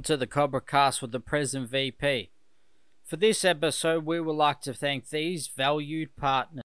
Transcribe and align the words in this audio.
Welcome 0.00 0.14
to 0.14 0.16
the 0.16 0.26
Cobra 0.26 0.62
Cast 0.62 1.02
with 1.02 1.12
the 1.12 1.20
present 1.20 1.68
VP. 1.68 2.30
For 3.04 3.16
this 3.16 3.44
episode, 3.44 4.06
we 4.06 4.18
would 4.18 4.32
like 4.32 4.62
to 4.62 4.72
thank 4.72 5.10
these 5.10 5.46
valued 5.46 6.16
partners. 6.16 6.64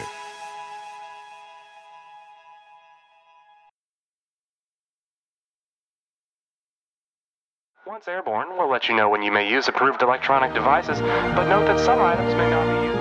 Once 8.01 8.07
airborne, 8.07 8.57
we'll 8.57 8.67
let 8.67 8.89
you 8.89 8.95
know 8.95 9.07
when 9.07 9.21
you 9.21 9.31
may 9.31 9.47
use 9.47 9.67
approved 9.67 10.01
electronic 10.01 10.55
devices, 10.55 10.99
but 11.01 11.47
note 11.47 11.67
that 11.67 11.79
some 11.79 11.99
items 11.99 12.33
may 12.33 12.49
not 12.49 12.65
be 12.65 12.87
used. 12.87 12.97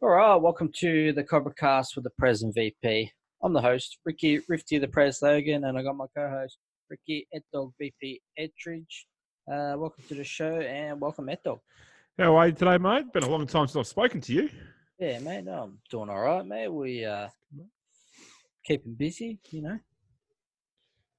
All 0.00 0.10
right, 0.10 0.36
welcome 0.36 0.70
to 0.76 1.12
the 1.12 1.24
Cobra 1.24 1.52
Cast 1.52 1.96
with 1.96 2.04
the 2.04 2.10
present 2.10 2.54
VP. 2.54 3.10
I'm 3.42 3.52
the 3.52 3.60
host, 3.60 3.98
Ricky 4.04 4.38
Rifty, 4.48 4.78
the 4.78 4.86
Pres 4.86 5.20
Logan, 5.20 5.64
and 5.64 5.76
I 5.76 5.82
got 5.82 5.96
my 5.96 6.06
co-host, 6.16 6.58
Ricky 6.88 7.26
Etdog 7.34 7.72
VP 7.80 8.20
Etridge. 8.38 9.06
Uh, 9.50 9.74
welcome 9.76 10.04
to 10.08 10.14
the 10.14 10.24
show 10.24 10.60
and 10.60 11.00
welcome 11.00 11.26
Etdog. 11.26 11.60
How 12.16 12.36
are 12.36 12.46
you 12.46 12.52
today, 12.52 12.78
mate? 12.78 13.12
Been 13.12 13.24
a 13.24 13.28
long 13.28 13.46
time 13.46 13.66
since 13.66 13.76
I've 13.76 13.86
spoken 13.88 14.20
to 14.22 14.32
you. 14.32 14.48
Yeah, 14.98 15.18
mate, 15.18 15.44
no, 15.44 15.52
I'm 15.64 15.78
doing 15.90 16.08
all 16.10 16.20
right, 16.20 16.46
mate. 16.46 16.68
We 16.68 17.04
uh, 17.04 17.28
keeping 18.64 18.94
busy, 18.94 19.40
you 19.50 19.62
know. 19.62 19.78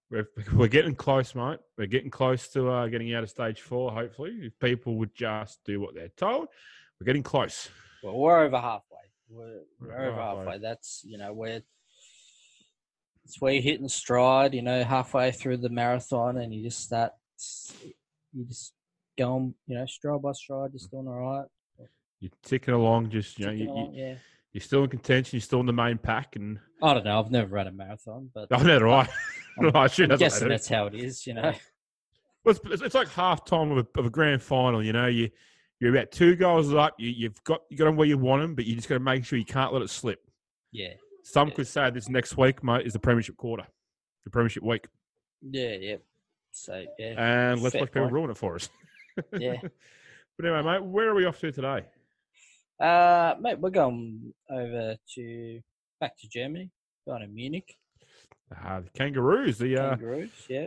We're, 0.09 0.29
we're 0.53 0.67
getting 0.69 0.95
close, 0.95 1.35
mate. 1.35 1.59
We're 1.77 1.87
getting 1.87 2.11
close 2.11 2.47
to 2.49 2.69
uh, 2.69 2.87
getting 2.87 3.13
out 3.13 3.23
of 3.23 3.29
stage 3.29 3.59
four, 3.61 3.91
hopefully. 3.91 4.31
If 4.43 4.57
people 4.59 4.95
would 4.97 5.13
just 5.13 5.59
do 5.65 5.81
what 5.81 5.93
they're 5.93 6.11
told, 6.15 6.47
we're 6.99 7.05
getting 7.05 7.23
close. 7.23 7.69
Well, 8.03 8.17
we're 8.17 8.45
over 8.45 8.57
halfway. 8.59 8.97
We're, 9.29 9.59
we're 9.81 9.87
We're 9.87 10.07
over 10.11 10.21
halfway. 10.21 10.37
halfway. 10.45 10.57
That's 10.59 11.01
you 11.05 11.17
know 11.17 11.33
where 11.33 11.61
it's 13.25 13.41
where 13.41 13.51
you're 13.51 13.63
hitting 13.63 13.89
stride. 13.89 14.53
You 14.53 14.61
know, 14.61 14.81
halfway 14.83 15.31
through 15.31 15.57
the 15.57 15.69
marathon, 15.69 16.37
and 16.37 16.53
you 16.53 16.63
just 16.63 16.79
start. 16.85 17.11
You 18.33 18.45
just 18.45 18.73
going, 19.17 19.53
you 19.67 19.75
know, 19.75 19.85
stride 19.85 20.21
by 20.21 20.31
stride, 20.31 20.71
just 20.71 20.91
doing 20.91 21.07
all 21.07 21.13
right. 21.19 21.45
You're 22.19 22.31
ticking 22.41 22.73
along, 22.73 23.09
just, 23.09 23.37
you 23.37 23.45
know, 23.45 23.51
you, 23.51 23.69
along, 23.69 23.93
you, 23.93 24.05
yeah. 24.05 24.15
You're 24.53 24.61
still 24.61 24.83
in 24.83 24.89
contention, 24.89 25.35
you're 25.37 25.41
still 25.41 25.59
in 25.59 25.65
the 25.65 25.73
main 25.73 25.97
pack. 25.97 26.35
And 26.35 26.59
I 26.81 26.93
don't 26.93 27.03
know. 27.03 27.19
I've 27.19 27.31
never 27.31 27.47
run 27.47 27.67
a 27.67 27.71
marathon, 27.71 28.29
but 28.33 28.49
neither 28.49 28.79
do 28.79 28.91
I. 28.91 29.09
I'm, 29.59 29.75
I 29.75 29.87
should 29.87 30.11
I'm 30.11 30.17
guessing 30.19 30.47
that's 30.47 30.67
how 30.67 30.85
it 30.87 30.95
is. 30.95 31.27
You 31.27 31.35
know. 31.35 31.53
Well, 32.45 32.57
it's, 32.65 32.81
it's, 32.81 32.93
like 32.93 33.07
half 33.07 33.45
time 33.45 33.71
of 33.71 33.77
a, 33.77 33.99
of 33.99 34.05
a 34.05 34.09
grand 34.09 34.41
final. 34.43 34.83
You 34.83 34.91
know, 34.91 35.07
you 35.07 35.29
you're 35.79 35.95
about 35.95 36.11
two 36.11 36.35
goals 36.35 36.73
up. 36.73 36.93
You, 36.97 37.09
you've 37.09 37.41
got 37.45 37.61
you 37.69 37.77
got 37.77 37.85
them 37.85 37.95
where 37.95 38.05
you 38.05 38.17
want 38.17 38.41
them, 38.41 38.53
but 38.53 38.65
you 38.65 38.75
just 38.75 38.89
got 38.89 38.95
to 38.95 38.99
make 38.99 39.23
sure 39.23 39.39
you 39.39 39.45
can't 39.45 39.71
let 39.71 39.81
it 39.81 39.89
slip. 39.89 40.19
Yeah. 40.73 40.89
Some 41.23 41.47
Yeah. 41.47 41.53
could 41.53 41.67
say 41.67 41.89
this 41.89 42.09
next 42.09 42.35
week, 42.35 42.61
mate, 42.61 42.85
is 42.85 42.91
the 42.91 42.99
premiership 42.99 43.37
quarter, 43.37 43.65
the 44.25 44.29
premiership 44.29 44.63
week, 44.63 44.87
Yeah. 45.41 45.75
Yeah. 45.79 45.95
So 46.53 46.83
yeah. 46.97 47.15
and 47.51 47.61
let's 47.61 47.75
let 47.75 47.91
people 47.91 48.09
ruin 48.09 48.29
it 48.29 48.37
for 48.37 48.55
us. 48.55 48.69
Yeah. 49.37 49.57
But 50.35 50.47
anyway, 50.47 50.63
mate, 50.63 50.83
where 50.83 51.09
are 51.09 51.13
we 51.13 51.25
off 51.25 51.39
to 51.41 51.51
today? 51.51 51.85
Uh, 52.79 53.35
mate, 53.39 53.59
we're 53.59 53.69
going 53.69 54.33
over 54.49 54.95
to 55.13 55.59
back 56.01 56.17
to 56.17 56.27
Germany, 56.27 56.71
going 57.07 57.21
to 57.21 57.27
Munich. 57.27 57.75
Uh, 58.51 58.79
the 58.79 58.89
Kangaroos, 58.95 59.59
the 59.59 59.77
uh, 59.77 59.89
Kangaroos. 59.91 60.31
Yeah. 60.49 60.65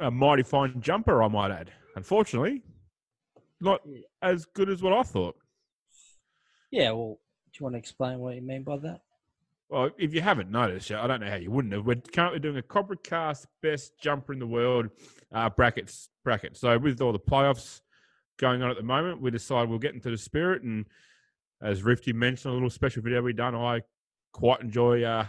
a 0.00 0.10
mighty 0.10 0.42
fine 0.42 0.80
jumper, 0.80 1.22
I 1.22 1.28
might 1.28 1.52
add. 1.52 1.70
Unfortunately, 1.94 2.64
not 3.60 3.80
Yeah. 3.86 4.00
as 4.22 4.44
good 4.44 4.68
as 4.68 4.82
what 4.82 4.92
I 4.92 5.04
thought. 5.04 5.36
Yeah. 6.72 6.90
Well, 6.90 7.20
do 7.52 7.58
you 7.60 7.64
want 7.64 7.74
to 7.74 7.78
explain 7.78 8.18
what 8.18 8.34
you 8.34 8.42
mean 8.42 8.64
by 8.64 8.78
that? 8.78 9.02
Well, 9.72 9.88
if 9.96 10.12
you 10.12 10.20
haven't 10.20 10.50
noticed, 10.50 10.90
yeah, 10.90 11.02
I 11.02 11.06
don't 11.06 11.20
know 11.20 11.30
how 11.30 11.36
you 11.36 11.50
wouldn't 11.50 11.72
have. 11.72 11.86
We're 11.86 11.96
currently 11.96 12.40
doing 12.40 12.58
a 12.58 12.62
Cobra 12.62 12.94
Cast 12.94 13.46
best 13.62 13.98
jumper 13.98 14.34
in 14.34 14.38
the 14.38 14.46
world 14.46 14.90
uh, 15.32 15.48
brackets 15.48 16.10
bracket. 16.22 16.58
So 16.58 16.76
with 16.76 17.00
all 17.00 17.10
the 17.10 17.18
playoffs 17.18 17.80
going 18.38 18.62
on 18.62 18.70
at 18.70 18.76
the 18.76 18.82
moment, 18.82 19.22
we 19.22 19.30
decide 19.30 19.70
we'll 19.70 19.78
get 19.78 19.94
into 19.94 20.10
the 20.10 20.18
spirit. 20.18 20.62
And 20.62 20.84
as 21.62 21.82
Rifty 21.82 22.12
mentioned, 22.12 22.52
a 22.52 22.54
little 22.54 22.68
special 22.68 23.02
video 23.02 23.22
we've 23.22 23.34
done. 23.34 23.54
I 23.54 23.80
quite 24.34 24.60
enjoy 24.60 25.04
uh, 25.04 25.24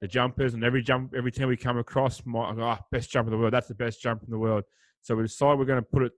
the 0.00 0.06
jumpers, 0.06 0.54
and 0.54 0.62
every 0.62 0.82
jump, 0.82 1.12
every 1.16 1.32
time 1.32 1.48
we 1.48 1.56
come 1.56 1.76
across, 1.76 2.24
my 2.24 2.48
oh, 2.48 2.78
best 2.92 3.10
jumper 3.10 3.30
in 3.30 3.32
the 3.32 3.38
world. 3.38 3.52
That's 3.52 3.66
the 3.66 3.74
best 3.74 4.00
jump 4.00 4.22
in 4.22 4.30
the 4.30 4.38
world. 4.38 4.62
So 5.02 5.16
we 5.16 5.24
decide 5.24 5.58
we're 5.58 5.64
going 5.64 5.82
to 5.82 5.88
put 5.92 6.04
it 6.04 6.12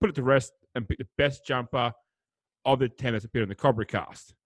put 0.00 0.08
it 0.08 0.14
to 0.14 0.22
rest 0.22 0.52
and 0.76 0.88
pick 0.88 0.98
the 0.98 1.08
best 1.18 1.44
jumper 1.44 1.94
of 2.64 2.78
the 2.78 2.88
ten 2.88 3.14
that's 3.14 3.24
appeared 3.24 3.42
in 3.42 3.48
the 3.48 3.56
Cobra 3.56 3.86
Cast. 3.86 4.36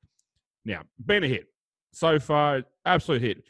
Now, 0.64 0.84
been 1.04 1.22
a 1.22 1.28
hit 1.28 1.48
so 1.96 2.18
far, 2.18 2.62
absolute 2.84 3.22
hit. 3.22 3.44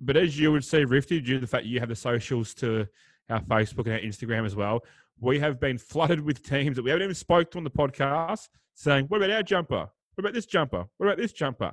But 0.00 0.16
as 0.16 0.36
you 0.36 0.50
would 0.50 0.64
see, 0.64 0.84
Rifty, 0.84 1.20
due 1.20 1.34
to 1.34 1.40
the 1.40 1.46
fact 1.46 1.64
you 1.64 1.78
have 1.78 1.88
the 1.88 1.94
socials 1.94 2.52
to 2.54 2.88
our 3.30 3.40
Facebook 3.42 3.84
and 3.86 3.92
our 3.92 4.00
Instagram 4.00 4.44
as 4.44 4.56
well, 4.56 4.80
we 5.20 5.38
have 5.38 5.60
been 5.60 5.78
flooded 5.92 6.20
with 6.20 6.42
teams 6.42 6.74
that 6.74 6.82
we 6.82 6.90
haven't 6.90 7.04
even 7.04 7.14
spoke 7.14 7.52
to 7.52 7.58
on 7.58 7.64
the 7.64 7.70
podcast 7.70 8.48
saying, 8.74 9.06
"What 9.06 9.18
about 9.18 9.30
our 9.30 9.44
jumper? 9.44 9.88
What 10.14 10.18
about 10.18 10.34
this 10.34 10.46
jumper? 10.46 10.86
What 10.96 11.06
about 11.06 11.18
this 11.18 11.32
jumper?" 11.32 11.70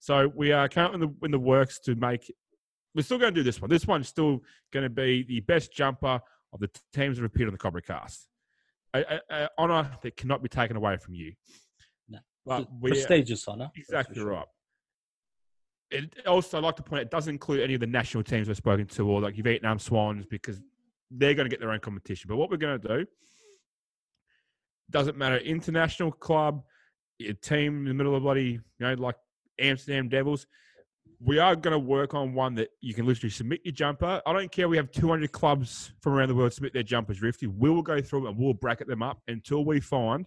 So 0.00 0.32
we 0.34 0.50
are 0.50 0.68
currently 0.68 1.02
in 1.02 1.14
the, 1.20 1.26
in 1.26 1.30
the 1.30 1.38
works 1.38 1.78
to 1.80 1.94
make. 1.94 2.32
We're 2.92 3.02
still 3.02 3.18
going 3.18 3.32
to 3.32 3.40
do 3.40 3.44
this 3.44 3.60
one. 3.60 3.70
This 3.70 3.86
one's 3.86 4.08
still 4.08 4.42
going 4.72 4.84
to 4.84 4.90
be 4.90 5.22
the 5.22 5.40
best 5.40 5.72
jumper 5.72 6.20
of 6.52 6.58
the 6.58 6.68
teams 6.92 7.16
that 7.16 7.22
have 7.22 7.30
appeared 7.30 7.48
on 7.48 7.52
the 7.52 7.58
Cobra 7.58 7.80
Cast. 7.80 8.26
A, 8.92 9.00
a, 9.00 9.20
a 9.30 9.48
honor 9.56 9.88
that 10.02 10.16
cannot 10.16 10.42
be 10.42 10.48
taken 10.48 10.76
away 10.76 10.96
from 10.96 11.14
you. 11.14 11.32
No. 12.08 12.18
But 12.44 12.66
prestigious 12.82 13.46
honor. 13.46 13.70
Exactly 13.76 14.16
sure. 14.16 14.30
right. 14.30 14.46
It 15.92 16.26
also, 16.26 16.58
I'd 16.58 16.64
like 16.64 16.76
to 16.76 16.82
point 16.82 17.00
out, 17.00 17.06
it 17.06 17.10
doesn't 17.10 17.32
include 17.32 17.60
any 17.60 17.74
of 17.74 17.80
the 17.80 17.86
national 17.86 18.22
teams 18.22 18.48
we've 18.48 18.56
spoken 18.56 18.86
to, 18.86 19.08
or 19.08 19.20
like 19.20 19.36
your 19.36 19.44
Vietnam 19.44 19.78
Swans, 19.78 20.24
because 20.24 20.60
they're 21.10 21.34
going 21.34 21.44
to 21.44 21.50
get 21.50 21.60
their 21.60 21.70
own 21.70 21.80
competition. 21.80 22.28
But 22.28 22.36
what 22.36 22.50
we're 22.50 22.56
going 22.56 22.80
to 22.80 22.88
do 22.88 23.06
doesn't 24.90 25.16
matter. 25.16 25.36
International 25.36 26.10
club, 26.10 26.62
your 27.18 27.34
team 27.34 27.78
in 27.78 27.84
the 27.84 27.94
middle 27.94 28.16
of 28.16 28.22
bloody, 28.22 28.52
you 28.52 28.60
know, 28.80 28.94
like 28.94 29.16
Amsterdam 29.60 30.08
Devils. 30.08 30.46
We 31.24 31.38
are 31.38 31.54
going 31.54 31.72
to 31.72 31.78
work 31.78 32.14
on 32.14 32.34
one 32.34 32.54
that 32.56 32.70
you 32.80 32.94
can 32.94 33.06
literally 33.06 33.30
submit 33.30 33.60
your 33.64 33.72
jumper. 33.72 34.20
I 34.26 34.32
don't 34.32 34.50
care. 34.50 34.68
We 34.68 34.76
have 34.76 34.90
200 34.90 35.30
clubs 35.30 35.92
from 36.00 36.14
around 36.14 36.28
the 36.28 36.34
world 36.34 36.52
submit 36.52 36.72
their 36.72 36.82
jumpers. 36.82 37.22
Rifty, 37.22 37.46
we 37.46 37.70
will 37.70 37.82
go 37.82 38.00
through 38.00 38.26
and 38.26 38.36
we'll 38.36 38.54
bracket 38.54 38.88
them 38.88 39.02
up 39.02 39.20
until 39.28 39.64
we 39.64 39.78
find 39.78 40.26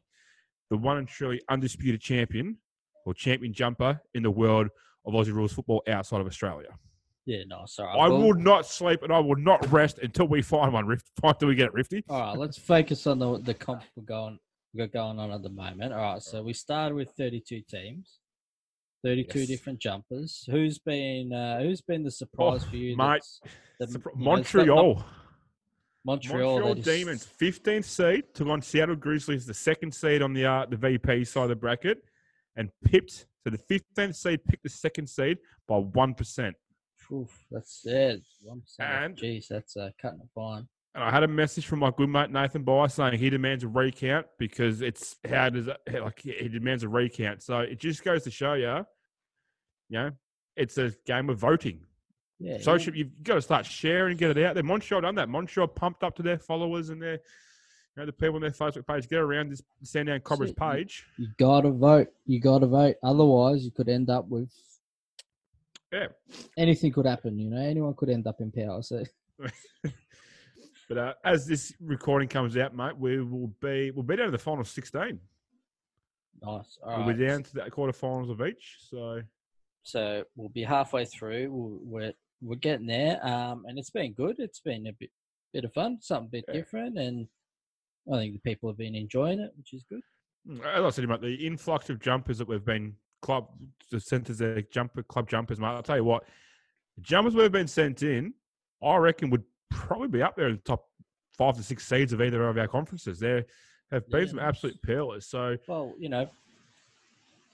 the 0.70 0.78
one 0.78 0.98
and 0.98 1.08
truly 1.08 1.42
undisputed 1.50 2.00
champion 2.00 2.58
or 3.06 3.14
champion 3.14 3.54
jumper 3.54 4.00
in 4.14 4.24
the 4.24 4.32
world 4.32 4.70
of 5.06 5.14
Aussie 5.14 5.34
rules 5.34 5.54
football 5.54 5.84
outside 5.88 6.22
of 6.22 6.28
Australia. 6.28 6.70
Yeah. 7.26 7.44
No. 7.48 7.64
Sorry. 7.66 7.98
I 8.00 8.08
will 8.08 8.34
not 8.36 8.66
sleep 8.66 9.02
and 9.04 9.12
I 9.12 9.20
will 9.20 9.36
not 9.38 9.72
rest 9.72 9.98
until 10.00 10.28
we 10.28 10.42
find 10.42 10.74
one. 10.74 10.86
Rift, 10.86 11.06
until 11.24 11.48
we 11.50 11.56
get 11.56 11.68
it, 11.68 11.74
Rifty. 11.74 12.04
All 12.10 12.20
right. 12.20 12.38
Let's 12.38 12.58
focus 12.58 13.08
on 13.08 13.20
the 13.20 13.40
the 13.40 13.54
comp 13.54 13.84
we're 13.96 14.04
going 14.04 14.38
we're 14.74 14.88
going 14.88 15.18
on 15.20 15.32
at 15.32 15.42
the 15.42 15.50
moment. 15.50 15.94
All 15.94 16.00
right. 16.14 16.22
So 16.22 16.44
we 16.44 16.54
started 16.54 16.96
with 16.96 17.10
32 17.18 17.62
teams. 17.70 18.20
32 19.04 19.40
Yes. 19.40 19.48
different 19.48 19.80
jumpers. 19.80 20.44
Who's 20.50 20.80
been 20.80 21.32
uh, 21.34 21.62
who's 21.62 21.82
been 21.82 22.04
the 22.04 22.12
surprise 22.12 22.62
Oh, 22.66 22.70
for 22.70 22.76
you? 22.76 22.98
mate, 22.98 23.22
the- 23.80 23.86
Surpri- 23.88 24.18
you 24.18 24.24
know, 24.26 24.32
not- 24.32 24.38
not 24.44 24.54
Montreal. 24.56 25.06
Montreal. 26.06 26.54
Montreal 26.60 26.76
Demons, 26.76 27.28
15th 27.40 27.86
seed, 27.86 28.24
took 28.36 28.48
on 28.48 28.62
Seattle 28.62 28.96
Grizzlies, 28.96 29.46
the 29.48 29.54
second 29.56 29.92
seed 29.94 30.22
on 30.22 30.34
the 30.34 30.46
uh, 30.46 30.66
the 30.68 30.78
VP 30.78 31.24
side 31.26 31.44
of 31.44 31.50
the 31.50 31.56
bracket, 31.56 31.98
and 32.56 32.70
pipped. 32.84 33.26
So 33.46 33.52
the 33.52 33.80
15th 33.80 34.16
seed 34.16 34.44
picked 34.46 34.64
the 34.64 34.70
second 34.70 35.08
seed 35.08 35.38
by 35.68 35.76
1%. 35.76 36.54
Oof, 37.12 37.46
that's. 37.52 37.86
One 38.42 38.62
percent. 38.62 38.90
And- 38.90 39.18
Jeez, 39.18 39.48
that's 39.48 39.78
uh, 39.78 39.92
cutting 40.02 40.22
it 40.22 40.30
fine. 40.34 40.68
And 40.96 41.04
I 41.04 41.12
had 41.12 41.24
a 41.24 41.28
message 41.28 41.68
from 41.68 41.80
my 41.80 41.92
good 41.96 42.08
mate 42.08 42.32
Nathan 42.32 42.64
By 42.64 42.88
saying 42.88 43.20
he 43.20 43.30
demands 43.30 43.66
a 43.66 43.68
recount 43.68 44.28
because 44.40 44.82
it's 44.82 45.18
how 45.30 45.50
does 45.50 45.68
it, 45.68 46.02
like 46.02 46.22
he 46.22 46.48
demands 46.48 46.84
a 46.84 46.90
recount. 46.90 47.44
So 47.44 47.60
it 47.60 47.80
just 47.80 48.02
goes 48.04 48.24
to 48.24 48.32
show 48.32 48.54
you, 48.54 48.78
you 49.90 50.00
know, 50.00 50.12
it's 50.56 50.78
a 50.78 50.94
game 51.06 51.30
of 51.30 51.38
voting. 51.38 51.82
Yeah. 52.40 52.60
Social, 52.62 52.96
you've 52.96 53.22
got 53.24 53.36
to 53.36 53.42
start 53.42 53.66
sharing 53.66 54.12
and 54.12 54.20
get 54.20 54.38
it 54.38 54.44
out 54.46 54.56
there. 54.56 54.64
Montreal 54.64 55.02
done 55.02 55.16
that. 55.16 55.28
Montreal 55.28 55.68
pumped 55.68 56.02
up 56.02 56.16
to 56.16 56.24
their 56.24 56.40
followers 56.40 56.90
and 56.90 57.02
their 57.02 57.20
You 57.96 58.02
know, 58.02 58.06
the 58.08 58.12
people 58.14 58.36
on 58.36 58.42
their 58.42 58.52
Facebook 58.52 58.86
page 58.88 59.08
get 59.08 59.20
around 59.20 59.52
this 59.52 59.62
Sandown 59.84 60.20
Cobras 60.20 60.50
So 60.58 60.66
you- 60.66 60.72
page. 60.74 61.06
You 61.18 61.28
gotta 61.38 61.72
vote. 61.72 62.10
You 62.26 62.40
gotta 62.42 62.68
vote. 62.68 62.98
Otherwise, 63.04 63.64
you 63.64 63.72
could 63.72 63.88
end 63.90 64.10
up 64.10 64.28
with 64.28 64.52
Yeah. 65.94 66.08
anything 66.58 66.92
could 66.92 67.06
happen. 67.06 67.40
You 67.40 67.50
know, 67.52 67.58
anyone 67.58 67.94
could 67.94 68.10
end 68.10 68.28
up 68.28 68.42
in 68.42 68.52
power. 68.52 68.82
So 68.82 69.04
But 70.88 70.98
uh, 71.00 71.14
as 71.24 71.48
this 71.48 71.74
recording 71.82 72.28
comes 72.30 72.56
out, 72.58 72.76
mate, 72.76 72.96
we 72.98 73.20
will 73.20 73.48
be 73.60 73.90
we'll 73.92 74.04
be 74.04 74.16
down 74.18 74.28
to 74.28 74.32
the 74.32 74.38
final 74.38 74.64
sixteen. 74.64 75.20
nice. 76.44 76.78
All 76.84 76.98
we'll 76.98 77.08
right. 77.08 77.18
be 77.18 77.26
down 77.26 77.42
to 77.44 77.54
the 77.54 77.62
quarterfinals 77.72 78.30
of 78.30 78.46
each. 78.46 78.78
So 78.90 79.22
So 79.84 80.24
we'll 80.36 80.50
be 80.50 80.64
halfway 80.64 81.06
through. 81.06 81.50
We'll, 81.52 81.80
we're 81.82 82.14
we're 82.42 82.56
getting 82.58 82.86
there, 82.86 83.26
um, 83.26 83.64
and 83.68 83.80
it's 83.80 83.90
been 83.90 84.14
good. 84.14 84.36
It's 84.40 84.60
been 84.60 84.86
a 84.88 84.92
bit 84.94 85.10
bit 85.54 85.64
of 85.64 85.74
fun, 85.74 85.98
something 86.02 86.28
a 86.28 86.32
bit 86.32 86.46
Yeah. 86.50 86.54
different, 86.54 87.00
and 87.00 87.28
I 88.12 88.18
think 88.18 88.34
the 88.34 88.40
people 88.50 88.70
have 88.70 88.78
been 88.78 88.96
enjoying 88.96 89.40
it, 89.40 89.52
which 89.58 89.74
is 89.74 89.84
good. 89.90 90.02
Mm, 90.48 90.66
As 90.66 90.84
I 90.86 90.90
said, 90.90 91.08
mate, 91.10 91.22
the 91.22 91.34
influx 91.48 91.90
of 91.90 92.00
jumpers 92.00 92.38
that 92.38 92.48
we've 92.48 92.64
been 92.66 92.96
club 93.22 93.48
the 93.92 94.00
centres 94.00 94.38
their 94.38 94.62
jumper 94.62 95.02
club 95.04 95.28
jumpers, 95.28 95.60
mate. 95.60 95.68
I'll 95.68 95.82
tell 95.84 95.98
you 95.98 96.04
what, 96.04 96.26
the 96.96 97.02
jumpers 97.02 97.34
we've 97.36 97.52
been 97.52 97.68
sent 97.68 98.04
in, 98.04 98.34
I 98.84 98.96
reckon 98.98 99.30
would 99.32 99.44
probably 99.72 100.08
be 100.08 100.22
up 100.22 100.36
there 100.36 100.48
in 100.48 100.56
the 100.56 100.62
top 100.62 100.86
five 101.38 101.56
to 101.58 101.64
six 101.64 101.88
seeds 101.88 102.14
of 102.14 102.22
either 102.22 102.48
of 102.48 102.58
our 102.58 102.68
conferences. 102.68 103.20
There 103.20 103.46
have 103.92 104.08
been 104.10 104.22
Yeah, 104.24 104.30
some 104.30 104.40
absolute 104.40 104.80
pearlers. 104.84 105.26
So 105.28 105.58
Well, 105.68 105.94
you 105.98 106.10
know, 106.10 106.30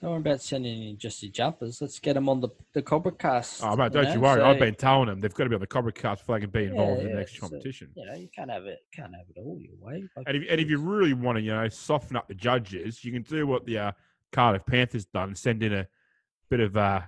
don't 0.02 0.10
worry 0.10 0.20
about 0.20 0.42
sending 0.42 0.82
in 0.82 0.98
just 0.98 1.20
the 1.20 1.28
jumpers. 1.28 1.80
Let's 1.80 2.00
get 2.00 2.14
them 2.14 2.28
on 2.28 2.40
the 2.40 2.48
the 2.74 2.82
Cobra 2.82 3.12
cast. 3.12 3.62
oh 3.62 3.76
mate, 3.76 3.92
don't 3.92 4.08
you 4.08 4.14
know? 4.14 4.20
worry. 4.20 4.42
I've 4.42 4.58
been 4.58 4.74
telling 4.74 5.06
them 5.06 5.20
they've 5.20 5.32
got 5.32 5.44
to 5.44 5.50
be 5.50 5.54
on 5.54 5.60
the 5.60 5.66
Cobra 5.68 5.92
Cast 5.92 6.26
flag 6.26 6.42
and 6.42 6.52
be 6.52 6.64
involved 6.64 7.02
in 7.02 7.10
the 7.10 7.14
next 7.14 7.34
so- 7.34 7.40
competition. 7.40 7.88
You 7.94 8.06
know, 8.06 8.14
you 8.14 8.28
can't 8.34 8.50
have 8.50 8.64
it. 8.66 8.80
Can't 8.92 9.14
have 9.14 9.26
it 9.34 9.38
all 9.38 9.60
your 9.60 9.76
way. 9.80 10.02
Like, 10.16 10.26
And 10.26 10.36
if, 10.36 10.50
and 10.50 10.60
if 10.60 10.68
you 10.68 10.78
really 10.78 11.14
want 11.14 11.38
to, 11.38 11.42
you 11.42 11.52
know, 11.52 11.68
soften 11.68 12.16
up 12.16 12.26
the 12.26 12.34
judges, 12.34 13.04
you 13.04 13.12
can 13.12 13.22
do 13.22 13.46
what 13.46 13.64
the 13.64 13.78
uh, 13.78 13.92
Cardiff 14.32 14.66
Panthers 14.66 15.04
done 15.04 15.36
send 15.36 15.62
in 15.62 15.72
a 15.72 15.86
bit 16.50 16.58
of 16.58 16.76
uh, 16.76 17.02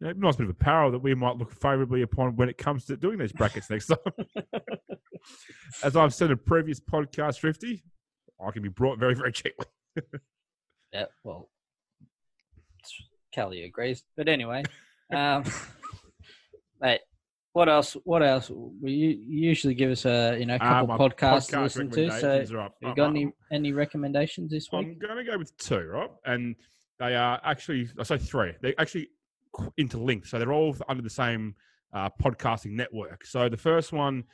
you 0.00 0.08
know, 0.08 0.12
nice 0.16 0.34
bit 0.34 0.44
of 0.44 0.50
apparel 0.50 0.90
that 0.90 0.98
we 0.98 1.14
might 1.14 1.36
look 1.36 1.52
favourably 1.52 2.02
upon 2.02 2.34
when 2.34 2.48
it 2.48 2.58
comes 2.58 2.84
to 2.86 2.96
doing 2.96 3.18
these 3.18 3.32
brackets 3.32 3.70
next 3.70 3.86
time. 3.86 3.98
As 5.84 5.94
I've 5.94 6.14
said 6.14 6.32
in 6.32 6.38
previous 6.38 6.80
podcast, 6.80 7.38
Thrifty, 7.38 7.84
I 8.44 8.50
can 8.50 8.62
be 8.62 8.68
brought 8.68 8.98
very, 8.98 9.14
very 9.14 9.30
cheaply. 9.32 9.66
Yeah, 10.90 11.04
well, 11.22 11.50
Kelly 13.32 13.64
agrees. 13.64 14.02
But 14.16 14.28
anyway, 14.28 14.62
um, 15.14 15.44
mate, 16.80 17.00
what 17.52 17.68
else? 17.68 17.96
What 18.04 18.22
else? 18.22 18.50
We 18.80 18.92
u- 18.92 19.24
usually 19.28 19.74
give 19.74 19.90
us 19.90 20.04
a 20.04 20.36
you 20.38 20.46
know 20.46 20.54
a 20.54 20.64
Uh, 20.64 20.86
couple 20.86 21.08
podcasts 21.08 21.48
to 21.50 21.56
podcast 21.56 21.62
listen 21.62 21.90
to. 21.90 22.20
So, 22.20 22.30
are 22.58 22.70
you 22.82 22.88
I- 22.90 22.94
got 22.94 23.06
I- 23.06 23.10
any 23.10 23.32
any 23.52 23.72
recommendations 23.72 24.50
this 24.50 24.70
week? 24.72 24.86
I'm 24.86 24.98
going 24.98 25.24
to 25.24 25.30
go 25.30 25.38
with 25.38 25.56
two, 25.56 25.80
right? 25.80 26.10
And 26.24 26.54
they 26.98 27.14
are 27.14 27.40
actually, 27.44 27.88
I 27.98 28.02
say 28.02 28.18
three. 28.18 28.52
They're 28.60 28.74
actually 28.78 29.08
interlinked. 29.76 30.26
So 30.26 30.38
they're 30.38 30.52
all 30.52 30.74
under 30.88 31.02
the 31.02 31.08
same 31.10 31.54
uh, 31.92 32.10
podcasting 32.20 32.72
network. 32.72 33.24
So 33.24 33.48
the 33.48 33.56
first 33.56 33.92
one 33.92 34.24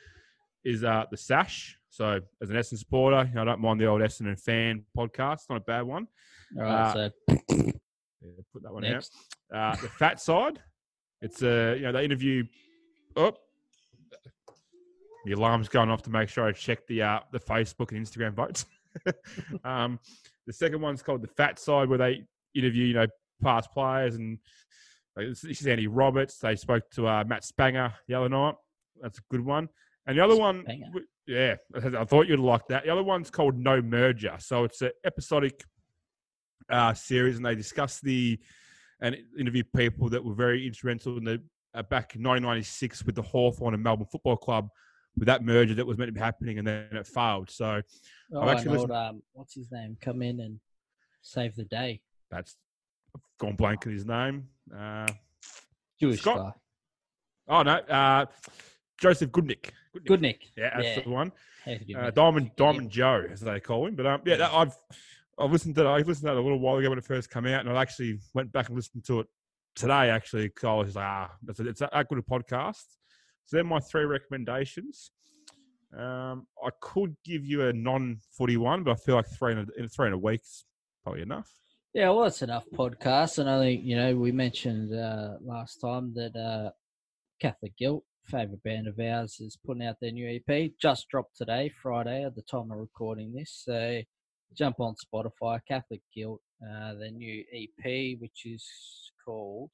is 0.63 0.83
uh, 0.83 1.05
the 1.11 1.17
Sash. 1.17 1.77
So 1.89 2.19
as 2.41 2.49
an 2.49 2.55
Essendon 2.55 2.79
supporter, 2.79 3.25
you 3.29 3.35
know, 3.35 3.43
I 3.43 3.45
don't 3.45 3.61
mind 3.61 3.79
the 3.79 3.85
old 3.85 4.01
Essendon 4.01 4.39
fan 4.39 4.83
podcast. 4.97 5.41
Not 5.49 5.57
a 5.57 5.61
bad 5.61 5.83
one. 5.83 6.07
All 6.57 6.63
right, 6.63 6.71
uh, 6.97 7.09
so 7.37 7.71
Yeah, 8.25 8.43
put 8.51 8.63
that 8.63 8.73
one 8.73 8.83
next. 8.83 9.13
out. 9.53 9.77
Uh, 9.77 9.81
the 9.81 9.89
Fat 9.89 10.19
Side. 10.19 10.59
It's 11.21 11.41
a, 11.41 11.75
you 11.75 11.83
know, 11.83 11.91
they 11.91 12.05
interview. 12.05 12.43
Oh, 13.15 13.33
the 15.25 15.33
alarm's 15.33 15.69
going 15.69 15.89
off 15.89 16.03
to 16.03 16.09
make 16.09 16.29
sure 16.29 16.45
I 16.45 16.51
check 16.51 16.85
the 16.87 17.01
uh, 17.01 17.19
the 17.31 17.39
Facebook 17.39 17.91
and 17.91 18.05
Instagram 18.05 18.33
votes. 18.33 18.65
um, 19.63 19.99
the 20.45 20.53
second 20.53 20.81
one's 20.81 21.01
called 21.01 21.21
the 21.21 21.27
Fat 21.27 21.59
Side, 21.59 21.89
where 21.89 21.97
they 21.97 22.23
interview, 22.53 22.85
you 22.85 22.93
know, 22.93 23.07
past 23.41 23.71
players, 23.71 24.15
and 24.15 24.37
like, 25.15 25.27
this 25.27 25.43
is 25.43 25.67
Andy 25.67 25.87
Roberts. 25.87 26.37
They 26.37 26.55
spoke 26.55 26.89
to 26.91 27.07
uh, 27.07 27.23
Matt 27.25 27.43
Spangher 27.43 27.93
the 28.07 28.15
other 28.15 28.29
night. 28.29 28.55
That's 29.01 29.17
a 29.17 29.21
good 29.29 29.43
one. 29.43 29.69
And 30.07 30.17
the 30.17 30.23
other 30.23 30.35
one, 30.35 30.63
Spangher. 30.63 31.01
yeah, 31.25 31.55
I 31.99 32.05
thought 32.05 32.27
you'd 32.27 32.39
like 32.39 32.67
that. 32.67 32.83
The 32.85 32.91
other 32.91 33.03
one's 33.03 33.31
called 33.31 33.57
No 33.57 33.81
Merger. 33.81 34.35
So 34.39 34.63
it's 34.63 34.81
an 34.81 34.91
episodic 35.05 35.63
uh, 36.69 36.93
series, 36.93 37.37
and 37.37 37.45
they 37.45 37.55
discussed 37.55 38.01
the 38.03 38.39
and 39.01 39.17
interview 39.37 39.63
people 39.75 40.09
that 40.09 40.23
were 40.23 40.33
very 40.33 40.65
instrumental 40.65 41.17
in 41.17 41.23
the 41.25 41.33
uh, 41.73 41.83
back 41.83 42.15
in 42.15 42.23
1996 42.23 43.05
with 43.05 43.15
the 43.15 43.21
Hawthorn 43.21 43.73
and 43.73 43.83
Melbourne 43.83 44.07
Football 44.09 44.37
Club 44.37 44.69
with 45.17 45.27
that 45.27 45.43
merger 45.43 45.73
that 45.75 45.85
was 45.85 45.97
meant 45.97 46.07
to 46.09 46.13
be 46.13 46.19
happening, 46.19 46.57
and 46.59 46.67
then 46.67 46.87
it 46.91 47.05
failed. 47.07 47.49
So 47.49 47.81
Oh, 48.33 48.41
I've 48.41 48.57
actually 48.57 48.77
old, 48.77 48.91
um, 48.91 49.21
what's 49.33 49.53
his 49.55 49.71
name? 49.71 49.97
Come 50.01 50.21
in 50.21 50.39
and 50.39 50.59
save 51.21 51.55
the 51.55 51.65
day. 51.65 52.01
that's 52.31 52.55
I've 53.15 53.21
gone 53.39 53.55
blank 53.55 53.85
in 53.85 53.91
his 53.93 54.05
name. 54.05 54.47
Uh, 54.75 55.07
Jewish 55.99 56.19
Scott? 56.21 56.37
guy. 57.47 57.53
oh 57.59 57.63
no, 57.63 57.75
uh, 57.75 58.25
Joseph 58.99 59.31
Gutnick. 59.31 59.69
Good 60.05 60.21
Nick. 60.21 60.47
Yeah, 60.57 60.71
that's 60.75 60.97
Yeah. 60.97 61.03
the 61.03 61.09
one. 61.09 61.31
How 61.63 61.77
could 61.77 61.89
you 61.89 61.97
Uh, 61.97 62.11
Diamond? 62.11 62.51
Diamond 62.57 62.89
Joe, 62.89 63.25
as 63.31 63.39
they 63.41 63.59
call 63.61 63.87
him. 63.87 63.95
But 63.95 64.05
um, 64.05 64.21
yeah, 64.25 64.35
that, 64.37 64.51
I've 64.53 64.75
I've 65.37 65.51
listened 65.51 65.75
to 65.75 65.83
that. 65.83 65.89
I 65.89 65.97
listened 65.97 66.27
to 66.27 66.33
that 66.33 66.37
a 66.37 66.41
little 66.41 66.59
while 66.59 66.77
ago 66.77 66.89
when 66.89 66.97
it 66.97 67.05
first 67.05 67.29
came 67.29 67.45
out, 67.47 67.65
and 67.65 67.69
I 67.69 67.81
actually 67.81 68.19
went 68.33 68.51
back 68.51 68.67
and 68.67 68.75
listened 68.75 69.03
to 69.05 69.21
it 69.21 69.27
today. 69.75 70.09
Actually, 70.09 70.47
because 70.47 70.63
I 70.63 70.73
was 70.73 70.95
like, 70.95 71.05
ah, 71.05 71.31
it's 71.47 71.59
a, 71.59 71.67
it's 71.67 71.81
good 71.81 72.25
podcast. 72.29 72.83
So 73.45 73.57
they're 73.57 73.63
my 73.63 73.79
three 73.79 74.05
recommendations. 74.05 75.11
Um, 75.95 76.47
I 76.63 76.69
could 76.81 77.15
give 77.23 77.45
you 77.45 77.67
a 77.67 77.73
non-footy 77.73 78.57
one, 78.57 78.83
but 78.83 78.91
I 78.91 78.95
feel 78.95 79.15
like 79.15 79.27
three 79.27 79.53
in 79.53 79.59
a, 79.59 79.65
in 79.77 79.87
three 79.87 80.07
in 80.07 80.13
a 80.13 80.17
week's 80.17 80.65
probably 81.03 81.21
enough. 81.21 81.49
Yeah, 81.93 82.09
well, 82.09 82.25
it's 82.25 82.41
enough 82.41 82.65
podcasts, 82.73 83.37
and 83.37 83.49
I 83.49 83.59
think 83.59 83.83
you 83.83 83.95
know 83.95 84.15
we 84.15 84.31
mentioned 84.31 84.93
uh, 84.93 85.35
last 85.41 85.77
time 85.77 86.13
that 86.15 86.35
uh, 86.35 86.71
Catholic 87.39 87.77
Guilt, 87.77 88.03
favorite 88.25 88.63
band 88.63 88.87
of 88.87 88.99
ours, 88.99 89.37
is 89.39 89.57
putting 89.65 89.85
out 89.85 89.95
their 90.01 90.11
new 90.11 90.27
EP. 90.27 90.71
Just 90.81 91.07
dropped 91.09 91.37
today, 91.37 91.69
Friday, 91.81 92.25
at 92.25 92.35
the 92.35 92.41
time 92.41 92.71
of 92.71 92.77
recording 92.77 93.33
this. 93.33 93.63
So 93.65 94.01
jump 94.55 94.79
on 94.79 94.95
Spotify, 94.95 95.59
Catholic 95.67 96.01
Guilt, 96.13 96.41
uh, 96.63 96.93
their 96.95 97.11
new 97.11 97.43
EP, 97.53 98.19
which 98.19 98.45
is 98.45 98.65
called. 99.23 99.71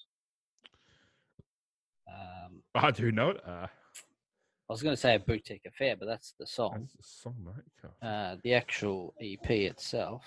Um, 2.09 2.61
I 2.75 2.91
do 2.91 3.11
know 3.11 3.29
it. 3.29 3.41
Uh, 3.47 3.67
I 3.67 4.73
was 4.73 4.81
going 4.81 4.95
to 4.95 5.01
say 5.01 5.15
a 5.15 5.19
boutique 5.19 5.65
affair, 5.67 5.95
but 6.00 6.05
that's 6.05 6.33
the 6.39 6.47
song. 6.47 6.77
that's 6.79 6.93
the 6.93 7.03
song, 7.03 7.35
mate. 7.43 7.91
Uh, 8.01 8.38
the 8.43 8.53
actual 8.53 9.13
EP 9.21 9.50
itself. 9.50 10.23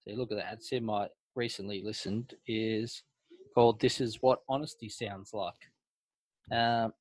So 0.00 0.12
look 0.12 0.30
at 0.30 0.38
that. 0.38 0.54
It's 0.54 0.72
in 0.72 0.84
my 0.84 1.08
recently 1.34 1.82
listened 1.84 2.34
is 2.46 3.02
called 3.54 3.80
"This 3.80 4.00
Is 4.00 4.18
What 4.20 4.40
Honesty 4.48 4.88
Sounds 4.88 5.32
Like." 5.34 5.54
Um, 6.52 6.92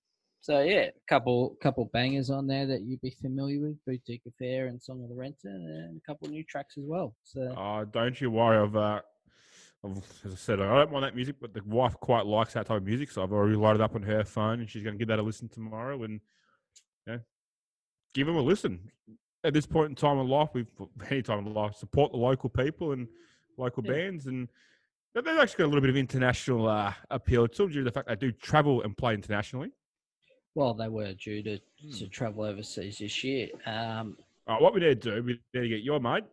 so 0.41 0.61
yeah, 0.61 0.83
a 0.87 0.91
couple 1.07 1.55
couple 1.61 1.85
bangers 1.93 2.29
on 2.29 2.47
there 2.47 2.65
that 2.67 2.81
you'd 2.81 3.01
be 3.01 3.11
familiar 3.21 3.59
with: 3.61 3.77
"Boutique 3.85 4.23
Affair" 4.27 4.67
and 4.67 4.81
"Song 4.81 5.03
of 5.03 5.09
the 5.09 5.15
Renter," 5.15 5.49
and 5.49 5.97
a 5.97 6.01
couple 6.01 6.27
new 6.29 6.43
tracks 6.43 6.77
as 6.77 6.85
well. 6.87 7.15
So 7.23 7.53
Oh, 7.57 7.85
don't 7.85 8.19
you 8.19 8.31
worry. 8.31 8.57
I've, 8.57 8.75
uh, 8.75 9.01
I've, 9.83 9.97
as 10.25 10.33
I 10.33 10.35
said, 10.35 10.59
I 10.61 10.75
don't 10.75 10.91
mind 10.91 11.03
that 11.05 11.15
music, 11.15 11.35
but 11.41 11.53
the 11.53 11.61
wife 11.65 11.93
quite 11.95 12.25
likes 12.25 12.53
that 12.53 12.65
type 12.67 12.77
of 12.77 12.83
music, 12.83 13.11
so 13.11 13.23
I've 13.23 13.31
already 13.33 13.55
loaded 13.55 13.81
up 13.81 13.95
on 13.95 14.01
her 14.03 14.23
phone, 14.23 14.59
and 14.61 14.69
she's 14.69 14.83
going 14.83 14.95
to 14.95 14.99
give 14.99 15.07
that 15.09 15.19
a 15.19 15.23
listen 15.23 15.49
tomorrow, 15.49 16.03
and 16.03 16.19
you 17.07 17.13
know, 17.13 17.19
give 18.13 18.27
them 18.27 18.35
a 18.35 18.41
listen. 18.41 18.91
At 19.43 19.53
this 19.53 19.65
point 19.65 19.89
in 19.89 19.95
time 19.95 20.17
in 20.19 20.27
life, 20.27 20.49
we've 20.53 20.71
any 21.09 21.21
time 21.21 21.45
in 21.45 21.53
life, 21.53 21.75
support 21.75 22.11
the 22.11 22.17
local 22.17 22.49
people 22.49 22.91
and 22.93 23.07
local 23.57 23.83
Yeah. 23.85 23.91
bands, 23.93 24.27
and 24.27 24.47
they- 25.13 25.21
they've 25.21 25.37
actually 25.39 25.57
got 25.59 25.65
a 25.65 25.71
little 25.71 25.81
bit 25.81 25.89
of 25.89 25.97
international 25.97 26.67
uh, 26.67 26.93
appeal 27.09 27.47
to 27.47 27.63
them 27.63 27.71
due 27.71 27.79
to 27.79 27.83
the 27.85 27.91
fact 27.91 28.07
they 28.07 28.15
do 28.15 28.31
travel 28.31 28.81
and 28.83 28.95
play 28.97 29.13
internationally. 29.13 29.71
Well, 30.59 30.73
they 30.73 30.89
were 30.89 31.13
due 31.13 31.41
to, 31.41 31.57
to 31.57 31.63
Hmm. 32.05 32.09
travel 32.09 32.43
overseas 32.43 32.97
this 32.97 33.23
year. 33.23 33.47
Um, 33.65 34.17
All 34.45 34.55
right, 34.55 34.61
what 34.61 34.73
we 34.73 34.81
need 34.81 35.01
to 35.01 35.11
do, 35.15 35.23
we 35.23 35.39
need 35.53 35.61
to 35.61 35.69
get 35.69 35.83
your 35.83 36.01
mate. 36.01 36.25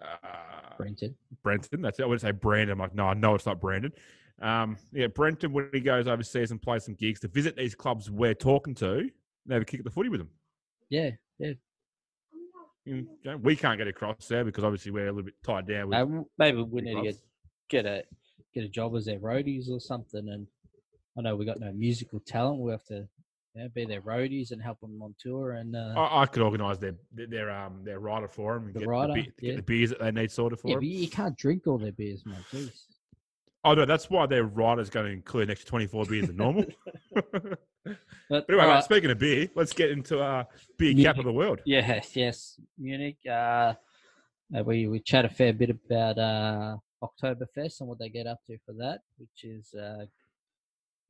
Uh, 0.00 0.76
Brenton. 0.76 1.16
Brenton. 1.42 1.82
That's 1.82 1.98
it. 1.98 2.04
I 2.04 2.06
wouldn't 2.06 2.20
say 2.20 2.30
Brandon. 2.30 2.70
I'm 2.74 2.78
like, 2.78 2.94
no, 2.94 3.06
I 3.06 3.14
know 3.14 3.34
it's 3.34 3.46
not 3.46 3.60
Brandon. 3.60 3.92
Um, 4.40 4.76
yeah, 4.92 5.08
Brenton, 5.08 5.52
when 5.52 5.68
he 5.72 5.80
goes 5.80 6.06
overseas 6.06 6.52
and 6.52 6.62
plays 6.62 6.84
some 6.84 6.94
gigs, 6.94 7.18
to 7.20 7.28
visit 7.28 7.56
these 7.56 7.74
clubs 7.74 8.08
we're 8.08 8.34
talking 8.34 8.74
to, 8.76 8.98
and 8.98 9.10
have 9.50 9.62
a 9.62 9.64
kick 9.64 9.80
at 9.80 9.84
the 9.84 9.90
footy 9.90 10.08
with 10.08 10.20
them. 10.20 10.30
Yeah, 10.88 11.10
You 12.84 13.08
know, 13.24 13.36
we 13.38 13.56
can't 13.56 13.78
get 13.78 13.88
across 13.88 14.28
there 14.28 14.44
because 14.44 14.62
obviously 14.62 14.92
we're 14.92 15.08
a 15.08 15.12
little 15.12 15.24
bit 15.24 15.34
tied 15.42 15.66
down 15.66 15.88
with 15.88 16.24
maybe 16.38 16.62
we 16.62 16.82
need 16.82 16.94
to 16.94 17.02
get 17.02 17.16
get 17.68 17.86
a 17.86 18.04
get 18.54 18.62
a 18.62 18.68
job 18.68 18.94
as 18.94 19.06
their 19.06 19.18
roadies 19.18 19.68
or 19.70 19.80
something. 19.80 20.28
And 20.28 20.46
I 21.18 21.22
know 21.22 21.36
we 21.36 21.44
got 21.44 21.60
no 21.60 21.72
musical 21.72 22.20
talent. 22.20 22.60
We 22.60 22.70
have 22.72 22.84
to 22.84 23.06
you 23.54 23.62
know, 23.62 23.68
be 23.74 23.84
their 23.86 24.02
roadies 24.02 24.50
and 24.50 24.62
help 24.62 24.80
them 24.80 25.00
on 25.02 25.14
tour. 25.18 25.52
And 25.52 25.74
uh, 25.74 25.94
I, 25.96 26.22
I 26.22 26.26
could 26.26 26.42
organise 26.42 26.78
their 26.78 26.94
their 27.12 27.50
um 27.50 27.82
their 27.84 28.00
rider 28.00 28.28
for 28.28 28.54
them 28.54 28.66
and 28.66 28.74
The 28.74 28.80
get, 28.80 28.88
rider, 28.88 29.12
the, 29.14 29.22
be- 29.22 29.32
yeah. 29.40 29.50
get 29.52 29.56
the 29.56 29.62
beers 29.62 29.90
that 29.90 30.00
they 30.00 30.10
need 30.12 30.30
sorted 30.30 30.60
for 30.60 30.68
yeah, 30.68 30.74
them. 30.74 30.80
but 30.80 30.88
you 30.88 31.08
can't 31.08 31.36
drink 31.38 31.66
all 31.66 31.78
their 31.78 31.92
beers, 31.92 32.22
mate. 32.26 32.36
Jeez. 32.52 32.70
Oh 33.64 33.74
no, 33.74 33.84
that's 33.84 34.08
why 34.10 34.26
their 34.26 34.44
rider's 34.44 34.90
going 34.90 35.06
to 35.06 35.12
include 35.12 35.44
an 35.44 35.50
extra 35.50 35.68
twenty 35.68 35.86
four 35.86 36.04
beers 36.04 36.26
than 36.26 36.36
normal. 36.36 36.64
But, 38.28 38.48
But 38.48 38.50
anyway, 38.50 38.66
mate, 38.74 38.82
speaking 38.82 39.10
of 39.12 39.18
beer, 39.20 39.48
let's 39.54 39.72
get 39.72 39.92
into 39.92 40.20
our 40.20 40.48
beer 40.76 40.88
Munich. 40.92 41.06
cap 41.06 41.18
of 41.18 41.24
the 41.24 41.32
world. 41.32 41.60
Yes, 41.64 42.16
yes, 42.16 42.58
Munich. 42.76 43.18
Uh, 43.24 43.74
uh, 44.56 44.64
we 44.64 44.88
we 44.88 44.98
chat 44.98 45.24
a 45.24 45.28
fair 45.28 45.52
bit 45.52 45.70
about 45.70 46.18
uh, 46.18 46.76
Oktoberfest 47.00 47.78
and 47.80 47.88
what 47.88 48.00
they 48.00 48.08
get 48.08 48.26
up 48.26 48.40
to 48.48 48.58
for 48.66 48.72
that, 48.72 49.02
which 49.18 49.44
is, 49.44 49.72
uh, 49.74 50.04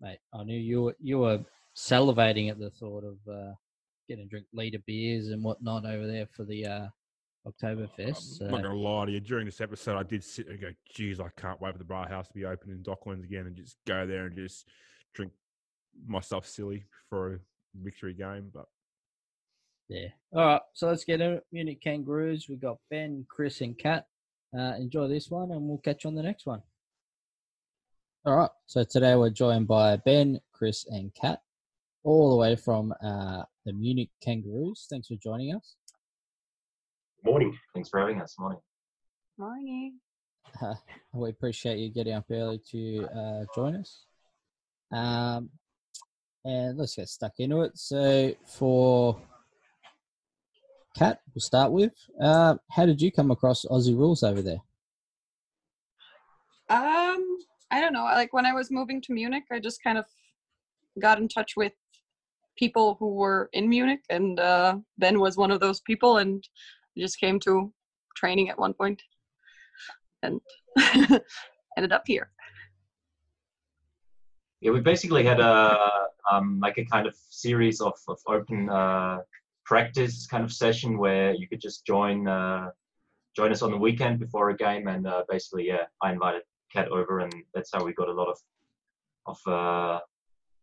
mate. 0.00 0.18
I 0.32 0.44
knew 0.44 0.58
you 0.58 0.82
were 0.82 0.96
you 1.00 1.18
were 1.18 1.40
salivating 1.76 2.50
at 2.50 2.58
the 2.58 2.70
thought 2.70 3.04
of 3.04 3.16
uh, 3.32 3.52
getting 4.08 4.24
to 4.24 4.28
drink 4.28 4.46
liter 4.52 4.78
beers 4.86 5.28
and 5.28 5.42
whatnot 5.42 5.84
over 5.84 6.06
there 6.06 6.26
for 6.32 6.44
the 6.44 6.66
uh, 6.66 6.86
Oktoberfest. 7.46 8.40
I'm 8.42 8.50
not 8.50 8.62
going 8.62 8.74
to 8.74 8.78
lie 8.78 9.06
to 9.06 9.12
you. 9.12 9.20
During 9.20 9.46
this 9.46 9.60
episode, 9.60 9.96
I 9.96 10.02
did 10.02 10.24
sit 10.24 10.48
and 10.48 10.60
go, 10.60 10.70
geez, 10.92 11.20
I 11.20 11.28
can't 11.36 11.60
wait 11.60 11.72
for 11.72 11.78
the 11.78 11.84
bar 11.84 12.08
house 12.08 12.28
to 12.28 12.34
be 12.34 12.44
open 12.44 12.70
in 12.70 12.78
Docklands 12.78 13.24
again 13.24 13.46
and 13.46 13.56
just 13.56 13.76
go 13.86 14.06
there 14.06 14.26
and 14.26 14.34
just 14.34 14.66
drink 15.14 15.32
myself 16.06 16.46
silly 16.46 16.84
for 17.08 17.34
a 17.34 17.38
victory 17.82 18.14
game. 18.14 18.50
But 18.52 18.66
yeah. 19.88 20.08
All 20.32 20.44
right, 20.44 20.62
so 20.72 20.88
let's 20.88 21.04
get 21.04 21.20
in. 21.20 21.40
Munich 21.52 21.80
Kangaroos. 21.82 22.48
We 22.48 22.56
got 22.56 22.78
Ben, 22.90 23.24
Chris, 23.28 23.60
and 23.60 23.78
Kat. 23.78 24.06
Uh, 24.56 24.74
enjoy 24.78 25.06
this 25.06 25.30
one, 25.30 25.50
and 25.52 25.62
we'll 25.62 25.78
catch 25.78 26.04
you 26.04 26.08
on 26.08 26.16
the 26.16 26.22
next 26.22 26.46
one. 26.46 26.62
All 28.26 28.36
right. 28.36 28.50
So 28.66 28.82
today 28.82 29.14
we're 29.14 29.30
joined 29.30 29.68
by 29.68 29.94
Ben, 29.98 30.40
Chris, 30.52 30.84
and 30.88 31.14
Kat, 31.14 31.42
all 32.02 32.30
the 32.30 32.34
way 32.34 32.56
from 32.56 32.92
uh, 33.00 33.44
the 33.64 33.72
Munich 33.72 34.10
Kangaroos. 34.20 34.88
Thanks 34.90 35.06
for 35.06 35.14
joining 35.14 35.54
us. 35.54 35.76
Morning. 37.24 37.56
Thanks 37.72 37.88
for 37.88 38.00
having 38.00 38.20
us. 38.20 38.34
Morning. 38.36 38.58
Morning. 39.38 40.00
Uh, 40.60 40.74
we 41.12 41.30
appreciate 41.30 41.78
you 41.78 41.88
getting 41.88 42.14
up 42.14 42.24
early 42.28 42.60
to 42.72 43.06
uh, 43.16 43.44
join 43.54 43.76
us. 43.76 44.06
Um, 44.90 45.48
and 46.44 46.76
let's 46.76 46.96
get 46.96 47.08
stuck 47.08 47.34
into 47.38 47.60
it. 47.60 47.78
So 47.78 48.34
for 48.44 49.20
Kat, 50.98 51.20
we'll 51.32 51.42
start 51.42 51.70
with. 51.70 51.92
Uh, 52.20 52.56
how 52.72 52.86
did 52.86 53.00
you 53.00 53.12
come 53.12 53.30
across 53.30 53.64
Aussie 53.66 53.96
rules 53.96 54.24
over 54.24 54.42
there? 54.42 54.62
Um, 56.68 57.05
I 57.70 57.80
don't 57.80 57.92
know. 57.92 58.04
Like 58.04 58.32
when 58.32 58.46
I 58.46 58.52
was 58.52 58.70
moving 58.70 59.00
to 59.02 59.12
Munich, 59.12 59.44
I 59.50 59.58
just 59.58 59.82
kind 59.82 59.98
of 59.98 60.04
got 61.00 61.18
in 61.18 61.28
touch 61.28 61.56
with 61.56 61.72
people 62.56 62.96
who 62.98 63.14
were 63.14 63.50
in 63.52 63.68
Munich, 63.68 64.00
and 64.08 64.38
uh, 64.40 64.78
Ben 64.98 65.20
was 65.20 65.36
one 65.36 65.50
of 65.50 65.60
those 65.60 65.80
people, 65.80 66.18
and 66.18 66.46
just 66.96 67.20
came 67.20 67.38
to 67.40 67.72
training 68.16 68.48
at 68.48 68.58
one 68.58 68.72
point, 68.72 69.02
and 70.22 70.40
ended 71.76 71.92
up 71.92 72.04
here. 72.06 72.30
Yeah, 74.60 74.70
we 74.70 74.80
basically 74.80 75.24
had 75.24 75.40
a 75.40 75.78
um, 76.30 76.60
like 76.60 76.78
a 76.78 76.84
kind 76.84 77.06
of 77.06 77.14
series 77.30 77.80
of, 77.80 77.94
of 78.08 78.18
open 78.26 78.68
uh, 78.70 79.18
practice 79.64 80.26
kind 80.26 80.44
of 80.44 80.52
session 80.52 80.98
where 80.98 81.34
you 81.34 81.46
could 81.46 81.60
just 81.60 81.84
join 81.84 82.26
uh, 82.26 82.70
join 83.34 83.52
us 83.52 83.62
on 83.62 83.70
the 83.70 83.76
weekend 83.76 84.18
before 84.18 84.50
a 84.50 84.56
game, 84.56 84.88
and 84.88 85.06
uh, 85.06 85.24
basically, 85.28 85.66
yeah, 85.66 85.84
I 86.02 86.12
invited 86.12 86.42
Kat 86.72 86.88
over, 86.88 87.20
and 87.20 87.32
that's 87.54 87.70
how 87.72 87.84
we 87.84 87.92
got 87.94 88.08
a 88.08 88.12
lot 88.12 88.28
of 88.28 88.38
of 89.26 89.52
uh, 89.52 90.00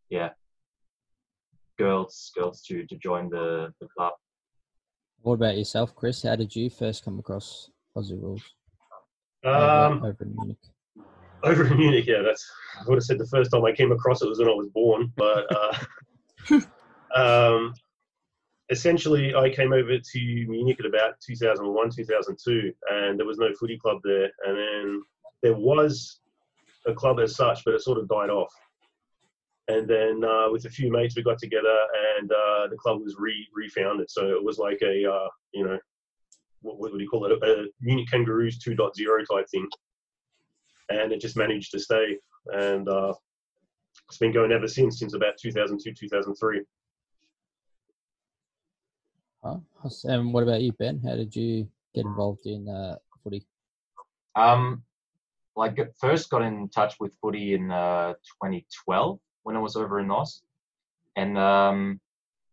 yeah 0.09 0.29
girls 1.77 2.31
girls 2.35 2.61
to 2.63 2.85
to 2.85 2.95
join 2.97 3.29
the 3.29 3.73
the 3.81 3.87
club. 3.95 4.13
What 5.21 5.33
about 5.35 5.57
yourself, 5.57 5.95
Chris? 5.95 6.23
How 6.23 6.35
did 6.35 6.55
you 6.55 6.69
first 6.69 7.05
come 7.05 7.17
across 7.19 7.69
Aussie 7.97 8.21
rules 8.21 8.43
over- 9.45 9.55
Um, 9.55 10.03
over 10.03 10.23
in 10.23 10.35
Munich? 10.35 10.57
over 11.43 11.67
in 11.67 11.77
Munich, 11.77 12.05
yeah, 12.07 12.21
that's 12.21 12.49
I 12.79 12.83
would 12.87 12.95
have 12.97 13.03
said 13.03 13.19
the 13.19 13.27
first 13.27 13.51
time 13.51 13.65
I 13.65 13.71
came 13.71 13.91
across 13.91 14.21
it 14.21 14.29
was 14.29 14.39
when 14.39 14.49
I 14.49 14.51
was 14.51 14.69
born, 14.69 15.11
but 15.15 15.45
uh, 15.55 16.59
um, 17.15 17.73
essentially 18.69 19.35
I 19.35 19.49
came 19.49 19.73
over 19.73 19.97
to 19.97 20.45
Munich 20.47 20.79
at 20.79 20.85
about 20.85 21.19
2001, 21.25 21.89
2002, 21.91 22.73
and 22.91 23.19
there 23.19 23.25
was 23.25 23.37
no 23.37 23.53
footy 23.59 23.77
club 23.77 23.99
there, 24.03 24.29
and 24.45 24.57
then 24.57 25.01
there 25.43 25.55
was 25.55 26.21
a 26.87 26.93
club 26.93 27.19
as 27.19 27.35
such, 27.35 27.63
but 27.63 27.75
it 27.75 27.81
sort 27.81 27.99
of 27.99 28.07
died 28.07 28.29
off. 28.29 28.51
And 29.67 29.87
then 29.87 30.23
uh, 30.23 30.51
with 30.51 30.65
a 30.65 30.69
few 30.69 30.91
mates, 30.91 31.15
we 31.15 31.23
got 31.23 31.37
together, 31.37 31.77
and 32.17 32.31
uh, 32.31 32.67
the 32.69 32.77
club 32.77 33.01
was 33.01 33.15
re 33.17 33.47
refounded. 33.53 34.09
So 34.09 34.27
it 34.29 34.43
was 34.43 34.57
like 34.57 34.79
a, 34.81 35.09
uh, 35.09 35.27
you 35.53 35.63
know, 35.63 35.77
what, 36.61 36.79
what 36.79 36.91
would 36.91 36.99
you 36.99 37.07
call 37.07 37.25
it? 37.25 37.31
A 37.31 37.65
Munich 37.81 38.09
Kangaroos 38.09 38.59
2.0 38.59 38.91
type 39.29 39.45
thing 39.49 39.67
and 40.89 41.11
it 41.11 41.21
just 41.21 41.37
managed 41.37 41.71
to 41.71 41.79
stay. 41.79 42.17
And 42.47 42.87
uh, 42.87 43.13
it's 44.07 44.17
been 44.17 44.31
going 44.31 44.51
ever 44.51 44.67
since, 44.67 44.99
since 44.99 45.13
about 45.13 45.33
2002, 45.41 45.93
2003. 45.93 46.61
Huh? 49.43 49.57
And 50.05 50.33
what 50.33 50.43
about 50.43 50.61
you, 50.61 50.71
Ben? 50.73 51.01
How 51.05 51.15
did 51.15 51.35
you 51.35 51.67
get 51.93 52.05
involved 52.05 52.45
in 52.45 52.67
uh, 52.69 52.97
footy? 53.23 53.45
Um, 54.35 54.83
like 55.55 55.77
first 55.99 56.29
got 56.29 56.41
in 56.41 56.69
touch 56.69 56.95
with 56.99 57.15
footy 57.21 57.53
in 57.53 57.71
uh, 57.71 58.13
2012 58.43 59.19
when 59.43 59.55
I 59.55 59.59
was 59.59 59.75
over 59.75 59.99
in 59.99 60.09
Oz, 60.09 60.41
and 61.15 61.37
um, 61.37 61.99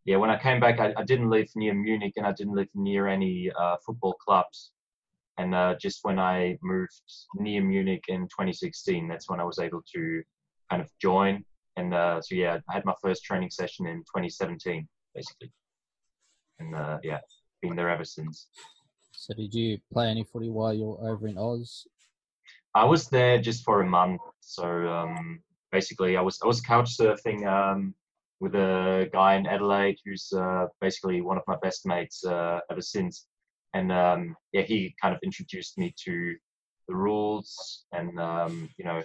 yeah, 0.05 0.17
when 0.17 0.31
I 0.31 0.39
came 0.39 0.61
back, 0.61 0.81
I, 0.81 0.93
I 0.97 1.05
didn't 1.05 1.31
live 1.31 1.49
near 1.55 1.75
Munich 1.75 2.15
and 2.17 2.27
I 2.27 2.33
didn't 2.33 2.55
live 2.55 2.69
near 2.75 3.07
any 3.07 3.51
uh, 3.59 3.77
football 3.85 4.15
clubs. 4.15 4.73
And 5.39 5.55
uh, 5.55 5.77
just 5.81 6.01
when 6.03 6.19
I 6.19 6.59
moved 6.63 7.01
near 7.37 7.63
Munich 7.63 8.05
in 8.09 8.23
2016, 8.23 9.09
that's 9.09 9.29
when 9.29 9.41
I 9.41 9.45
was 9.45 9.59
able 9.59 9.83
to 9.95 10.23
kind 10.71 10.83
of 10.83 10.91
join. 11.01 11.45
And 11.77 11.95
uh, 11.95 12.21
so 12.21 12.35
yeah, 12.35 12.59
I 12.69 12.75
had 12.75 12.85
my 12.85 12.95
first 13.03 13.25
training 13.25 13.51
session 13.51 13.87
in 13.87 13.99
2017, 13.99 14.87
basically. 15.15 15.53
And 16.59 16.75
uh, 16.75 16.99
yeah, 17.03 17.19
been 17.63 17.77
there 17.77 17.91
ever 17.91 18.05
since. 18.05 18.49
So 19.13 19.35
did 19.35 19.55
you 19.55 19.79
play 19.93 20.09
any 20.09 20.25
footy 20.25 20.51
while 20.51 20.75
you 20.75 20.85
were 20.85 21.11
over 21.11 21.29
in 21.29 21.39
Oz? 21.39 21.87
I 22.75 22.85
was 22.85 23.09
there 23.09 23.41
just 23.41 23.65
for 23.65 23.83
a 23.83 23.87
month. 23.87 24.21
So 24.41 24.65
um, 24.65 25.41
basically, 25.73 26.17
I 26.17 26.21
was 26.21 26.39
I 26.43 26.47
was 26.47 26.61
couch 26.61 26.97
surfing 26.97 27.47
um, 27.47 27.95
with 28.41 28.55
a 28.55 29.09
guy 29.13 29.35
in 29.35 29.47
Adelaide 29.47 29.99
who's 30.05 30.33
uh, 30.33 30.67
basically 30.81 31.21
one 31.21 31.37
of 31.37 31.45
my 31.47 31.57
best 31.63 31.87
mates 31.87 32.25
uh, 32.25 32.61
ever 32.71 32.83
since. 32.83 33.27
And 33.75 33.93
um, 33.93 34.37
yeah, 34.53 34.63
he 34.63 34.95
kind 35.01 35.15
of 35.15 35.21
introduced 35.23 35.79
me 35.79 35.95
to 36.05 36.35
the 36.89 36.95
rules 36.95 37.85
and 37.93 38.19
um, 38.19 38.69
you 38.79 38.85
know 38.85 39.03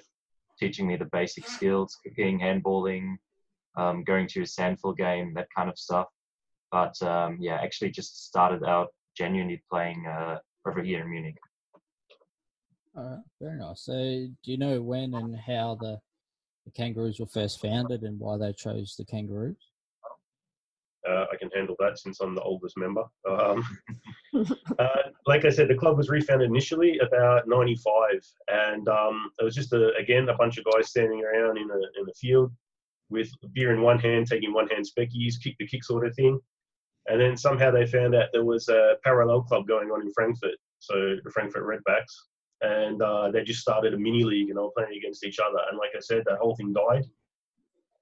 teaching 0.60 0.88
me 0.88 0.96
the 0.96 1.10
basic 1.12 1.48
skills, 1.48 1.98
kicking, 2.04 2.40
handballing, 2.40 3.16
um, 3.78 4.04
going 4.04 4.26
to 4.26 4.42
a 4.42 4.46
SANFL 4.46 4.96
game, 4.96 5.34
that 5.34 5.48
kind 5.56 5.70
of 5.70 5.78
stuff. 5.78 6.08
But 6.72 7.00
um, 7.02 7.38
yeah, 7.42 7.56
actually 7.56 7.92
just 7.92 8.26
started 8.26 8.64
out 8.64 8.88
genuinely 9.18 9.62
playing 9.70 10.06
uh, 10.08 10.40
over 10.68 10.82
here 10.82 11.02
in 11.02 11.12
Munich. 11.12 11.38
All 12.98 13.04
right, 13.04 13.20
very 13.42 13.58
nice. 13.58 13.82
So, 13.82 13.94
do 13.94 14.52
you 14.52 14.58
know 14.58 14.82
when 14.82 15.14
and 15.16 15.36
how 15.36 15.78
the, 15.82 16.00
the 16.66 16.72
Kangaroos 16.72 17.20
were 17.20 17.26
first 17.26 17.62
founded 17.62 18.04
and 18.04 18.18
why 18.20 18.38
they 18.38 18.54
chose 18.54 18.96
the 18.98 19.04
Kangaroos? 19.04 19.58
Uh, 21.08 21.26
I 21.32 21.36
can 21.38 21.52
handle 21.54 21.76
that 21.80 22.00
since 22.00 22.20
I'm 22.20 22.34
the 22.34 22.42
oldest 22.42 22.78
member. 22.78 23.04
Um, 23.30 23.64
uh, 24.80 24.88
like 25.26 25.46
I 25.46 25.50
said, 25.50 25.68
the 25.68 25.76
club 25.76 25.98
was 25.98 26.10
refounded 26.10 26.50
initially 26.50 27.00
about 27.00 27.48
'95, 27.48 27.86
and 28.50 28.88
um, 28.88 29.30
it 29.40 29.44
was 29.44 29.56
just 29.56 29.74
a, 29.74 29.94
again 29.96 30.30
a 30.30 30.36
bunch 30.36 30.58
of 30.58 30.66
guys 30.66 30.90
standing 30.90 31.24
around 31.24 31.58
in 31.58 31.70
a 31.70 32.00
in 32.00 32.06
the 32.06 32.14
field 32.20 32.52
with 33.10 33.30
beer 33.54 33.74
in 33.74 33.82
one 33.82 34.00
hand, 34.00 34.28
taking 34.28 34.54
one 34.54 34.68
hand 34.68 34.86
speckies, 34.86 35.42
kick 35.42 35.56
the 35.60 35.68
kick 35.68 35.84
sort 35.84 36.06
of 36.06 36.16
thing. 36.16 36.40
And 37.08 37.20
then 37.20 37.38
somehow 37.38 37.72
they 37.72 37.86
found 37.86 38.16
out 38.16 38.30
there 38.34 38.46
was 38.46 38.68
a 38.68 38.96
parallel 39.04 39.42
club 39.42 39.68
going 39.68 39.90
on 39.90 40.02
in 40.02 40.12
Frankfurt, 40.14 40.56
so 40.80 41.16
the 41.24 41.32
Frankfurt 41.32 41.64
Redbacks, 41.64 42.14
and 42.62 43.02
uh, 43.02 43.32
they 43.32 43.44
just 43.44 43.62
started 43.62 43.94
a 43.94 43.98
mini 43.98 44.24
league 44.24 44.50
and 44.50 44.58
they 44.58 44.62
were 44.62 44.72
playing 44.76 44.98
against 44.98 45.26
each 45.26 45.40
other. 45.40 45.60
And 45.70 45.78
like 45.78 45.92
I 45.96 46.00
said, 46.00 46.24
that 46.26 46.40
whole 46.40 46.56
thing 46.56 46.74
died. 46.74 47.06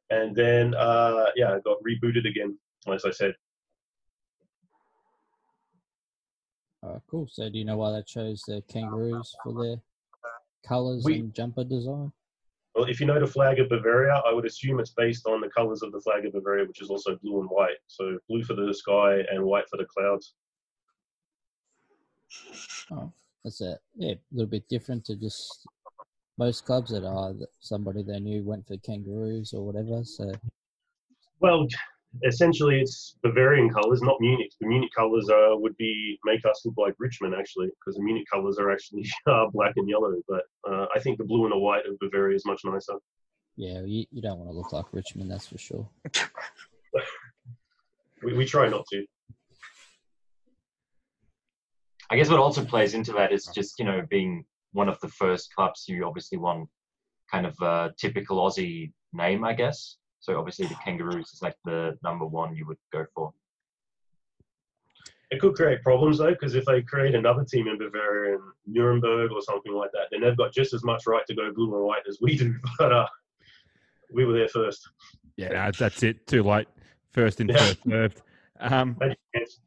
And 0.10 0.36
then 0.36 0.75
uh, 0.75 1.27
yeah, 1.36 1.55
it 1.55 1.63
got 1.63 1.77
rebooted 1.83 2.27
again, 2.27 2.57
as 2.91 3.05
I 3.05 3.12
said. 3.12 3.33
All 6.83 6.91
right, 6.93 7.01
cool. 7.10 7.27
So, 7.31 7.50
do 7.50 7.57
you 7.57 7.65
know 7.65 7.77
why 7.77 7.91
they 7.93 8.03
chose 8.03 8.43
the 8.45 8.62
Kangaroos 8.67 9.33
for 9.43 9.63
their 9.63 9.77
colours 10.67 11.03
We- 11.05 11.19
and 11.19 11.33
jumper 11.33 11.63
design? 11.63 12.12
Well, 12.75 12.86
if 12.86 13.00
you 13.00 13.05
know 13.05 13.19
the 13.19 13.27
flag 13.27 13.60
of 13.60 13.69
Bavaria, 13.69 14.19
I 14.25 14.33
would 14.33 14.45
assume 14.48 14.79
it's 14.79 14.93
based 14.98 15.27
on 15.27 15.41
the 15.41 15.50
colours 15.50 15.83
of 15.83 15.91
the 15.91 16.01
flag 16.01 16.25
of 16.25 16.33
Bavaria, 16.33 16.65
which 16.65 16.81
is 16.81 16.89
also 16.89 17.15
blue 17.22 17.39
and 17.39 17.48
white. 17.50 17.77
So 17.86 18.17
blue 18.27 18.43
for 18.43 18.55
the 18.55 18.74
sky 18.74 19.19
and 19.31 19.43
white 19.43 19.69
for 19.69 19.77
the 19.77 19.86
clouds. 19.86 20.33
Oh, 22.89 23.13
that's 23.43 23.62
a 23.62 23.77
yeah, 23.95 24.13
a 24.13 24.19
little 24.31 24.50
bit 24.50 24.67
different 24.69 25.05
to 25.05 25.15
just 25.15 25.67
most 26.38 26.65
clubs 26.65 26.91
that 26.91 27.05
are 27.05 27.33
that 27.33 27.50
somebody 27.59 28.03
they 28.03 28.19
knew 28.19 28.43
went 28.43 28.67
for 28.67 28.77
Kangaroos 28.77 29.53
or 29.53 29.65
whatever. 29.65 30.03
So, 30.03 30.31
Well, 31.39 31.67
essentially, 32.23 32.79
it's 32.81 33.15
Bavarian 33.23 33.69
colours, 33.69 34.01
not 34.01 34.17
Munich. 34.19 34.51
The 34.59 34.67
Munich 34.67 34.91
colours 34.95 35.29
uh, 35.29 35.55
would 35.55 35.75
be 35.77 36.19
make 36.25 36.45
us 36.45 36.62
look 36.65 36.75
like 36.77 36.95
Richmond, 37.00 37.35
actually, 37.38 37.67
because 37.67 37.95
the 37.95 38.03
Munich 38.03 38.25
colours 38.31 38.57
are 38.59 38.71
actually 38.71 39.05
uh, 39.27 39.47
black 39.51 39.73
and 39.75 39.88
yellow. 39.88 40.13
But 40.27 40.43
uh, 40.69 40.88
I 40.95 41.00
think 41.00 41.17
the 41.17 41.25
blue 41.25 41.43
and 41.43 41.51
the 41.51 41.57
white 41.57 41.85
of 41.85 42.00
Bavaria 42.00 42.35
is 42.35 42.45
much 42.45 42.62
nicer. 42.63 42.93
yeah, 43.55 43.81
you, 43.85 44.05
you 44.12 44.21
don't 44.21 44.39
want 44.39 44.50
to 44.50 44.57
look 44.57 44.73
like 44.73 44.85
Richmond, 44.91 45.31
that's 45.31 45.47
for 45.47 45.57
sure. 45.57 45.88
we, 48.23 48.33
we 48.33 48.45
try 48.45 48.69
not 48.69 48.85
to. 48.91 49.05
I 52.10 52.15
guess 52.17 52.29
what 52.29 52.39
also 52.39 52.63
plays 52.65 52.93
into 52.93 53.12
that 53.13 53.31
is 53.31 53.45
just 53.55 53.79
you 53.79 53.86
know 53.86 54.01
being 54.10 54.45
one 54.74 54.89
of 54.89 55.00
the 55.01 55.07
first 55.10 55.53
clubs. 55.55 55.86
You 55.88 56.05
obviously 56.05 56.38
want 56.38 56.67
kind 57.31 57.45
of 57.45 57.55
a 57.62 57.91
typical 57.98 58.38
Aussie 58.38 58.91
name, 59.13 59.43
I 59.43 59.53
guess. 59.53 59.98
So 60.19 60.38
obviously 60.38 60.67
the 60.67 60.75
Kangaroos 60.75 61.31
is 61.33 61.41
like 61.41 61.55
the 61.65 61.98
number 62.03 62.25
one 62.25 62.55
you 62.55 62.65
would 62.67 62.77
go 62.91 63.05
for. 63.13 63.33
It 65.31 65.39
could 65.41 65.55
create 65.55 65.81
problems 65.81 66.19
though, 66.19 66.31
because 66.31 66.53
if 66.55 66.65
they 66.65 66.81
create 66.83 67.15
another 67.15 67.43
team 67.43 67.67
in 67.67 67.77
Bavaria 67.77 68.36
and 68.36 68.43
Nuremberg 68.67 69.31
or 69.31 69.41
something 69.41 69.74
like 69.74 69.91
that, 69.93 70.07
then 70.12 70.22
they've 70.22 70.38
got 70.38 70.53
just 70.53 70.74
as 70.74 70.83
much 70.83 71.07
right 71.07 71.25
to 71.27 71.33
go 71.36 71.51
blue 71.53 71.75
and 71.75 71.83
white 71.86 72.03
as 72.07 72.19
we 72.22 72.38
do. 72.38 72.55
But 72.77 72.91
uh, 72.93 73.07
we 74.12 74.25
were 74.25 74.33
there 74.33 74.48
first. 74.48 74.88
Yeah, 75.36 75.50
no, 75.50 75.72
that's 75.77 76.03
it. 76.03 76.27
Too 76.27 76.43
late. 76.43 76.67
First 77.12 77.41
in, 77.41 77.50
Yeah. 77.50 77.57
first 77.57 77.79
served. 77.89 78.22
Um, 78.60 78.95
Had 79.01 79.07
your 79.07 79.15
chance. 79.41 79.60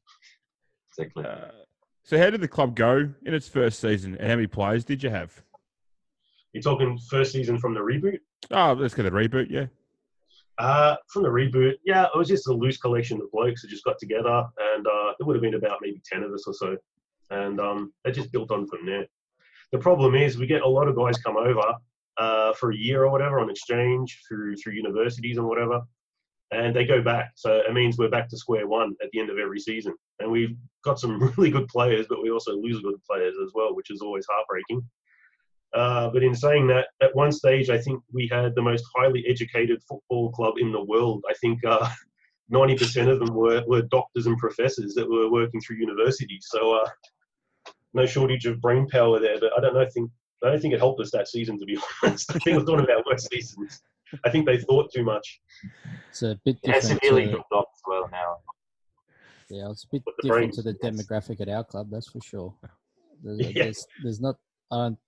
Exactly. 0.97 1.25
uh, 1.25 1.49
so, 2.07 2.17
how 2.17 2.31
did 2.31 2.41
the 2.41 2.47
club 2.47 2.77
go 2.77 3.13
in 3.25 3.35
its 3.35 3.49
first 3.49 3.81
season, 3.81 4.15
and 4.15 4.29
how 4.29 4.37
many 4.37 4.47
players 4.47 4.85
did 4.85 5.03
you 5.03 5.11
have? 5.11 5.43
You're 6.53 6.63
talking 6.63 6.97
first 7.11 7.33
season 7.33 7.59
from 7.59 7.75
the 7.75 7.81
reboot. 7.81 8.21
Oh, 8.53 8.75
let's 8.75 8.95
get 8.95 9.03
the 9.03 9.11
reboot. 9.11 9.51
Yeah. 9.51 9.67
Uh, 10.59 10.95
from 11.13 11.25
the 11.25 11.29
reboot, 11.29 11.75
yeah, 11.85 12.05
it 12.05 12.17
was 12.17 12.29
just 12.29 12.47
a 12.47 12.53
loose 12.53 12.79
collection 12.79 13.21
of 13.21 13.31
blokes 13.33 13.63
who 13.63 13.69
just 13.69 13.83
got 13.83 13.99
together, 13.99 14.47
and 14.75 14.87
uh, 14.87 15.15
there 15.19 15.27
would 15.27 15.35
have 15.35 15.43
been 15.43 15.55
about 15.55 15.79
maybe 15.83 16.01
ten 16.05 16.23
of 16.23 16.33
us 16.33 16.45
or 16.47 16.55
so, 16.55 16.77
and 17.31 17.61
um, 17.61 17.93
they 18.05 18.13
just 18.13 18.31
built 18.31 18.53
on 18.53 18.69
from 18.69 18.87
there. 18.87 19.07
The 19.73 19.79
problem 19.79 20.15
is 20.15 20.39
we 20.39 20.47
get 20.47 20.63
a 20.63 20.69
lot 20.69 20.87
of 20.87 20.95
guys 20.95 21.19
come 21.19 21.37
over 21.37 21.75
uh, 22.19 22.53
for 22.53 22.71
a 22.71 22.77
year 22.77 23.03
or 23.03 23.11
whatever 23.11 23.41
on 23.41 23.51
exchange 23.51 24.23
through 24.29 24.55
through 24.59 24.75
universities 24.75 25.39
and 25.39 25.47
whatever, 25.49 25.83
and 26.51 26.75
they 26.75 26.85
go 26.85 27.03
back. 27.03 27.33
So 27.35 27.57
it 27.57 27.73
means 27.73 27.99
we're 27.99 28.09
back 28.09 28.29
to 28.31 28.37
square 28.37 28.67
one 28.67 28.95
at 29.03 29.11
the 29.13 29.21
end 29.21 29.31
of 29.31 29.39
every 29.39 29.61
season, 29.61 29.95
and 30.21 30.31
we've 30.31 30.57
got 30.85 30.99
some 30.99 31.19
really 31.37 31.51
good 31.51 31.69
players, 31.69 32.07
but 32.09 32.23
we 32.23 32.31
also 32.31 32.53
lose 32.53 32.81
good 32.81 33.03
players 33.09 33.35
as 33.43 33.51
well, 33.55 33.75
which 33.75 33.91
is 33.91 34.01
always 34.01 34.27
heartbreaking. 34.31 34.83
Uh, 35.75 36.09
but 36.11 36.23
in 36.23 36.35
saying 36.35 36.67
that, 36.69 36.87
at 37.03 37.15
one 37.15 37.33
stage, 37.33 37.69
I 37.69 37.79
think 37.79 38.03
we 38.13 38.29
had 38.29 38.55
the 38.55 38.63
most 38.63 38.85
highly 38.95 39.25
educated 39.29 39.83
football 39.89 40.31
club 40.31 40.55
in 40.59 40.73
the 40.73 40.83
world. 40.83 41.25
I 41.29 41.35
think 41.35 41.65
uh, 41.67 41.91
90% 42.53 43.09
of 43.09 43.19
them 43.19 43.35
were, 43.35 43.63
were 43.67 43.83
doctors 43.83 44.27
and 44.27 44.39
professors 44.39 44.95
that 44.95 45.09
were 45.09 45.31
working 45.31 45.61
through 45.61 45.77
universities. 45.77 46.47
So 46.49 46.77
uh, 46.77 46.89
no 47.93 48.07
shortage 48.07 48.47
of 48.47 48.61
brain 48.61 48.87
power 48.89 49.19
there. 49.19 49.39
But 49.41 49.51
I 49.57 49.61
don't 49.61 49.75
know. 49.75 49.81
I 49.81 49.89
think 49.89 50.11
I 50.45 50.51
don't 50.51 50.61
think 50.61 50.75
it 50.75 50.81
helped 50.81 51.01
us 51.01 51.11
that 51.11 51.29
season, 51.29 51.59
to 51.59 51.65
be 51.65 51.79
honest. 52.03 52.31
I 52.31 52.39
think 52.39 52.57
it 52.57 52.61
was 52.61 52.71
one 52.71 52.81
of 52.81 52.89
our 52.89 53.03
worst 53.07 53.29
seasons. 53.31 53.83
I 54.25 54.31
think 54.31 54.47
they 54.47 54.59
thought 54.59 54.93
too 54.93 55.05
much. 55.05 55.41
It's 56.11 56.23
a 56.23 56.39
bit 56.45 56.59
It 56.63 56.71
has 56.71 56.85
different. 56.85 57.03
severely 57.03 57.27
To, 57.27 57.33
dropped 57.33 57.53
off 57.53 57.67
as 57.75 57.81
well 57.87 58.09
now. 58.13 58.37
yeah, 59.51 59.71
it's 59.71 59.85
a 59.85 59.89
bit 59.93 60.03
With 60.07 60.17
the 60.17 60.23
different 60.29 60.55
to 60.55 60.63
the 60.63 60.77
yes. 60.83 60.93
demographic 60.93 61.41
at 61.41 61.49
our 61.49 61.65
club. 61.65 61.89
That's 61.91 62.09
for 62.09 62.21
sure. 62.21 62.55
There's, 63.23 63.41
Yeah. 63.55 63.65
there's, 63.65 63.87
there's 64.03 64.21
not. 64.21 64.37
I 64.71 64.77
don't, 64.77 64.99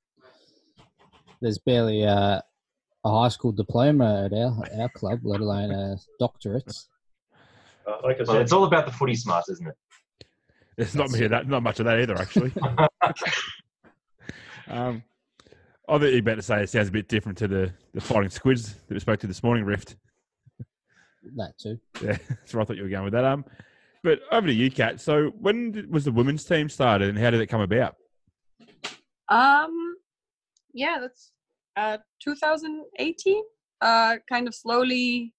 there's 1.40 1.58
barely 1.58 2.02
a, 2.02 2.42
a 3.04 3.10
high 3.10 3.28
school 3.28 3.52
diploma 3.52 4.24
at 4.26 4.32
our 4.32 4.64
our 4.80 4.88
club, 4.90 5.20
let 5.22 5.40
alone 5.40 5.70
a 5.70 5.96
doctorate. 6.18 6.72
Uh, 7.86 7.96
like 8.02 8.16
I 8.16 8.24
Well, 8.24 8.34
said, 8.34 8.42
it's 8.42 8.52
all 8.52 8.64
about 8.64 8.86
the 8.86 8.92
footy 8.92 9.14
smarts, 9.14 9.48
isn't 9.48 9.68
it? 9.68 9.76
It's 10.76 10.94
not 10.94 11.10
many 11.10 11.24
of 11.24 11.30
that, 11.30 11.48
not 11.48 11.62
much 11.62 11.80
of 11.80 11.86
that 11.86 12.00
either, 12.00 12.16
actually. 12.16 12.52
um, 14.68 15.02
I 15.88 15.98
thought 15.98 16.06
you 16.06 16.12
were 16.12 16.18
about 16.18 16.34
to 16.34 16.42
say 16.42 16.62
it 16.62 16.68
sounds 16.68 16.88
a 16.88 16.92
bit 16.92 17.08
different 17.08 17.38
to 17.38 17.48
the, 17.48 17.72
the 17.94 18.00
fighting 18.00 18.28
squids 18.28 18.74
that 18.74 18.94
we 18.94 19.00
spoke 19.00 19.20
to 19.20 19.26
this 19.26 19.42
morning, 19.42 19.64
Rift. 19.64 19.96
That 21.36 21.54
too. 21.58 21.78
Yeah, 22.02 22.18
that's 22.28 22.52
where 22.52 22.60
I 22.60 22.64
thought 22.64 22.76
you 22.76 22.82
were 22.82 22.90
going 22.90 23.04
with 23.04 23.14
that. 23.14 23.24
Um, 23.24 23.44
but 24.02 24.20
over 24.30 24.46
to 24.46 24.52
you, 24.52 24.70
Kat. 24.70 25.00
So 25.00 25.28
when 25.40 25.72
did, 25.72 25.90
was 25.90 26.04
the 26.04 26.12
women's 26.12 26.44
team 26.44 26.68
started, 26.68 27.08
and 27.08 27.18
how 27.18 27.30
did 27.30 27.40
it 27.40 27.46
come 27.46 27.62
about? 27.62 27.96
Um, 29.30 29.96
yeah, 30.74 30.98
that's 31.00 31.32
uh 31.76 31.98
2018. 32.22 33.42
Uh, 33.80 34.16
kind 34.28 34.48
of 34.48 34.54
slowly 34.54 35.32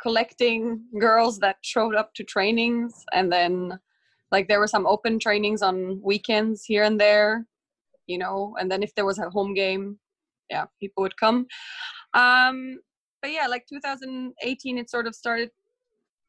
collecting 0.00 0.82
girls 0.98 1.38
that 1.38 1.56
showed 1.62 1.94
up 1.94 2.14
to 2.14 2.24
trainings, 2.24 3.04
and 3.12 3.30
then 3.30 3.78
like 4.32 4.48
there 4.48 4.58
were 4.58 4.66
some 4.66 4.86
open 4.86 5.18
trainings 5.18 5.62
on 5.62 6.00
weekends 6.02 6.64
here 6.64 6.82
and 6.82 7.00
there, 7.00 7.46
you 8.06 8.18
know. 8.18 8.54
And 8.58 8.70
then 8.70 8.82
if 8.82 8.94
there 8.94 9.06
was 9.06 9.18
a 9.18 9.30
home 9.30 9.54
game, 9.54 9.98
yeah, 10.50 10.66
people 10.80 11.02
would 11.02 11.16
come. 11.16 11.46
Um, 12.14 12.78
but 13.20 13.32
yeah, 13.32 13.46
like 13.46 13.66
2018, 13.68 14.78
it 14.78 14.90
sort 14.90 15.06
of 15.06 15.14
started 15.14 15.50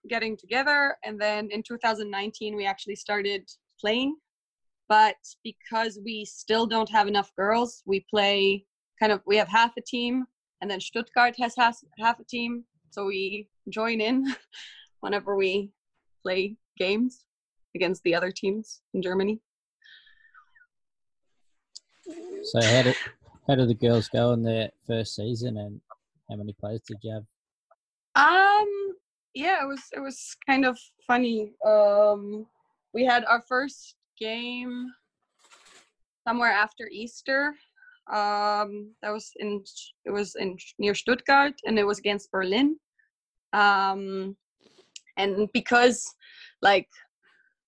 getting 0.10 0.36
together, 0.38 0.98
and 1.04 1.20
then 1.20 1.50
in 1.52 1.64
2019 1.64 2.56
we 2.56 2.66
actually 2.66 2.96
started 2.96 3.50
playing 3.80 4.16
but 4.90 5.16
because 5.44 6.00
we 6.04 6.26
still 6.26 6.66
don't 6.66 6.90
have 6.90 7.08
enough 7.08 7.32
girls 7.36 7.82
we 7.86 8.06
play 8.10 8.64
kind 9.00 9.12
of 9.12 9.22
we 9.26 9.38
have 9.38 9.48
half 9.48 9.72
a 9.78 9.82
team 9.82 10.26
and 10.62 10.70
then 10.70 10.80
stuttgart 10.80 11.36
has 11.40 11.54
half, 11.58 11.78
half 11.98 12.20
a 12.20 12.24
team 12.26 12.64
so 12.90 13.06
we 13.06 13.48
join 13.70 14.02
in 14.02 14.26
whenever 15.00 15.36
we 15.36 15.72
play 16.22 16.56
games 16.78 17.26
against 17.76 18.04
the 18.04 18.16
other 18.16 18.32
teams 18.32 18.82
in 18.94 19.02
germany 19.02 19.40
So 22.44 22.60
how 22.62 22.84
did 22.84 22.96
how 23.48 23.56
did 23.56 23.70
the 23.70 23.74
girls 23.76 24.10
go 24.10 24.34
in 24.34 24.44
their 24.44 24.72
first 24.86 25.16
season, 25.16 25.58
and 25.58 25.82
how 26.30 26.36
many 26.36 26.54
players 26.54 26.82
did 26.88 26.98
you 27.02 27.14
have? 27.14 27.26
um 28.16 28.70
yeah 29.34 29.64
it 29.64 29.68
was 29.68 29.82
it 29.92 30.00
was 30.00 30.36
kind 30.48 30.66
of 30.66 30.78
funny. 31.08 31.54
Um 31.66 32.46
we 32.94 33.04
had 33.06 33.26
our 33.26 33.42
first 33.42 33.96
game 34.20 34.88
somewhere 36.28 36.52
after 36.52 36.88
easter. 36.92 37.56
Um 38.12 38.94
that 39.02 39.12
was 39.12 39.32
in 39.38 39.64
it 40.06 40.12
was 40.12 40.36
in 40.36 40.58
near 40.78 40.94
stuttgart 40.94 41.56
and 41.66 41.80
it 41.80 41.86
was 41.88 42.00
against 42.00 42.32
berlin. 42.32 42.78
Um 43.54 44.38
and 45.18 45.50
because 45.54 46.06
like 46.62 46.90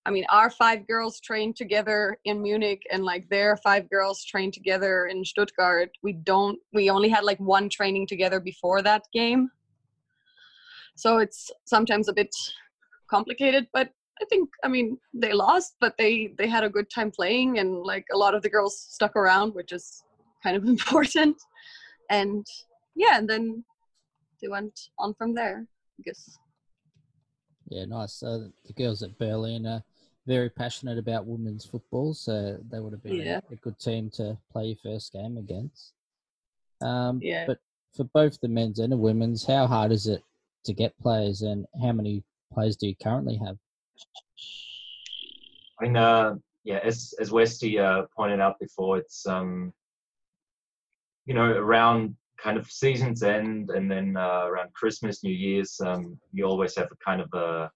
i 0.06 0.10
mean 0.10 0.24
our 0.30 0.48
five 0.48 0.86
girls 0.86 1.20
trained 1.20 1.56
together 1.56 2.18
in 2.24 2.40
munich 2.40 2.82
and 2.92 3.04
like 3.04 3.28
their 3.28 3.56
five 3.58 3.90
girls 3.90 4.24
trained 4.24 4.54
together 4.54 5.06
in 5.06 5.24
stuttgart. 5.24 5.90
We 6.02 6.12
don't 6.12 6.58
we 6.72 6.88
only 6.90 7.08
had 7.08 7.24
like 7.24 7.38
one 7.40 7.68
training 7.68 8.06
together 8.06 8.40
before 8.40 8.80
that 8.82 9.02
game. 9.12 9.50
So 10.94 11.18
it's 11.18 11.50
sometimes 11.64 12.08
a 12.08 12.12
bit 12.12 12.34
complicated 13.08 13.68
but 13.72 13.90
i 14.20 14.24
think 14.30 14.48
i 14.64 14.68
mean 14.68 14.98
they 15.14 15.32
lost 15.32 15.76
but 15.80 15.94
they 15.96 16.34
they 16.38 16.48
had 16.48 16.64
a 16.64 16.68
good 16.76 16.88
time 16.90 17.10
playing 17.10 17.58
and 17.60 17.70
like 17.92 18.04
a 18.12 18.16
lot 18.16 18.34
of 18.34 18.42
the 18.42 18.48
girls 18.48 18.74
stuck 18.80 19.14
around 19.14 19.54
which 19.54 19.72
is 19.72 20.02
kind 20.42 20.56
of 20.56 20.64
important. 20.74 21.36
And 22.10 22.46
yeah 22.94 23.18
and 23.18 23.28
then 23.28 23.64
they 24.40 24.48
went 24.48 24.78
on 24.98 25.14
from 25.14 25.34
there 25.34 25.66
i 25.98 26.02
guess. 26.04 26.38
Yeah, 27.68 27.84
nice. 27.84 28.14
So 28.14 28.50
the 28.64 28.72
girls 28.72 29.02
at 29.02 29.18
Berlin 29.18 29.66
are 29.66 29.82
very 30.26 30.50
passionate 30.50 30.98
about 30.98 31.26
women's 31.26 31.64
football, 31.64 32.12
so 32.14 32.58
they 32.70 32.80
would 32.80 32.92
have 32.92 33.02
been 33.02 33.20
a- 33.20 33.52
a, 33.52 33.56
good 33.56 33.78
team 33.78 34.10
to 34.10 34.36
play 34.50 34.66
your 34.68 34.76
first 34.82 35.12
game 35.12 35.36
against. 35.38 35.92
Um, 36.80 37.20
Yeah. 37.22 37.46
But 37.46 37.60
for 37.94 38.04
both 38.04 38.40
the 38.40 38.48
men's 38.48 38.78
and 38.78 38.92
the 38.92 38.96
women's, 38.96 39.44
how 39.46 39.66
hard 39.66 39.92
is 39.92 40.06
it 40.06 40.22
to 40.64 40.72
get 40.72 40.98
players, 40.98 41.42
and 41.42 41.66
how 41.80 41.92
many 41.92 42.24
players 42.52 42.76
do 42.76 42.88
you 42.88 42.96
currently 42.96 43.36
have? 43.36 43.56
I 45.80 45.84
mean, 45.84 45.96
uh, 45.96 46.36
yeah, 46.64 46.80
as 46.82 47.14
as 47.20 47.30
Westy 47.30 47.78
uh, 47.78 48.06
pointed 48.16 48.40
out 48.40 48.58
before, 48.58 48.98
it's 48.98 49.26
um, 49.26 49.72
you 51.26 51.34
know, 51.34 51.52
around 51.52 52.16
kind 52.38 52.58
of 52.58 52.70
season's 52.70 53.22
end 53.22 53.70
and 53.70 53.90
then 53.90 54.16
uh, 54.16 54.44
around 54.46 54.72
Christmas, 54.74 55.24
New 55.24 55.32
Year's, 55.32 55.80
um, 55.80 56.18
you 56.32 56.44
always 56.44 56.76
have 56.76 56.88
a 56.92 56.96
kind 56.96 57.20
of 57.20 57.32
a 57.32 57.70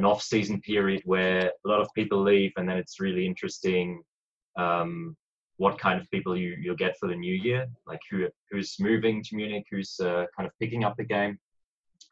an 0.00 0.06
off-season 0.06 0.58
period 0.62 1.02
where 1.04 1.52
a 1.66 1.68
lot 1.68 1.82
of 1.82 1.88
people 1.94 2.20
leave, 2.22 2.52
and 2.56 2.66
then 2.66 2.78
it's 2.78 3.00
really 3.00 3.26
interesting 3.26 4.02
um, 4.58 5.14
what 5.58 5.78
kind 5.78 6.00
of 6.00 6.10
people 6.10 6.34
you 6.34 6.56
you'll 6.62 6.84
get 6.84 6.96
for 6.98 7.06
the 7.06 7.14
new 7.26 7.34
year, 7.34 7.66
like 7.86 8.00
who 8.10 8.26
who's 8.50 8.76
moving 8.80 9.22
to 9.22 9.36
Munich, 9.36 9.66
who's 9.70 10.00
uh, 10.00 10.24
kind 10.34 10.46
of 10.48 10.52
picking 10.58 10.84
up 10.84 10.96
the 10.96 11.04
game. 11.04 11.38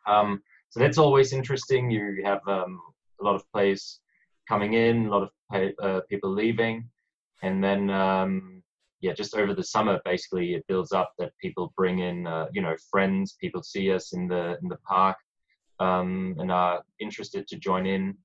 Um, 0.07 0.43
so 0.69 0.81
that's 0.81 0.99
always 0.99 1.33
interesting. 1.33 1.91
You 1.91 2.23
have 2.25 2.47
um, 2.47 2.79
a 3.21 3.25
lot 3.25 3.37
of 3.37 3.51
players 3.55 4.01
coming 4.47 4.75
in, 4.75 5.07
a 5.07 5.11
lot 5.11 5.23
of 5.23 5.31
pay, 5.51 5.73
uh, 5.83 6.01
people 6.11 6.31
leaving, 6.31 6.91
and 7.43 7.65
then 7.65 7.89
um, 7.89 8.63
yeah, 9.01 9.15
just 9.15 9.35
over 9.35 9.55
the 9.55 9.65
summer, 9.65 9.99
basically, 10.05 10.53
it 10.53 10.67
builds 10.69 10.93
up 10.93 11.13
that 11.19 11.33
people 11.41 11.73
bring 11.75 12.01
in, 12.01 12.27
uh, 12.27 12.49
you 12.53 12.61
know, 12.61 12.77
friends. 12.91 13.37
People 13.41 13.63
see 13.63 13.91
us 13.91 14.13
in 14.13 14.29
the 14.29 14.59
in 14.63 14.69
the 14.69 14.83
park 14.87 15.17
um, 15.81 16.37
and 16.39 16.51
are 16.51 16.83
interested 17.01 17.47
to 17.49 17.57
join 17.57 17.87
in. 17.87 18.17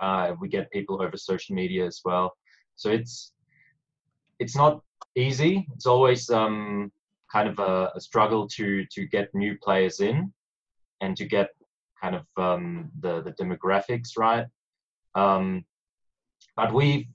Uh, 0.00 0.34
we 0.40 0.48
get 0.48 0.70
people 0.70 1.02
over 1.02 1.16
social 1.16 1.54
media 1.54 1.86
as 1.86 2.00
well, 2.04 2.32
so 2.76 2.90
it's 2.90 3.32
it's 4.38 4.56
not 4.56 4.82
easy. 5.16 5.66
It's 5.74 5.86
always 5.86 6.30
um, 6.30 6.92
kind 7.32 7.48
of 7.48 7.58
a, 7.58 7.92
a 7.94 8.00
struggle 8.00 8.48
to 8.48 8.84
to 8.86 9.06
get 9.06 9.34
new 9.34 9.56
players 9.62 10.00
in 10.00 10.32
and 11.00 11.16
to 11.16 11.24
get 11.24 11.50
kind 12.00 12.14
of 12.14 12.24
um, 12.36 12.90
the 13.00 13.22
the 13.22 13.32
demographics 13.32 14.16
right. 14.16 14.46
Um, 15.14 15.64
but 16.56 16.72
we, 16.72 17.08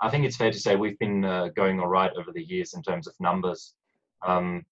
I 0.00 0.10
think 0.10 0.24
it's 0.24 0.36
fair 0.36 0.50
to 0.50 0.58
say 0.58 0.76
we've 0.76 0.98
been 0.98 1.24
uh, 1.24 1.48
going 1.56 1.80
all 1.80 1.88
right 1.88 2.10
over 2.18 2.32
the 2.32 2.42
years 2.42 2.74
in 2.74 2.82
terms 2.82 3.06
of 3.06 3.14
numbers. 3.20 3.74
Um, 4.26 4.64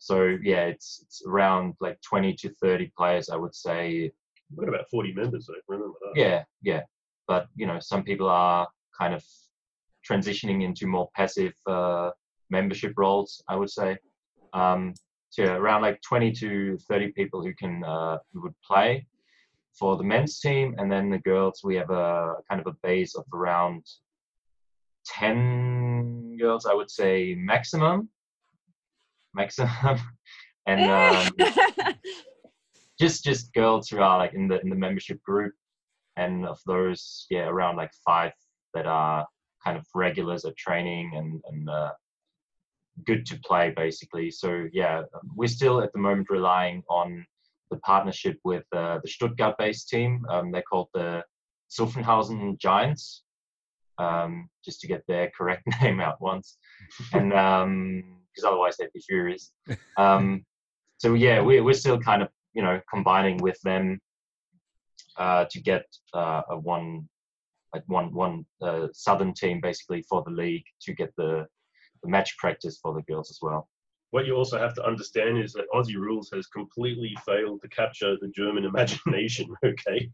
so 0.00 0.38
yeah, 0.42 0.64
it's 0.64 1.00
it's 1.02 1.22
around 1.26 1.74
like 1.78 2.00
20 2.00 2.32
to 2.34 2.54
30 2.62 2.90
players, 2.96 3.28
I 3.28 3.36
would 3.36 3.54
say. 3.54 4.10
We've 4.50 4.66
got 4.66 4.74
about 4.74 4.90
40 4.90 5.12
members, 5.12 5.46
though. 5.46 5.54
Remember 5.68 5.94
that? 6.00 6.18
Yeah, 6.18 6.42
yeah. 6.62 6.80
But 7.28 7.46
you 7.54 7.66
know, 7.66 7.78
some 7.80 8.02
people 8.02 8.26
are 8.26 8.66
kind 8.98 9.14
of 9.14 9.22
transitioning 10.10 10.64
into 10.64 10.86
more 10.86 11.10
passive 11.14 11.52
uh, 11.66 12.10
membership 12.48 12.94
roles, 12.96 13.42
I 13.46 13.56
would 13.56 13.70
say. 13.70 13.98
Um, 14.54 14.94
so 15.28 15.42
yeah, 15.42 15.52
around 15.52 15.82
like 15.82 16.00
20 16.00 16.32
to 16.32 16.78
30 16.88 17.12
people 17.12 17.42
who 17.42 17.54
can 17.54 17.84
uh, 17.84 18.18
who 18.32 18.40
would 18.40 18.54
play 18.66 19.06
for 19.78 19.98
the 19.98 20.02
men's 20.02 20.40
team, 20.40 20.74
and 20.78 20.90
then 20.90 21.10
the 21.10 21.18
girls 21.18 21.60
we 21.62 21.76
have 21.76 21.90
a 21.90 22.36
kind 22.48 22.60
of 22.60 22.66
a 22.66 22.76
base 22.82 23.14
of 23.14 23.24
around 23.34 23.84
10 25.04 26.38
girls, 26.38 26.64
I 26.64 26.72
would 26.72 26.90
say 26.90 27.34
maximum, 27.38 28.08
maximum, 29.34 29.70
and 30.66 30.90
um, 30.90 31.32
just 33.00 33.24
just 33.24 33.52
girls 33.54 33.88
who 33.88 33.98
are 33.98 34.18
like 34.18 34.34
in 34.34 34.48
the 34.48 34.60
in 34.60 34.68
the 34.68 34.76
membership 34.76 35.22
group, 35.22 35.54
and 36.16 36.46
of 36.46 36.58
those, 36.66 37.26
yeah, 37.30 37.48
around 37.48 37.76
like 37.76 37.90
five 38.04 38.32
that 38.74 38.86
are 38.86 39.26
kind 39.64 39.76
of 39.76 39.86
regulars 39.94 40.44
at 40.44 40.56
training 40.56 41.12
and 41.14 41.40
and 41.50 41.68
uh, 41.68 41.92
good 43.04 43.26
to 43.26 43.38
play 43.40 43.72
basically. 43.76 44.30
So 44.30 44.66
yeah, 44.72 45.02
we're 45.34 45.48
still 45.48 45.80
at 45.82 45.92
the 45.92 45.98
moment 45.98 46.30
relying 46.30 46.82
on 46.88 47.24
the 47.70 47.78
partnership 47.78 48.38
with 48.44 48.64
uh, 48.74 48.98
the 49.02 49.08
Stuttgart-based 49.08 49.88
team. 49.88 50.24
Um, 50.28 50.50
they're 50.50 50.62
called 50.62 50.88
the 50.92 51.22
Zuffenhausen 51.70 52.58
Giants, 52.58 53.22
um, 53.98 54.48
just 54.64 54.80
to 54.80 54.88
get 54.88 55.04
their 55.06 55.30
correct 55.36 55.62
name 55.80 56.00
out 56.00 56.20
once, 56.20 56.58
and 57.12 57.32
because 58.30 58.44
otherwise 58.44 58.76
they'd 58.76 58.92
be 58.92 59.00
furious. 59.00 59.52
Um, 59.96 60.44
so 60.98 61.14
yeah, 61.14 61.40
we're 61.40 61.64
we're 61.64 61.74
still 61.74 61.98
kind 61.98 62.22
of 62.22 62.28
you 62.52 62.62
know 62.62 62.80
combining 62.92 63.38
with 63.38 63.60
them 63.62 64.00
uh, 65.16 65.44
to 65.50 65.60
get 65.60 65.84
uh, 66.14 66.42
a 66.50 66.58
one 66.58 67.08
like 67.74 67.84
one 67.86 68.12
one 68.12 68.44
uh, 68.62 68.88
southern 68.92 69.32
team 69.32 69.60
basically 69.60 70.02
for 70.02 70.22
the 70.24 70.30
league 70.30 70.64
to 70.82 70.92
get 70.92 71.14
the, 71.16 71.46
the 72.02 72.08
match 72.08 72.36
practice 72.38 72.78
for 72.82 72.94
the 72.94 73.02
girls 73.02 73.30
as 73.30 73.38
well. 73.40 73.68
What 74.10 74.26
you 74.26 74.34
also 74.34 74.58
have 74.58 74.74
to 74.74 74.84
understand 74.84 75.38
is 75.38 75.52
that 75.52 75.70
Aussie 75.72 75.94
rules 75.94 76.30
has 76.34 76.46
completely 76.48 77.16
failed 77.24 77.62
to 77.62 77.68
capture 77.68 78.16
the 78.20 78.28
German 78.28 78.64
imagination. 78.72 79.54
Okay, 79.64 80.10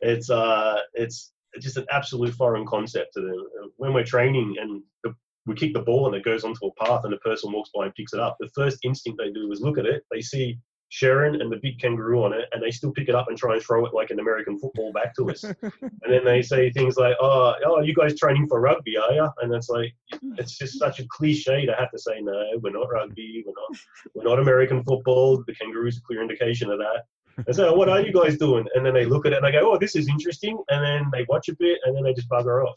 it's 0.00 0.30
uh, 0.30 0.78
it's 0.94 1.32
just 1.60 1.76
an 1.76 1.86
absolute 1.90 2.34
foreign 2.34 2.66
concept 2.66 3.14
to 3.14 3.20
them. 3.20 3.72
When 3.76 3.92
we're 3.92 4.04
training 4.04 4.56
and 4.60 4.82
the, 5.02 5.14
we 5.46 5.54
kick 5.54 5.72
the 5.72 5.80
ball 5.80 6.06
and 6.06 6.14
it 6.14 6.24
goes 6.24 6.44
onto 6.44 6.66
a 6.66 6.84
path 6.84 7.04
and 7.04 7.14
a 7.14 7.18
person 7.18 7.52
walks 7.52 7.70
by 7.74 7.84
and 7.84 7.94
picks 7.94 8.12
it 8.12 8.20
up, 8.20 8.36
the 8.38 8.50
first 8.54 8.78
instinct 8.84 9.18
they 9.18 9.32
do 9.32 9.50
is 9.50 9.60
look 9.60 9.78
at 9.78 9.86
it. 9.86 10.04
They 10.10 10.20
see 10.20 10.58
Sherrin 10.92 11.40
and 11.40 11.50
the 11.50 11.58
big 11.62 11.78
kangaroo 11.80 12.22
on 12.22 12.34
it, 12.34 12.48
and 12.52 12.62
they 12.62 12.70
still 12.70 12.92
pick 12.92 13.08
it 13.08 13.14
up 13.14 13.28
and 13.28 13.38
try 13.38 13.54
and 13.54 13.62
throw 13.62 13.86
it 13.86 13.94
like 13.94 14.10
an 14.10 14.20
American 14.20 14.58
football 14.58 14.92
back 14.92 15.14
to 15.16 15.30
us. 15.30 15.42
and 15.62 15.90
then 16.06 16.22
they 16.24 16.42
say 16.42 16.70
things 16.70 16.96
like, 16.96 17.16
"Oh, 17.18 17.54
oh, 17.64 17.80
you 17.80 17.94
guys 17.94 18.18
training 18.18 18.46
for 18.46 18.60
rugby, 18.60 18.98
are 18.98 19.12
you?" 19.12 19.26
And 19.40 19.54
it's 19.54 19.70
like, 19.70 19.94
hmm. 20.12 20.34
it's 20.36 20.58
just 20.58 20.78
such 20.78 21.00
a 21.00 21.06
cliche 21.08 21.64
to 21.64 21.74
have 21.74 21.90
to 21.92 21.98
say, 21.98 22.20
"No, 22.20 22.44
we're 22.60 22.72
not 22.72 22.92
rugby. 22.92 23.42
We're 23.46 23.54
not. 23.56 23.80
We're 24.14 24.30
not 24.30 24.38
American 24.38 24.84
football." 24.84 25.42
The 25.46 25.54
kangaroo's 25.54 25.96
a 25.96 26.02
clear 26.02 26.20
indication 26.20 26.70
of 26.70 26.78
that. 26.78 27.04
And 27.46 27.56
so, 27.56 27.72
what 27.74 27.88
are 27.88 28.02
you 28.02 28.12
guys 28.12 28.36
doing? 28.36 28.66
And 28.74 28.84
then 28.84 28.92
they 28.92 29.06
look 29.06 29.24
at 29.24 29.32
it 29.32 29.36
and 29.36 29.46
they 29.46 29.52
go, 29.52 29.72
"Oh, 29.72 29.78
this 29.78 29.96
is 29.96 30.08
interesting." 30.08 30.62
And 30.68 30.84
then 30.84 31.10
they 31.10 31.24
watch 31.26 31.48
a 31.48 31.56
bit, 31.56 31.78
and 31.86 31.96
then 31.96 32.02
they 32.02 32.12
just 32.12 32.28
bugger 32.28 32.66
off. 32.66 32.76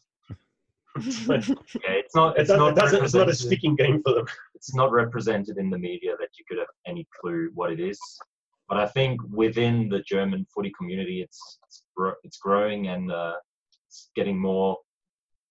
Yeah, 0.98 1.42
it's 2.02 2.16
not. 2.16 2.38
It's 2.40 2.50
it 2.50 2.76
doesn't, 2.76 3.04
it's 3.04 3.14
not 3.14 3.30
a 3.30 3.36
sticking 3.36 3.76
game 3.76 4.02
for 4.04 4.14
them. 4.14 4.26
It's 4.54 4.74
not 4.74 4.92
represented 4.92 5.58
in 5.58 5.70
the 5.70 5.78
media 5.78 6.16
that 6.20 6.30
you 6.38 6.46
could 6.48 6.58
have 6.58 6.68
any 6.88 7.08
clue 7.20 7.52
what 7.54 7.72
it 7.72 7.80
is. 7.80 8.00
But 8.70 8.80
I 8.80 8.88
think 8.88 9.22
within 9.30 9.90
the 9.90 10.00
German 10.02 10.46
footy 10.54 10.72
community, 10.78 11.22
it's 11.22 11.60
it's, 11.68 11.84
gro- 11.96 12.16
it's 12.24 12.38
growing 12.38 12.88
and 12.88 13.12
uh, 13.12 13.34
it's 13.88 14.10
getting 14.16 14.40
more. 14.40 14.78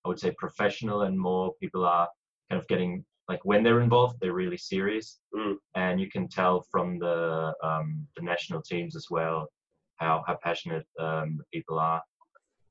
I 0.05 0.09
would 0.09 0.19
say 0.19 0.33
professional 0.39 1.03
and 1.03 1.19
more 1.19 1.53
people 1.61 1.85
are 1.85 2.09
kind 2.51 2.61
of 2.61 2.67
getting 2.69 3.05
like 3.29 3.41
when 3.45 3.63
they're 3.63 3.81
involved, 3.81 4.17
they're 4.21 4.35
really 4.35 4.59
serious, 4.59 5.19
Mm. 5.35 5.57
and 5.75 6.01
you 6.01 6.11
can 6.11 6.29
tell 6.29 6.65
from 6.71 6.99
the 6.99 7.53
um, 7.63 8.07
the 8.17 8.23
national 8.23 8.63
teams 8.63 8.97
as 8.97 9.07
well 9.11 9.49
how 9.97 10.23
how 10.27 10.37
passionate 10.43 10.87
um, 10.99 11.39
the 11.39 11.45
people 11.53 11.79
are. 11.79 12.03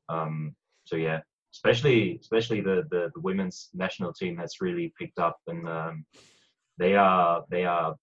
Um, 0.09 0.55
so 0.85 0.95
yeah, 0.95 1.21
especially 1.53 2.17
especially 2.21 2.61
the, 2.61 2.85
the 2.89 3.11
the 3.13 3.21
women's 3.21 3.69
national 3.73 4.13
team 4.13 4.37
has 4.37 4.61
really 4.61 4.93
picked 4.99 5.19
up, 5.19 5.37
and 5.47 5.67
um, 5.67 6.05
they 6.77 6.95
are 6.95 7.43
they 7.49 7.65
are 7.65 7.95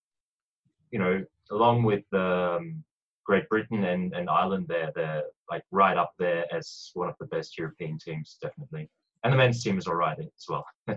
you 0.91 0.99
know 0.99 1.25
along 1.51 1.83
with 1.83 2.05
um, 2.13 2.85
Great 3.25 3.49
Britain 3.49 3.85
and, 3.85 4.13
and 4.15 4.29
Ireland, 4.29 4.67
they're 4.69 4.93
they're 4.95 5.23
like 5.51 5.63
right 5.71 5.97
up 5.97 6.13
there 6.19 6.47
as 6.53 6.91
one 6.95 7.09
of 7.09 7.15
the 7.21 7.27
best 7.27 7.59
European 7.59 7.99
teams, 7.99 8.37
definitely. 8.41 8.89
And 9.23 9.33
the 9.33 9.37
men's 9.37 9.63
team 9.63 9.79
is 9.79 9.87
all 9.87 9.95
right 9.95 10.19
as 10.19 10.47
well. 10.49 10.65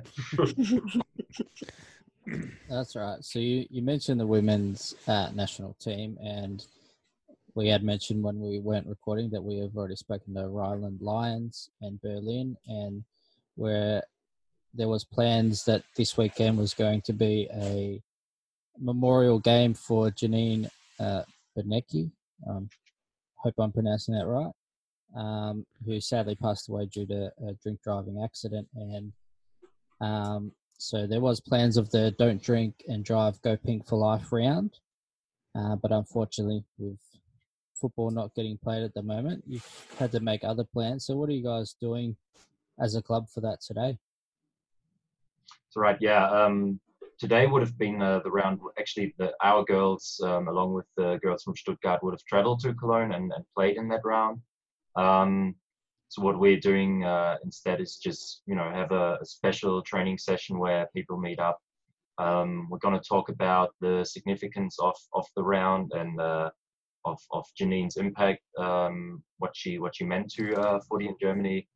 That's 2.69 2.95
right. 2.95 3.23
So 3.23 3.39
you, 3.39 3.67
you 3.69 3.81
mentioned 3.81 4.19
the 4.19 4.25
women's 4.25 4.95
uh, 5.07 5.29
national 5.33 5.73
team, 5.73 6.17
and 6.23 6.65
we 7.55 7.67
had 7.67 7.83
mentioned 7.83 8.23
when 8.23 8.39
we 8.39 8.59
weren't 8.59 8.87
recording 8.87 9.29
that 9.29 9.43
we 9.43 9.59
have 9.59 9.75
already 9.75 9.95
spoken 9.95 10.33
to 10.33 10.47
Rhineland 10.47 11.01
Lions 11.01 11.69
and 11.81 12.01
Berlin, 12.01 12.57
and 12.67 13.03
where 13.55 14.01
there 14.73 14.87
was 14.87 15.03
plans 15.03 15.63
that 15.65 15.83
this 15.95 16.17
weekend 16.17 16.57
was 16.57 16.73
going 16.73 17.01
to 17.01 17.13
be 17.13 17.47
a 17.53 18.01
memorial 18.79 19.39
game 19.39 19.73
for 19.73 20.09
Janine 20.09 20.67
uh, 20.99 21.21
Benecki. 21.55 22.11
Um, 22.49 22.69
hope 23.35 23.53
I'm 23.59 23.71
pronouncing 23.71 24.15
that 24.15 24.25
right. 24.25 24.51
Um, 25.15 25.65
who 25.85 26.01
sadly 26.01 26.33
passed 26.33 26.69
away 26.69 26.87
due 26.87 27.05
to 27.05 27.31
a 27.47 27.53
drink 27.61 27.81
driving 27.83 28.23
accident, 28.23 28.67
and 28.73 29.13
um, 30.01 30.51
so 30.79 31.05
there 31.05 31.21
was 31.21 31.39
plans 31.39 31.77
of 31.77 31.91
the 31.91 32.15
don't 32.17 32.41
drink 32.41 32.83
and 32.87 33.05
drive 33.05 33.39
go 33.43 33.55
pink 33.55 33.87
for 33.87 33.95
life 33.95 34.31
round, 34.31 34.79
uh, 35.55 35.75
but 35.75 35.91
unfortunately 35.91 36.63
with 36.79 36.97
football 37.75 38.11
not 38.11 38.35
getting 38.35 38.57
played 38.57 38.83
at 38.83 38.93
the 38.93 39.03
moment, 39.03 39.43
you've 39.47 39.67
had 39.97 40.11
to 40.11 40.19
make 40.19 40.43
other 40.43 40.63
plans. 40.63 41.05
So 41.05 41.15
what 41.15 41.29
are 41.29 41.33
you 41.33 41.43
guys 41.43 41.75
doing 41.79 42.15
as 42.79 42.95
a 42.95 43.01
club 43.01 43.27
for 43.29 43.41
that 43.41 43.61
today? 43.61 43.97
So 45.69 45.81
right, 45.81 45.97
yeah. 45.99 46.29
Um, 46.29 46.79
today 47.19 47.47
would 47.47 47.61
have 47.61 47.77
been 47.77 48.01
uh, 48.01 48.19
the 48.23 48.31
round. 48.31 48.59
Actually, 48.79 49.13
the, 49.17 49.33
our 49.41 49.63
girls, 49.63 50.19
um, 50.23 50.47
along 50.47 50.73
with 50.73 50.85
the 50.97 51.19
girls 51.23 51.43
from 51.43 51.55
Stuttgart, 51.55 52.03
would 52.03 52.13
have 52.13 52.25
travelled 52.25 52.59
to 52.61 52.73
Cologne 52.73 53.13
and, 53.13 53.31
and 53.33 53.43
played 53.55 53.77
in 53.77 53.87
that 53.89 54.01
round. 54.03 54.41
Um, 54.95 55.55
so 56.09 56.21
what 56.21 56.39
we're 56.39 56.59
doing 56.59 57.03
uh, 57.03 57.37
instead 57.43 57.81
is 57.81 57.97
just 57.97 58.43
you 58.45 58.53
know 58.53 58.69
have 58.71 58.91
a, 58.91 59.17
a 59.19 59.25
special 59.25 59.81
training 59.81 60.19
session 60.19 60.59
where 60.59 60.87
people 60.95 61.17
meet 61.17 61.39
up. 61.39 61.59
Um, 62.19 62.67
we're 62.69 62.77
going 62.77 62.93
to 62.93 63.09
talk 63.09 63.29
about 63.29 63.73
the 63.81 64.03
significance 64.03 64.77
of, 64.79 64.95
of 65.13 65.25
the 65.35 65.43
round 65.43 65.91
and 65.95 66.21
uh, 66.21 66.51
of 67.05 67.19
of 67.31 67.45
Janine's 67.57 67.97
impact, 67.97 68.41
um, 68.57 69.23
what 69.37 69.51
she 69.55 69.79
what 69.79 69.95
she 69.95 70.05
meant 70.05 70.31
to 70.33 70.55
uh, 70.55 70.79
footy 70.89 71.07
in 71.07 71.15
Germany, 71.19 71.67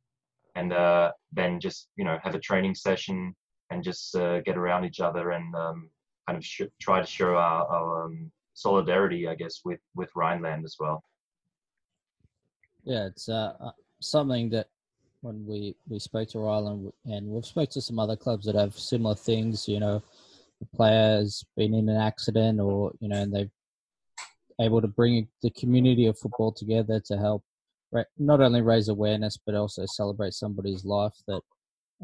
and 0.54 0.72
uh, 0.72 1.12
then 1.32 1.60
just 1.60 1.88
you 1.96 2.04
know 2.04 2.18
have 2.22 2.34
a 2.34 2.40
training 2.40 2.74
session 2.74 3.34
and 3.70 3.82
just 3.82 4.14
uh, 4.16 4.40
get 4.40 4.56
around 4.56 4.84
each 4.84 5.00
other 5.00 5.32
and 5.32 5.54
um, 5.54 5.90
kind 6.26 6.38
of 6.38 6.44
sh- 6.44 6.62
try 6.80 7.00
to 7.00 7.06
show 7.06 7.34
our, 7.36 7.66
our 7.66 8.04
um, 8.06 8.30
solidarity, 8.54 9.28
I 9.28 9.34
guess, 9.34 9.60
with 9.64 9.80
with 9.94 10.10
Rhineland 10.14 10.64
as 10.64 10.76
well. 10.78 11.02
Yeah, 12.84 13.06
it's 13.06 13.28
uh, 13.28 13.52
uh, 13.60 13.72
something 14.00 14.48
that 14.50 14.68
when 15.20 15.44
we, 15.46 15.74
we 15.88 15.98
spoke 15.98 16.28
to 16.28 16.38
Rhineland 16.38 16.92
and 17.04 17.26
we've 17.26 17.44
spoke 17.44 17.70
to 17.70 17.80
some 17.80 17.98
other 17.98 18.16
clubs 18.16 18.46
that 18.46 18.54
have 18.54 18.78
similar 18.78 19.14
things, 19.14 19.68
you 19.68 19.80
know, 19.80 20.02
the 20.60 20.66
player's 20.74 21.44
been 21.56 21.74
in 21.74 21.88
an 21.88 21.96
accident 21.96 22.60
or, 22.60 22.92
you 23.00 23.08
know, 23.08 23.16
and 23.16 23.34
they've 23.34 23.50
able 24.60 24.80
to 24.80 24.88
bring 24.88 25.28
the 25.42 25.50
community 25.50 26.06
of 26.06 26.18
football 26.18 26.52
together 26.52 27.00
to 27.06 27.16
help 27.16 27.44
not 28.18 28.40
only 28.40 28.60
raise 28.60 28.88
awareness 28.88 29.38
but 29.44 29.54
also 29.54 29.86
celebrate 29.86 30.34
somebody's 30.34 30.84
life 30.84 31.14
that, 31.26 31.40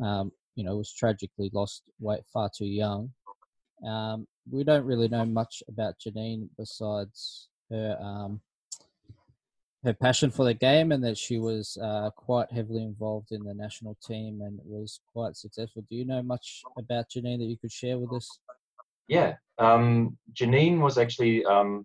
um, 0.02 0.32
you 0.54 0.64
know, 0.64 0.76
was 0.76 0.92
tragically 0.92 1.50
lost 1.52 1.82
way 2.00 2.22
far 2.32 2.50
too 2.56 2.66
young. 2.66 3.10
Um, 3.86 4.26
we 4.50 4.64
don't 4.64 4.84
really 4.84 5.08
know 5.08 5.24
much 5.24 5.62
about 5.68 5.96
Janine 5.98 6.48
besides 6.56 7.48
her 7.70 7.98
um, 8.00 8.40
her 9.84 9.92
passion 9.92 10.30
for 10.30 10.46
the 10.46 10.54
game 10.54 10.92
and 10.92 11.04
that 11.04 11.18
she 11.18 11.38
was 11.38 11.76
uh, 11.82 12.08
quite 12.16 12.50
heavily 12.50 12.82
involved 12.82 13.32
in 13.32 13.44
the 13.44 13.52
national 13.52 13.96
team 14.02 14.40
and 14.40 14.58
was 14.64 15.00
quite 15.12 15.36
successful. 15.36 15.84
Do 15.88 15.94
you 15.94 16.06
know 16.06 16.22
much 16.22 16.62
about 16.78 17.10
Janine 17.10 17.38
that 17.38 17.44
you 17.44 17.58
could 17.58 17.72
share 17.72 17.98
with 17.98 18.12
us? 18.14 18.38
Yeah, 19.08 19.34
um, 19.58 20.16
Janine 20.32 20.80
was 20.80 20.96
actually 20.96 21.44
um, 21.44 21.84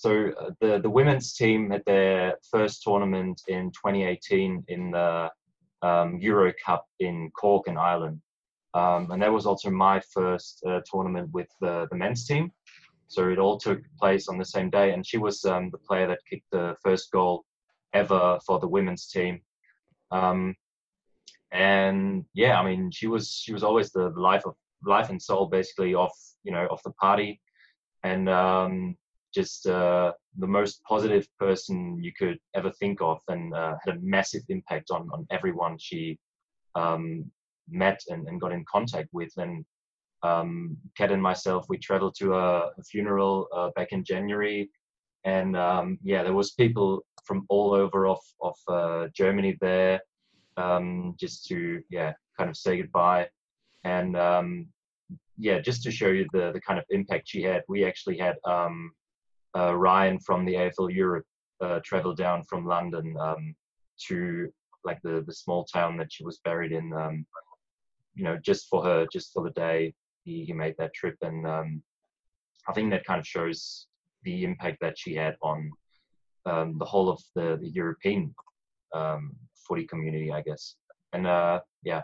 so 0.00 0.30
uh, 0.40 0.50
the 0.62 0.80
the 0.80 0.88
women's 0.88 1.34
team 1.34 1.72
at 1.72 1.84
their 1.84 2.34
first 2.50 2.82
tournament 2.82 3.42
in 3.48 3.70
2018 3.72 4.64
in 4.68 4.92
the 4.92 5.28
um, 5.82 6.16
Euro 6.22 6.54
Cup 6.64 6.86
in 7.00 7.30
Cork 7.38 7.68
in 7.68 7.76
Ireland, 7.76 8.18
um, 8.72 9.10
and 9.10 9.20
that 9.20 9.30
was 9.30 9.44
also 9.44 9.68
my 9.68 10.00
first 10.00 10.62
uh, 10.66 10.80
tournament 10.90 11.28
with 11.34 11.48
the 11.60 11.86
the 11.90 11.96
men's 11.98 12.24
team. 12.26 12.50
So 13.08 13.28
it 13.28 13.38
all 13.38 13.58
took 13.58 13.82
place 14.00 14.26
on 14.26 14.38
the 14.38 14.44
same 14.46 14.70
day, 14.70 14.94
and 14.94 15.06
she 15.06 15.18
was 15.18 15.44
um, 15.44 15.68
the 15.70 15.84
player 15.86 16.06
that 16.08 16.20
kicked 16.30 16.50
the 16.50 16.76
first 16.82 17.12
goal 17.12 17.44
ever 17.92 18.38
for 18.46 18.58
the 18.58 18.68
women's 18.68 19.06
team. 19.06 19.42
Um, 20.10 20.54
and 21.52 22.24
yeah, 22.32 22.58
I 22.58 22.64
mean, 22.64 22.90
she 22.90 23.06
was 23.06 23.30
she 23.30 23.52
was 23.52 23.62
always 23.62 23.92
the 23.92 24.08
life 24.16 24.46
of 24.46 24.54
life 24.82 25.10
and 25.10 25.20
soul, 25.20 25.44
basically, 25.44 25.94
of 25.94 26.10
you 26.42 26.52
know 26.52 26.66
of 26.70 26.80
the 26.84 26.92
party, 26.92 27.38
and 28.02 28.30
um, 28.30 28.96
just 29.34 29.66
uh, 29.66 30.12
the 30.38 30.46
most 30.46 30.82
positive 30.84 31.26
person 31.38 32.02
you 32.02 32.12
could 32.18 32.38
ever 32.54 32.70
think 32.72 33.00
of, 33.00 33.20
and 33.28 33.54
uh, 33.54 33.74
had 33.84 33.96
a 33.96 34.00
massive 34.00 34.42
impact 34.48 34.90
on 34.90 35.08
on 35.12 35.26
everyone 35.30 35.76
she 35.78 36.18
um, 36.74 37.30
met 37.68 38.00
and, 38.08 38.26
and 38.28 38.40
got 38.40 38.52
in 38.52 38.64
contact 38.70 39.08
with. 39.12 39.32
And 39.36 39.64
um, 40.22 40.76
Kat 40.96 41.12
and 41.12 41.22
myself, 41.22 41.66
we 41.68 41.78
traveled 41.78 42.14
to 42.18 42.34
a, 42.34 42.70
a 42.78 42.82
funeral 42.90 43.48
uh, 43.54 43.70
back 43.76 43.88
in 43.92 44.04
January, 44.04 44.70
and 45.24 45.56
um, 45.56 45.98
yeah, 46.02 46.22
there 46.22 46.34
was 46.34 46.52
people 46.52 47.04
from 47.24 47.46
all 47.48 47.74
over 47.74 48.06
of 48.06 48.20
of 48.42 48.56
uh, 48.68 49.08
Germany 49.14 49.56
there, 49.60 50.00
um, 50.56 51.14
just 51.18 51.46
to 51.46 51.82
yeah, 51.90 52.12
kind 52.38 52.50
of 52.50 52.56
say 52.56 52.78
goodbye, 52.78 53.28
and 53.84 54.16
um, 54.16 54.66
yeah, 55.38 55.58
just 55.58 55.82
to 55.84 55.90
show 55.90 56.08
you 56.08 56.26
the 56.32 56.52
the 56.52 56.60
kind 56.60 56.78
of 56.78 56.84
impact 56.90 57.28
she 57.28 57.42
had. 57.42 57.62
We 57.68 57.84
actually 57.84 58.18
had 58.18 58.36
um, 58.44 58.92
uh, 59.56 59.74
Ryan 59.74 60.18
from 60.20 60.44
the 60.44 60.54
AFL 60.54 60.94
Europe 60.94 61.26
uh, 61.60 61.80
travel 61.84 62.14
down 62.14 62.42
from 62.44 62.66
London 62.66 63.14
um, 63.18 63.54
to 64.08 64.48
like 64.84 64.98
the 65.02 65.22
the 65.26 65.34
small 65.34 65.64
town 65.64 65.96
that 65.98 66.12
she 66.12 66.24
was 66.24 66.38
buried 66.44 66.72
in. 66.72 66.92
Um, 66.92 67.26
you 68.14 68.24
know, 68.24 68.36
just 68.36 68.68
for 68.68 68.82
her, 68.82 69.06
just 69.12 69.32
for 69.32 69.42
the 69.42 69.50
day, 69.50 69.94
he, 70.24 70.44
he 70.44 70.52
made 70.52 70.74
that 70.78 70.94
trip, 70.94 71.16
and 71.22 71.46
um, 71.46 71.82
I 72.68 72.72
think 72.72 72.90
that 72.90 73.04
kind 73.04 73.20
of 73.20 73.26
shows 73.26 73.86
the 74.24 74.44
impact 74.44 74.78
that 74.80 74.98
she 74.98 75.14
had 75.14 75.36
on 75.42 75.70
um, 76.46 76.76
the 76.78 76.84
whole 76.84 77.08
of 77.08 77.20
the, 77.34 77.58
the 77.60 77.68
European 77.68 78.34
um, 78.94 79.32
footy 79.66 79.86
community, 79.86 80.32
I 80.32 80.42
guess. 80.42 80.76
And 81.12 81.26
uh, 81.26 81.60
yeah, 81.82 82.02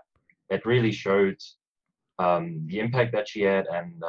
it 0.48 0.64
really 0.64 0.92
showed 0.92 1.36
um, 2.18 2.66
the 2.66 2.78
impact 2.78 3.12
that 3.12 3.28
she 3.28 3.42
had, 3.42 3.66
and 3.66 4.02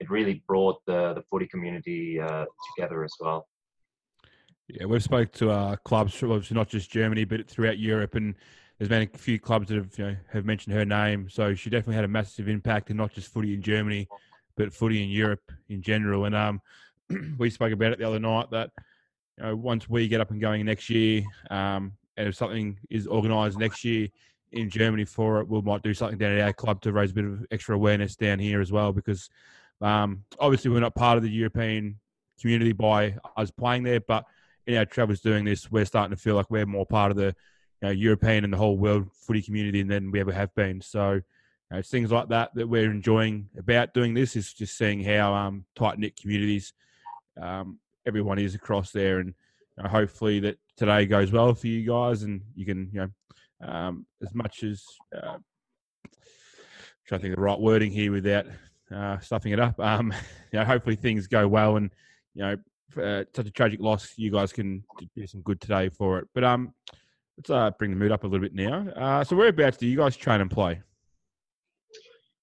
it 0.00 0.10
really 0.10 0.42
brought 0.46 0.84
the 0.86 1.14
the 1.14 1.22
footy 1.22 1.46
community 1.46 2.20
uh, 2.20 2.44
together 2.74 3.04
as 3.04 3.12
well. 3.20 3.46
Yeah, 4.68 4.84
we've 4.84 5.02
spoke 5.02 5.32
to 5.32 5.50
uh, 5.50 5.76
clubs, 5.76 6.22
obviously 6.22 6.54
not 6.54 6.68
just 6.68 6.90
Germany, 6.90 7.24
but 7.24 7.48
throughout 7.48 7.78
Europe, 7.78 8.14
and 8.14 8.34
there's 8.78 8.88
been 8.88 9.08
a 9.12 9.18
few 9.18 9.38
clubs 9.38 9.68
that 9.68 9.76
have 9.76 9.98
you 9.98 10.04
know 10.04 10.16
have 10.32 10.44
mentioned 10.44 10.74
her 10.74 10.84
name. 10.84 11.28
So 11.30 11.54
she 11.54 11.70
definitely 11.70 11.96
had 11.96 12.04
a 12.04 12.08
massive 12.08 12.48
impact, 12.48 12.90
and 12.90 12.98
not 12.98 13.12
just 13.12 13.32
footy 13.32 13.54
in 13.54 13.62
Germany, 13.62 14.08
but 14.56 14.72
footy 14.72 15.02
in 15.02 15.08
Europe 15.08 15.52
in 15.68 15.80
general. 15.80 16.26
And 16.26 16.34
um, 16.34 16.60
we 17.38 17.50
spoke 17.50 17.72
about 17.72 17.92
it 17.92 17.98
the 17.98 18.06
other 18.06 18.20
night 18.20 18.50
that 18.50 18.70
you 19.38 19.44
know, 19.44 19.56
once 19.56 19.88
we 19.88 20.06
get 20.06 20.20
up 20.20 20.30
and 20.30 20.40
going 20.40 20.66
next 20.66 20.90
year, 20.90 21.22
um, 21.50 21.92
and 22.16 22.28
if 22.28 22.34
something 22.34 22.78
is 22.90 23.06
organised 23.06 23.58
next 23.58 23.84
year 23.84 24.08
in 24.52 24.68
Germany 24.68 25.04
for 25.04 25.40
it, 25.40 25.48
we 25.48 25.60
might 25.62 25.82
do 25.82 25.94
something 25.94 26.18
down 26.18 26.32
at 26.32 26.40
our 26.40 26.52
club 26.52 26.80
to 26.82 26.92
raise 26.92 27.10
a 27.12 27.14
bit 27.14 27.24
of 27.24 27.46
extra 27.50 27.74
awareness 27.74 28.16
down 28.16 28.38
here 28.38 28.60
as 28.60 28.72
well. 28.72 28.92
Because 28.92 29.30
um, 29.80 30.24
obviously 30.38 30.70
we're 30.70 30.80
not 30.80 30.94
part 30.94 31.16
of 31.16 31.22
the 31.22 31.30
European 31.30 31.98
community 32.40 32.72
by 32.72 33.16
us 33.36 33.50
playing 33.50 33.82
there, 33.82 34.00
but 34.00 34.24
in 34.66 34.76
our 34.76 34.84
travels 34.84 35.20
doing 35.20 35.44
this, 35.44 35.70
we're 35.70 35.84
starting 35.84 36.14
to 36.14 36.22
feel 36.22 36.34
like 36.34 36.50
we're 36.50 36.66
more 36.66 36.86
part 36.86 37.10
of 37.10 37.16
the 37.16 37.34
you 37.80 37.88
know, 37.88 37.90
European 37.90 38.44
and 38.44 38.52
the 38.52 38.56
whole 38.56 38.76
world 38.76 39.08
footy 39.12 39.42
community 39.42 39.82
than 39.82 40.10
we 40.10 40.20
ever 40.20 40.32
have 40.32 40.54
been. 40.54 40.80
So 40.80 41.12
you 41.12 41.22
know, 41.70 41.78
it's 41.78 41.90
things 41.90 42.10
like 42.10 42.28
that 42.28 42.54
that 42.54 42.68
we're 42.68 42.90
enjoying 42.90 43.48
about 43.58 43.94
doing 43.94 44.14
this 44.14 44.36
is 44.36 44.52
just 44.52 44.76
seeing 44.76 45.02
how 45.02 45.34
um, 45.34 45.64
tight 45.74 45.98
knit 45.98 46.16
communities 46.20 46.72
um, 47.40 47.78
everyone 48.06 48.38
is 48.38 48.54
across 48.54 48.90
there, 48.90 49.20
and 49.20 49.34
you 49.76 49.82
know, 49.82 49.88
hopefully 49.88 50.40
that 50.40 50.58
today 50.76 51.06
goes 51.06 51.30
well 51.30 51.54
for 51.54 51.66
you 51.66 51.86
guys, 51.86 52.22
and 52.22 52.42
you 52.54 52.66
can 52.66 52.90
you 52.92 53.00
know 53.00 53.68
um, 53.68 54.06
as 54.22 54.34
much 54.34 54.64
as 54.64 54.84
uh, 55.16 55.38
trying 57.06 57.20
to 57.20 57.22
think 57.22 57.32
of 57.32 57.36
the 57.36 57.42
right 57.42 57.60
wording 57.60 57.92
here 57.92 58.12
without 58.12 58.46
uh, 58.94 59.18
stuffing 59.18 59.52
it 59.52 59.60
up. 59.60 59.78
Um, 59.80 60.12
you 60.52 60.58
know, 60.58 60.64
hopefully 60.64 60.96
things 60.96 61.26
go 61.26 61.46
well, 61.46 61.76
and 61.76 61.90
you 62.34 62.42
know, 62.42 62.56
uh, 63.02 63.24
such 63.34 63.46
a 63.46 63.50
tragic 63.50 63.80
loss, 63.80 64.14
you 64.16 64.30
guys 64.30 64.52
can 64.52 64.84
do 65.16 65.26
some 65.26 65.42
good 65.42 65.60
today 65.60 65.88
for 65.88 66.18
it. 66.18 66.28
But 66.34 66.44
um, 66.44 66.74
let's 67.36 67.50
uh, 67.50 67.70
bring 67.78 67.90
the 67.90 67.96
mood 67.96 68.12
up 68.12 68.24
a 68.24 68.26
little 68.26 68.46
bit 68.46 68.54
now. 68.54 68.88
Uh, 68.96 69.24
so 69.24 69.36
whereabouts 69.36 69.76
do 69.76 69.86
you 69.86 69.96
guys 69.96 70.16
train 70.16 70.40
and 70.40 70.50
play? 70.50 70.80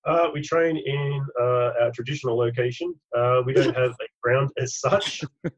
Uh, 0.06 0.30
we 0.34 0.42
train 0.42 0.78
in 0.78 1.26
uh, 1.42 1.72
our 1.82 1.92
traditional 1.92 2.38
location. 2.38 2.94
Uh, 3.18 3.42
we 3.44 3.54
don't 3.54 3.76
have 3.76 3.92
a 3.92 4.08
ground 4.22 4.52
as 4.58 4.80
such. 4.80 5.24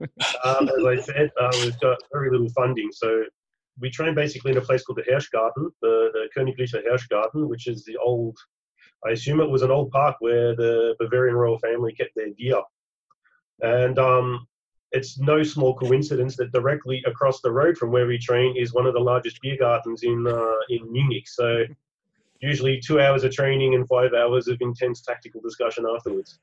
Um, 0.45 0.69
as 0.69 0.86
I 0.86 0.95
said, 1.02 1.32
uh, 1.39 1.52
we've 1.62 1.80
got 1.80 1.97
very 2.13 2.32
little 2.32 2.50
funding. 2.50 2.89
So 2.91 3.23
we 3.80 3.89
train 3.89 4.15
basically 4.15 4.52
in 4.52 4.58
a 4.58 4.62
place 4.62 4.84
called 4.84 5.00
the 5.00 5.12
Hirschgarten, 5.12 5.69
the, 5.82 6.10
the 6.13 6.30
Königliche 6.36 6.82
Hirschgarten, 6.88 7.47
which 7.47 7.67
is 7.67 7.84
the 7.84 7.97
old, 7.97 8.38
I 9.06 9.12
assume 9.12 9.40
it 9.40 9.50
was 9.50 9.62
an 9.62 9.72
old 9.72 9.92
park 9.92 10.18
where 10.20 10.56
the 10.56 10.96
Bavarian 11.00 11.36
royal 11.36 11.60
family 11.60 11.94
kept 11.94 12.16
their 12.16 12.30
deer. 12.38 12.62
And 13.62 13.98
um, 14.00 14.48
it's 14.92 15.20
no 15.20 15.44
small 15.44 15.76
coincidence 15.76 16.36
that 16.38 16.52
directly 16.52 17.04
across 17.06 17.42
the 17.42 17.52
road 17.52 17.78
from 17.78 17.92
where 17.92 18.08
we 18.08 18.18
train 18.18 18.56
is 18.58 18.74
one 18.74 18.86
of 18.86 18.94
the 18.94 19.00
largest 19.00 19.40
beer 19.42 19.58
gardens 19.60 20.04
in, 20.04 20.26
uh, 20.28 20.54
in 20.70 20.92
Munich. 20.92 21.28
So 21.28 21.64
usually 22.40 22.80
two 22.80 23.00
hours 23.00 23.24
of 23.24 23.32
training 23.32 23.76
and 23.76 23.88
five 23.88 24.14
hours 24.14 24.48
of 24.48 24.58
intense 24.62 25.02
tactical 25.02 25.42
discussion 25.42 25.86
afterwards. 25.94 26.40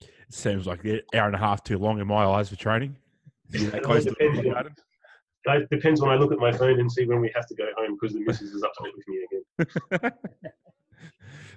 It 0.00 0.08
seems 0.34 0.66
like 0.66 0.84
an 0.84 1.00
hour 1.14 1.26
and 1.26 1.34
a 1.34 1.38
half 1.38 1.62
too 1.62 1.78
long 1.78 2.00
in 2.00 2.06
my 2.06 2.24
eyes 2.24 2.48
for 2.48 2.56
training. 2.56 2.96
Close 3.82 4.04
to 4.04 4.10
depends, 4.10 4.42
the 4.42 4.50
garden. 4.50 4.74
It 5.44 5.68
depends 5.70 6.00
when 6.00 6.10
I 6.10 6.14
look 6.14 6.32
at 6.32 6.38
my 6.38 6.52
phone 6.52 6.80
and 6.80 6.90
see 6.90 7.04
when 7.04 7.20
we 7.20 7.30
have 7.34 7.46
to 7.48 7.54
go 7.54 7.66
home 7.76 7.98
because 8.00 8.14
the 8.14 8.20
missus 8.20 8.52
is 8.52 8.62
up 8.62 8.72
upset 8.78 8.92
with 8.96 9.06
me 9.08 9.26
again. 10.00 10.12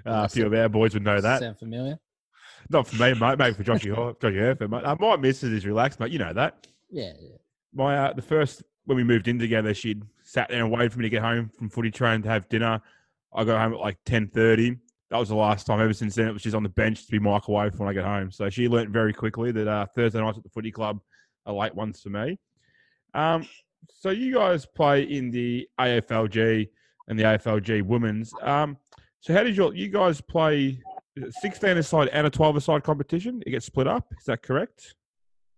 Uh, 0.06 0.24
a 0.26 0.30
few 0.30 0.46
of 0.46 0.54
our 0.54 0.70
boys 0.70 0.94
would 0.94 1.04
know 1.04 1.20
that. 1.20 1.40
Sound 1.40 1.58
familiar? 1.58 1.98
Not 2.70 2.88
for 2.88 2.96
me, 2.96 3.14
mate. 3.14 3.38
Maybe 3.38 3.54
for 3.54 3.64
Hor- 3.94 4.14
Joshy 4.16 4.40
Herford, 4.40 4.72
mate. 4.72 4.84
Uh, 4.84 4.96
my 5.00 5.16
missus 5.18 5.52
is 5.52 5.66
relaxed, 5.66 6.00
mate. 6.00 6.12
You 6.12 6.20
know 6.20 6.34
that. 6.34 6.68
Yeah, 6.90 7.14
yeah. 7.20 7.38
My 7.74 7.98
uh, 7.98 8.14
the 8.14 8.22
first 8.22 8.64
when 8.86 8.96
we 8.98 9.04
moved 9.04 9.28
in 9.28 9.40
together, 9.40 9.74
she'd 9.74 10.04
sat 10.24 10.50
there 10.50 10.64
and 10.64 10.72
waited 10.72 10.94
for 10.94 11.00
me 11.00 11.04
to 11.06 11.10
get 11.10 11.22
home 11.22 11.50
from 11.58 11.70
footy 11.70 11.92
training 11.92 12.24
to 12.24 12.30
have 12.30 12.48
dinner. 12.50 12.82
I 13.34 13.44
got 13.44 13.62
home 13.62 13.74
at 13.74 13.80
like 13.80 13.98
ten 14.06 14.28
thirty. 14.28 14.78
That 15.12 15.18
was 15.18 15.30
the 15.30 15.36
last 15.36 15.68
time. 15.68 15.80
Ever 15.80 15.94
since 15.94 16.16
then, 16.16 16.28
it 16.28 16.34
was 16.34 16.42
just 16.42 16.56
on 16.56 16.64
the 16.64 16.70
bench 16.70 17.06
to 17.06 17.12
be 17.12 17.20
microwave 17.20 17.78
when 17.80 17.88
I 17.90 17.94
get 17.94 18.06
home. 18.06 18.32
So 18.32 18.50
she 18.50 18.68
learnt 18.68 18.90
very 18.90 19.14
quickly 19.14 19.52
that 19.52 19.68
uh, 19.68 19.86
Thursday 19.96 20.20
nights 20.20 20.38
at 20.38 20.44
the 20.44 20.50
footy 20.50 20.72
club 20.72 21.00
are 21.46 21.54
late 21.54 21.76
ones 21.76 22.02
for 22.02 22.10
me. 22.10 22.40
Um, 23.14 23.48
so 23.94 24.10
you 24.10 24.34
guys 24.34 24.66
play 24.66 25.04
in 25.04 25.30
the 25.30 25.68
AFLG 25.80 26.70
and 27.08 27.20
the 27.20 27.24
AFLG 27.24 27.84
women's. 27.84 28.34
Um, 28.42 28.78
so 29.26 29.34
how 29.34 29.42
did 29.42 29.58
you 29.58 29.72
you 29.74 29.90
guys 29.90 30.22
play? 30.22 30.80
Sixteen 31.42 31.78
aside 31.78 32.10
and 32.10 32.28
a 32.28 32.30
twelve 32.30 32.56
aside 32.58 32.84
competition? 32.84 33.42
It 33.48 33.50
gets 33.52 33.66
split 33.66 33.88
up. 33.88 34.06
Is 34.20 34.26
that 34.26 34.44
correct? 34.44 34.94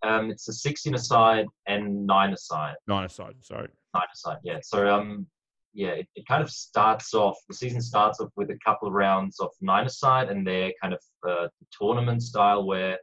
Um, 0.04 0.32
it's 0.32 0.48
a 0.48 0.54
16 0.54 0.94
aside 0.94 1.48
and 1.66 2.06
nine 2.06 2.32
aside. 2.32 2.76
Nine 2.88 3.06
aside. 3.06 3.34
Sorry. 3.42 3.68
Nine 3.94 4.04
aside, 4.14 4.38
yeah. 4.44 4.60
So 4.62 4.88
um, 4.88 5.26
yeah, 5.74 5.90
it, 5.90 6.08
it 6.16 6.26
kind 6.28 6.42
of 6.42 6.50
starts 6.50 7.14
off. 7.14 7.36
The 7.50 7.56
season 7.56 7.82
starts 7.82 8.22
off 8.22 8.30
with 8.38 8.52
a 8.52 8.60
couple 8.64 8.88
of 8.88 8.94
rounds 8.94 9.40
of 9.42 9.50
nine 9.60 9.86
aside, 9.86 10.30
and 10.30 10.48
they're 10.48 10.72
kind 10.82 10.94
of 10.94 11.02
uh, 11.28 11.48
tournament 11.78 12.22
style 12.24 12.66
where 12.66 13.00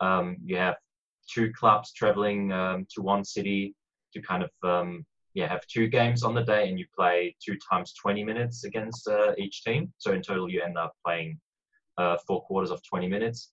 um, 0.00 0.36
you 0.44 0.56
have 0.56 0.74
two 1.32 1.52
clubs 1.58 1.92
traveling 1.92 2.52
um, 2.52 2.86
to 2.90 3.00
one 3.00 3.24
city 3.24 3.74
to 4.12 4.20
kind 4.20 4.42
of 4.42 4.50
um, 4.62 5.06
yeah 5.34 5.48
have 5.48 5.66
two 5.66 5.88
games 5.88 6.22
on 6.22 6.34
the 6.34 6.42
day, 6.42 6.68
and 6.68 6.78
you 6.78 6.86
play 6.94 7.34
two 7.44 7.56
times 7.70 7.94
20 7.94 8.24
minutes 8.24 8.64
against 8.64 9.08
uh, 9.08 9.32
each 9.38 9.64
team. 9.64 9.92
So 9.98 10.12
in 10.12 10.22
total, 10.22 10.50
you 10.50 10.62
end 10.62 10.78
up 10.78 10.94
playing 11.04 11.38
uh, 11.98 12.16
four 12.26 12.42
quarters 12.42 12.70
of 12.70 12.82
20 12.82 13.08
minutes, 13.08 13.52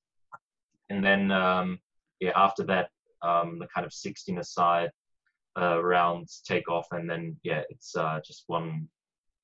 and 0.90 1.04
then 1.04 1.32
um, 1.32 1.80
yeah, 2.20 2.32
after 2.36 2.64
that, 2.66 2.90
um, 3.22 3.60
the 3.60 3.68
kind 3.68 3.86
of 3.86 3.94
16 3.94 4.38
aside 4.38 4.92
uh, 5.60 5.84
rounds 5.84 6.42
take 6.46 6.70
off, 6.70 6.88
and 6.92 7.10
then 7.10 7.38
yeah, 7.44 7.64
it's 7.70 7.96
uh, 7.96 8.20
just 8.26 8.44
one 8.48 8.88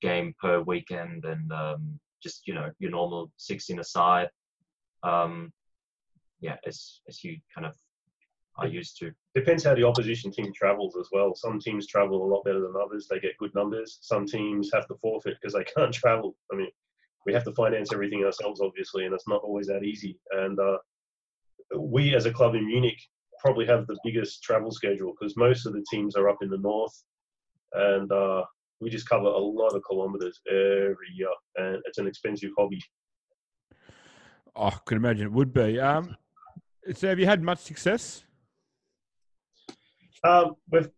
game 0.02 0.34
per 0.42 0.62
weekend, 0.62 1.26
and 1.26 1.52
um, 1.52 2.00
just 2.22 2.48
you 2.48 2.54
know 2.54 2.70
your 2.80 2.92
normal 2.92 3.32
16 3.38 3.80
aside. 3.80 4.30
Um, 5.04 5.52
yeah, 6.42 6.58
as 6.66 7.02
as 7.08 7.24
you 7.24 7.38
kind 7.54 7.66
of 7.66 7.76
are 8.58 8.68
used 8.68 8.98
to. 9.00 9.12
Depends 9.34 9.64
how 9.64 9.76
the 9.76 9.84
opposition 9.84 10.32
team 10.32 10.52
travels 10.54 10.96
as 11.00 11.10
well. 11.12 11.36
Some 11.36 11.60
teams 11.60 11.88
travel 11.88 12.24
a 12.24 12.32
lot 12.32 12.44
better 12.46 12.62
than 12.62 12.74
others. 12.82 13.08
They 13.10 13.20
get 13.20 13.38
good 13.38 13.54
numbers. 13.54 14.00
Some 14.02 14.26
teams 14.26 14.70
have 14.74 14.88
to 14.88 14.96
forfeit 15.02 15.38
because 15.42 15.54
they 15.54 15.64
can't 15.76 15.94
travel. 15.94 16.36
I 16.52 16.56
mean, 16.56 16.70
we 17.26 17.34
have 17.34 17.44
to 17.46 17.54
finance 17.54 17.92
everything 17.92 18.24
ourselves, 18.24 18.62
obviously, 18.62 19.06
and 19.06 19.14
it's 19.14 19.28
not 19.28 19.42
always 19.44 19.68
that 19.68 19.84
easy. 19.84 20.20
And 20.32 20.60
uh, 20.60 20.78
we, 21.78 22.16
as 22.16 22.26
a 22.26 22.34
club 22.34 22.56
in 22.56 22.66
Munich, 22.66 23.00
probably 23.40 23.66
have 23.66 23.88
the 23.88 23.98
biggest 24.04 24.44
travel 24.44 24.72
schedule 24.72 25.14
because 25.20 25.36
most 25.36 25.66
of 25.66 25.74
the 25.74 25.84
teams 25.92 26.16
are 26.16 26.30
up 26.30 26.38
in 26.42 26.50
the 26.50 26.58
north, 26.58 27.04
and 27.74 28.12
uh, 28.12 28.44
we 28.80 28.90
just 28.90 29.10
cover 29.10 29.26
a 29.26 29.38
lot 29.38 29.76
of 29.76 29.84
kilometers 29.88 30.40
every 30.50 31.10
year, 31.16 31.28
and 31.58 31.82
it's 31.86 31.98
an 31.98 32.08
expensive 32.08 32.52
hobby. 32.58 32.80
Oh, 34.56 34.68
I 34.68 34.78
could 34.86 34.98
imagine 34.98 35.28
it 35.28 35.34
would 35.34 35.54
be. 35.54 35.80
Um, 35.80 36.16
so 36.94 37.10
have 37.10 37.20
you 37.20 37.26
had 37.26 37.42
much 37.42 37.60
success? 37.60 38.24
Um, 40.24 40.56
we've 40.72 40.90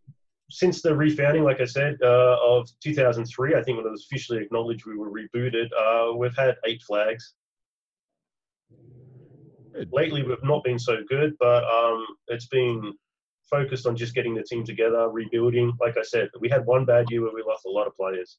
since 0.49 0.81
the 0.81 0.89
refounding, 0.89 1.43
like 1.43 1.59
I 1.59 1.65
said, 1.65 1.97
uh, 2.01 2.37
of 2.41 2.69
2003, 2.81 3.55
I 3.55 3.63
think 3.63 3.77
when 3.77 3.85
it 3.85 3.89
was 3.89 4.07
officially 4.09 4.39
acknowledged 4.41 4.85
we 4.85 4.97
were 4.97 5.11
rebooted, 5.11 5.67
uh, 5.77 6.15
we've 6.15 6.35
had 6.35 6.55
eight 6.65 6.81
flags. 6.83 7.33
Lately, 9.91 10.23
we've 10.23 10.43
not 10.43 10.63
been 10.63 10.79
so 10.79 10.97
good, 11.09 11.33
but 11.39 11.63
um, 11.65 12.05
it's 12.27 12.47
been 12.47 12.93
focused 13.49 13.85
on 13.85 13.95
just 13.95 14.15
getting 14.15 14.35
the 14.35 14.43
team 14.43 14.63
together, 14.63 15.09
rebuilding. 15.09 15.73
Like 15.79 15.97
I 15.97 16.01
said, 16.01 16.29
we 16.39 16.49
had 16.49 16.65
one 16.65 16.85
bad 16.85 17.05
year 17.09 17.21
where 17.21 17.33
we 17.33 17.43
lost 17.45 17.65
a 17.65 17.69
lot 17.69 17.85
of 17.85 17.95
players, 17.95 18.37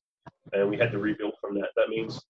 and 0.52 0.68
we 0.68 0.76
had 0.76 0.90
to 0.92 0.98
rebuild 0.98 1.34
from 1.40 1.54
that. 1.56 1.68
That 1.76 1.90
means 1.90 2.20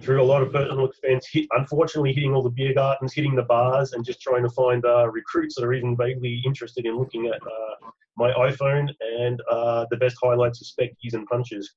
through 0.00 0.22
a 0.22 0.24
lot 0.24 0.42
of 0.42 0.52
personal 0.52 0.86
expense, 0.86 1.26
hit, 1.30 1.46
unfortunately 1.52 2.12
hitting 2.12 2.32
all 2.34 2.42
the 2.42 2.50
beer 2.50 2.72
gardens, 2.74 3.12
hitting 3.12 3.34
the 3.34 3.42
bars, 3.42 3.92
and 3.92 4.04
just 4.04 4.20
trying 4.20 4.42
to 4.42 4.50
find 4.50 4.84
uh, 4.84 5.08
recruits 5.10 5.54
that 5.56 5.64
are 5.64 5.72
even 5.72 5.96
vaguely 5.96 6.40
interested 6.44 6.86
in 6.86 6.96
looking 6.96 7.26
at 7.26 7.40
uh, 7.42 7.90
my 8.16 8.32
iPhone 8.32 8.88
and 9.00 9.40
uh, 9.50 9.86
the 9.90 9.96
best 9.96 10.16
highlights 10.22 10.60
of 10.60 10.66
speckies 10.66 11.14
and 11.14 11.26
punches. 11.26 11.74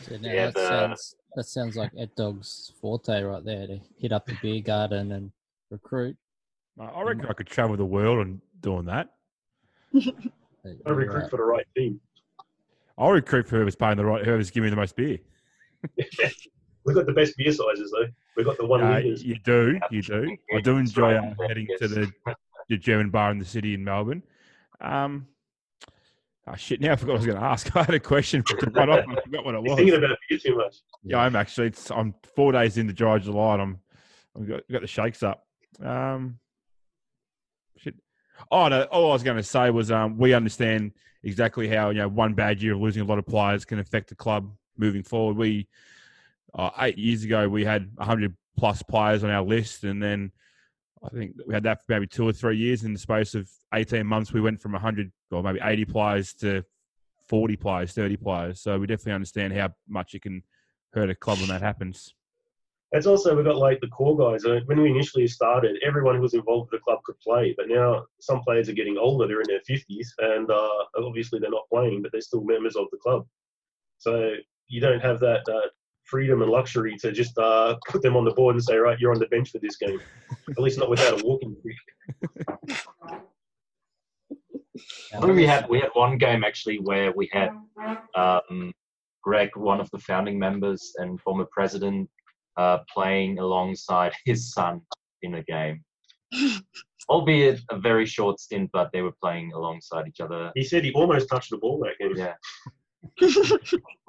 So 0.00 0.16
now 0.18 0.32
Yeah, 0.32 0.46
that 0.46 0.54
the- 0.54 0.68
sounds 0.68 1.16
that 1.36 1.44
sounds 1.46 1.76
like 1.76 1.90
Ed 1.98 2.10
Dog's 2.16 2.72
forte 2.80 3.20
right 3.22 3.44
there 3.44 3.66
to 3.66 3.80
hit 3.98 4.12
up 4.12 4.24
the 4.24 4.36
beer 4.40 4.60
garden 4.60 5.10
and 5.12 5.32
recruit. 5.70 6.16
I 6.78 7.02
reckon 7.02 7.26
I 7.26 7.32
could 7.32 7.48
travel 7.48 7.76
the 7.76 7.84
world 7.84 8.24
and 8.24 8.40
doing 8.60 8.84
that. 8.84 9.08
I 9.94 10.90
recruit 10.90 11.28
for 11.30 11.36
the 11.38 11.42
right 11.42 11.66
team. 11.76 12.00
I'll 12.96 13.10
recruit 13.10 13.48
for 13.48 13.56
whoever's 13.56 13.74
paying 13.74 13.96
the 13.96 14.04
right, 14.04 14.24
whoever's 14.24 14.50
giving 14.52 14.66
me 14.66 14.70
the 14.70 14.76
most 14.76 14.94
beer. 14.94 15.18
We've 16.84 16.94
got 16.94 17.06
the 17.06 17.12
best 17.12 17.36
beer 17.36 17.50
sizes 17.52 17.90
though. 17.92 18.06
We've 18.36 18.44
got 18.46 18.58
the 18.58 18.66
one 18.66 18.82
Uh, 18.82 18.96
liters. 18.96 19.24
you 19.24 19.36
do, 19.38 19.78
you 19.90 20.02
do. 20.02 20.36
I 20.54 20.60
do 20.60 20.76
enjoy 20.76 21.14
uh, 21.14 21.34
heading 21.48 21.66
to 21.78 21.88
the, 21.88 22.12
the 22.68 22.76
German 22.76 23.10
bar 23.10 23.30
in 23.30 23.38
the 23.38 23.44
city 23.44 23.72
in 23.74 23.82
Melbourne. 23.84 24.22
Um, 24.80 25.26
oh 26.46 26.56
shit! 26.56 26.80
Now 26.82 26.92
I 26.92 26.96
forgot 26.96 27.12
what 27.12 27.16
I 27.16 27.18
was 27.20 27.26
going 27.26 27.38
to 27.38 27.44
ask. 27.44 27.74
I 27.76 27.84
had 27.84 27.94
a 27.94 28.00
question 28.00 28.42
to 28.42 28.70
run 28.70 28.90
off. 28.90 29.04
and 29.04 29.18
I 29.18 29.22
forgot 29.22 29.44
what 29.46 29.54
it 29.54 29.62
You're 29.62 29.70
was. 29.70 29.76
thinking 29.76 29.94
about 29.96 30.18
beer 30.28 30.38
too 30.38 30.56
much. 30.56 30.76
Yeah, 31.04 31.18
I'm 31.18 31.36
actually. 31.36 31.68
It's 31.68 31.90
I'm 31.90 32.14
four 32.36 32.52
days 32.52 32.76
into 32.76 32.92
dry 32.92 33.18
July. 33.18 33.54
And 33.54 33.62
I'm 33.62 33.78
I've 34.36 34.48
got, 34.48 34.60
got 34.70 34.80
the 34.82 34.86
shakes 34.86 35.22
up. 35.22 35.46
Um, 35.82 36.38
shit. 37.78 37.94
Oh 38.50 38.68
no! 38.68 38.82
All 38.84 39.10
I 39.10 39.12
was 39.14 39.22
going 39.22 39.36
to 39.38 39.42
say 39.42 39.70
was 39.70 39.90
um, 39.90 40.18
we 40.18 40.34
understand 40.34 40.92
exactly 41.22 41.66
how 41.68 41.88
you 41.90 41.98
know 42.00 42.08
one 42.08 42.34
bad 42.34 42.60
year 42.60 42.74
of 42.74 42.80
losing 42.80 43.00
a 43.02 43.06
lot 43.06 43.18
of 43.18 43.26
players 43.26 43.64
can 43.64 43.78
affect 43.78 44.10
the 44.10 44.14
club 44.14 44.52
moving 44.76 45.02
forward. 45.02 45.36
We 45.36 45.68
uh, 46.54 46.70
eight 46.80 46.98
years 46.98 47.24
ago 47.24 47.48
we 47.48 47.64
had 47.64 47.90
100 47.96 48.36
plus 48.56 48.82
players 48.82 49.24
on 49.24 49.30
our 49.30 49.42
list, 49.42 49.84
and 49.84 50.02
then 50.02 50.32
I 51.04 51.08
think 51.08 51.32
we 51.46 51.54
had 51.54 51.64
that 51.64 51.84
for 51.84 51.92
maybe 51.92 52.06
two 52.06 52.26
or 52.28 52.32
three 52.32 52.56
years. 52.56 52.84
In 52.84 52.92
the 52.92 52.98
space 52.98 53.34
of 53.34 53.50
18 53.74 54.06
months, 54.06 54.32
we 54.32 54.40
went 54.40 54.60
from 54.60 54.72
100 54.72 55.10
or 55.30 55.42
maybe 55.42 55.60
80 55.62 55.84
players 55.86 56.32
to 56.34 56.64
40 57.28 57.56
players, 57.56 57.92
30 57.92 58.16
players. 58.16 58.60
So 58.60 58.78
we 58.78 58.86
definitely 58.86 59.12
understand 59.12 59.52
how 59.52 59.70
much 59.88 60.14
it 60.14 60.22
can 60.22 60.42
hurt 60.92 61.10
a 61.10 61.14
club 61.14 61.38
when 61.38 61.48
that 61.48 61.62
happens. 61.62 62.14
It's 62.92 63.06
also 63.06 63.34
we've 63.34 63.44
got 63.44 63.56
like 63.56 63.80
the 63.80 63.88
core 63.88 64.16
guys. 64.16 64.44
Uh, 64.44 64.60
When 64.66 64.80
we 64.80 64.88
initially 64.88 65.26
started, 65.26 65.76
everyone 65.84 66.14
who 66.14 66.20
was 66.20 66.34
involved 66.34 66.70
with 66.70 66.80
the 66.80 66.84
club 66.84 67.02
could 67.02 67.18
play, 67.18 67.52
but 67.56 67.68
now 67.68 68.06
some 68.20 68.40
players 68.42 68.68
are 68.68 68.72
getting 68.72 68.96
older. 68.96 69.26
They're 69.26 69.40
in 69.40 69.48
their 69.48 69.62
fifties, 69.66 70.14
and 70.18 70.48
uh, 70.48 70.84
obviously 70.96 71.40
they're 71.40 71.50
not 71.50 71.68
playing, 71.68 72.02
but 72.02 72.12
they're 72.12 72.20
still 72.20 72.44
members 72.44 72.76
of 72.76 72.86
the 72.92 72.98
club. 72.98 73.26
So 73.98 74.34
you 74.68 74.80
don't 74.80 75.00
have 75.00 75.20
that 75.20 75.42
uh, 75.48 75.68
freedom 76.04 76.42
and 76.42 76.50
luxury 76.50 76.96
to 77.00 77.12
just 77.12 77.36
uh, 77.38 77.76
put 77.88 78.02
them 78.02 78.16
on 78.16 78.24
the 78.24 78.32
board 78.32 78.54
and 78.54 78.64
say, 78.64 78.76
right, 78.76 78.98
you're 78.98 79.12
on 79.12 79.18
the 79.18 79.26
bench 79.26 79.50
for 79.50 79.58
this 79.58 79.76
game. 79.76 80.00
At 80.50 80.58
least 80.58 80.78
not 80.78 80.90
without 80.90 81.20
a 81.20 81.24
walking 81.24 81.56
stick. 81.60 82.78
I 85.14 85.20
think 85.20 85.34
we 85.34 85.46
had 85.46 85.68
we 85.68 85.80
had 85.80 85.90
one 85.94 86.18
game 86.18 86.44
actually 86.44 86.78
where 86.78 87.12
we 87.12 87.30
had 87.32 87.50
um, 88.14 88.72
Greg, 89.22 89.50
one 89.56 89.80
of 89.80 89.90
the 89.90 89.98
founding 89.98 90.38
members 90.38 90.92
and 90.98 91.20
former 91.20 91.46
president, 91.50 92.10
uh, 92.56 92.78
playing 92.92 93.38
alongside 93.38 94.12
his 94.24 94.52
son 94.52 94.80
in 95.22 95.36
a 95.36 95.42
game. 95.44 95.82
Albeit 97.08 97.60
a 97.70 97.78
very 97.78 98.06
short 98.06 98.40
stint, 98.40 98.70
but 98.72 98.90
they 98.92 99.02
were 99.02 99.12
playing 99.22 99.52
alongside 99.52 100.08
each 100.08 100.20
other. 100.20 100.50
He 100.54 100.64
said 100.64 100.84
he 100.84 100.92
almost 100.92 101.28
touched 101.28 101.50
the 101.50 101.58
ball 101.58 101.78
that 101.80 101.98
game. 101.98 102.14
Yeah. 102.16 102.34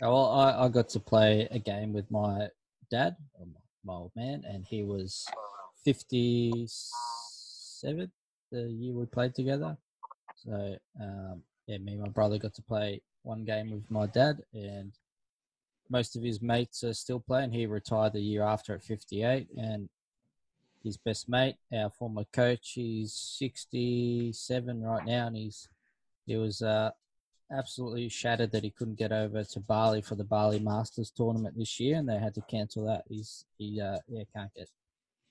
Oh, 0.00 0.12
well, 0.12 0.30
I, 0.30 0.64
I 0.64 0.68
got 0.68 0.88
to 0.90 1.00
play 1.00 1.48
a 1.50 1.58
game 1.58 1.92
with 1.92 2.08
my 2.10 2.48
dad, 2.90 3.16
my- 3.84 3.94
old 3.94 4.12
man, 4.14 4.44
and 4.46 4.64
he 4.66 4.84
was 4.84 5.26
57 5.84 8.12
the 8.52 8.62
year 8.62 8.92
we 8.92 9.06
played 9.06 9.34
together. 9.34 9.76
So, 10.36 10.76
um, 11.00 11.42
yeah, 11.66 11.78
me 11.78 11.94
and 11.94 12.02
my 12.02 12.08
brother 12.08 12.38
got 12.38 12.54
to 12.54 12.62
play 12.62 13.00
one 13.22 13.44
game 13.44 13.70
with 13.70 13.90
my 13.90 14.06
dad, 14.06 14.42
and 14.52 14.92
most 15.90 16.14
of 16.16 16.22
his 16.22 16.40
mates 16.40 16.84
are 16.84 16.94
still 16.94 17.18
playing. 17.18 17.50
He 17.52 17.66
retired 17.66 18.12
the 18.12 18.20
year 18.20 18.44
after 18.44 18.74
at 18.74 18.84
58, 18.84 19.48
and 19.56 19.88
his 20.84 20.96
best 20.96 21.28
mate, 21.28 21.56
our 21.72 21.90
former 21.90 22.24
coach, 22.32 22.72
he's 22.74 23.12
67 23.12 24.82
right 24.82 25.06
now, 25.06 25.26
and 25.26 25.36
he's 25.36 25.68
he 26.26 26.36
was 26.36 26.62
uh, 26.62 26.90
absolutely 27.50 28.08
shattered 28.08 28.52
that 28.52 28.64
he 28.64 28.70
couldn't 28.70 28.98
get 28.98 29.12
over 29.12 29.44
to 29.44 29.60
Bali 29.60 30.02
for 30.02 30.14
the 30.14 30.24
Bali 30.24 30.58
Masters 30.58 31.10
tournament 31.10 31.56
this 31.56 31.80
year, 31.80 31.96
and 31.96 32.08
they 32.08 32.18
had 32.18 32.34
to 32.34 32.42
cancel 32.42 32.86
that. 32.86 33.04
He's 33.08 33.44
he 33.58 33.80
uh, 33.80 33.98
yeah 34.08 34.24
can't 34.34 34.52
get. 34.54 34.68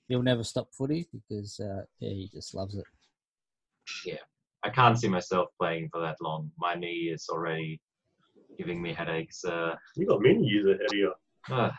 He'll 0.07 0.23
never 0.23 0.43
stop 0.43 0.73
footy 0.73 1.07
because 1.11 1.59
uh, 1.59 1.83
yeah 1.99 2.09
he 2.09 2.29
just 2.33 2.53
loves 2.53 2.75
it. 2.75 2.85
Yeah, 4.05 4.23
I 4.63 4.69
can't 4.69 4.99
see 4.99 5.07
myself 5.07 5.49
playing 5.59 5.89
for 5.91 6.01
that 6.01 6.17
long. 6.21 6.51
My 6.57 6.75
knee 6.75 7.09
is 7.13 7.27
already 7.29 7.79
giving 8.57 8.81
me 8.81 8.93
headaches. 8.93 9.43
Uh, 9.45 9.75
You 9.95 10.07
got 10.07 10.21
many 10.21 10.43
years 10.43 10.65
ahead 10.65 10.81
of 10.89 10.93
you. 10.93 11.13
uh, 11.51 11.71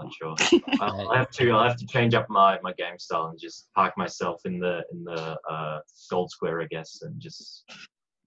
not 0.00 0.12
sure. 0.14 0.34
I'll, 0.80 1.10
I'll 1.10 1.14
have 1.14 1.30
to. 1.32 1.50
I'll 1.50 1.68
have 1.68 1.76
to 1.76 1.86
change 1.86 2.14
up 2.14 2.26
my, 2.30 2.58
my 2.62 2.72
game 2.72 2.98
style 2.98 3.26
and 3.26 3.38
just 3.38 3.68
park 3.74 3.96
myself 3.96 4.40
in 4.44 4.58
the 4.58 4.82
in 4.92 5.04
the 5.04 5.36
uh, 5.50 5.80
gold 6.10 6.30
square, 6.30 6.62
I 6.62 6.66
guess, 6.70 7.02
and 7.02 7.20
just 7.20 7.64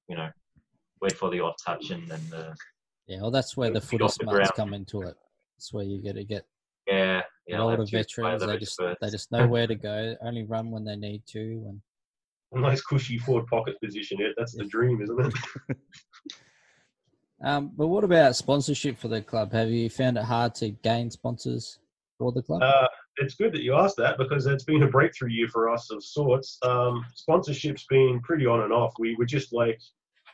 you 0.07 0.15
know 0.15 0.29
wait 1.05 1.17
for 1.17 1.29
the 1.29 1.39
odd 1.39 1.53
touch 1.63 1.91
and 1.91 2.07
then 2.07 2.21
uh, 2.35 2.53
Yeah, 3.07 3.21
well 3.21 3.31
that's 3.31 3.55
where 3.55 3.69
the 3.69 3.79
Get 3.79 3.89
footy 3.89 4.03
off 4.03 4.13
smarts 4.13 4.51
come 4.51 4.73
into 4.73 5.01
it. 5.03 5.15
That's 5.55 5.71
where 5.71 5.85
you 5.85 6.03
got 6.03 6.15
to 6.15 6.23
get 6.23 6.45
yeah, 6.87 7.21
the 7.47 7.53
yeah. 7.53 7.59
I'll 7.59 7.69
have 7.69 7.79
older 7.79 7.89
to 7.89 7.97
use 7.97 8.07
my 8.17 8.31
veterans. 8.31 8.45
They 8.51 8.57
just 8.57 8.79
experts. 8.79 8.99
they 9.01 9.09
just 9.09 9.31
know 9.31 9.47
where 9.47 9.67
to 9.67 9.75
go. 9.75 10.15
Only 10.21 10.43
run 10.43 10.71
when 10.71 10.83
they 10.83 10.95
need 10.95 11.23
to. 11.27 11.39
And 11.39 11.81
A 12.53 12.59
nice 12.59 12.81
cushy 12.81 13.17
forward 13.17 13.47
pocket 13.47 13.75
position. 13.83 14.17
Yeah, 14.19 14.29
that's 14.37 14.55
the 14.55 14.65
dream, 14.65 15.01
isn't 15.01 15.19
it? 15.19 15.77
um, 17.43 17.71
but 17.75 17.87
what 17.87 18.03
about 18.03 18.35
sponsorship 18.35 18.97
for 18.97 19.07
the 19.07 19.21
club? 19.21 19.51
Have 19.53 19.69
you 19.69 19.89
found 19.89 20.17
it 20.17 20.23
hard 20.23 20.53
to 20.55 20.69
gain 20.69 21.09
sponsors 21.09 21.79
for 22.17 22.31
the 22.31 22.41
club? 22.41 22.61
Uh, 22.61 22.87
it's 23.17 23.35
good 23.35 23.53
that 23.53 23.63
you 23.63 23.75
asked 23.75 23.97
that 23.97 24.17
because 24.17 24.45
it's 24.45 24.65
been 24.65 24.83
a 24.83 24.87
breakthrough 24.87 25.29
year 25.29 25.47
for 25.47 25.69
us 25.69 25.89
of 25.91 26.03
sorts. 26.03 26.59
Um, 26.63 27.03
sponsorship's 27.15 27.85
been 27.89 28.19
pretty 28.21 28.45
on 28.45 28.61
and 28.61 28.73
off. 28.73 28.93
We 28.99 29.15
were 29.15 29.25
just 29.25 29.53
like 29.53 29.79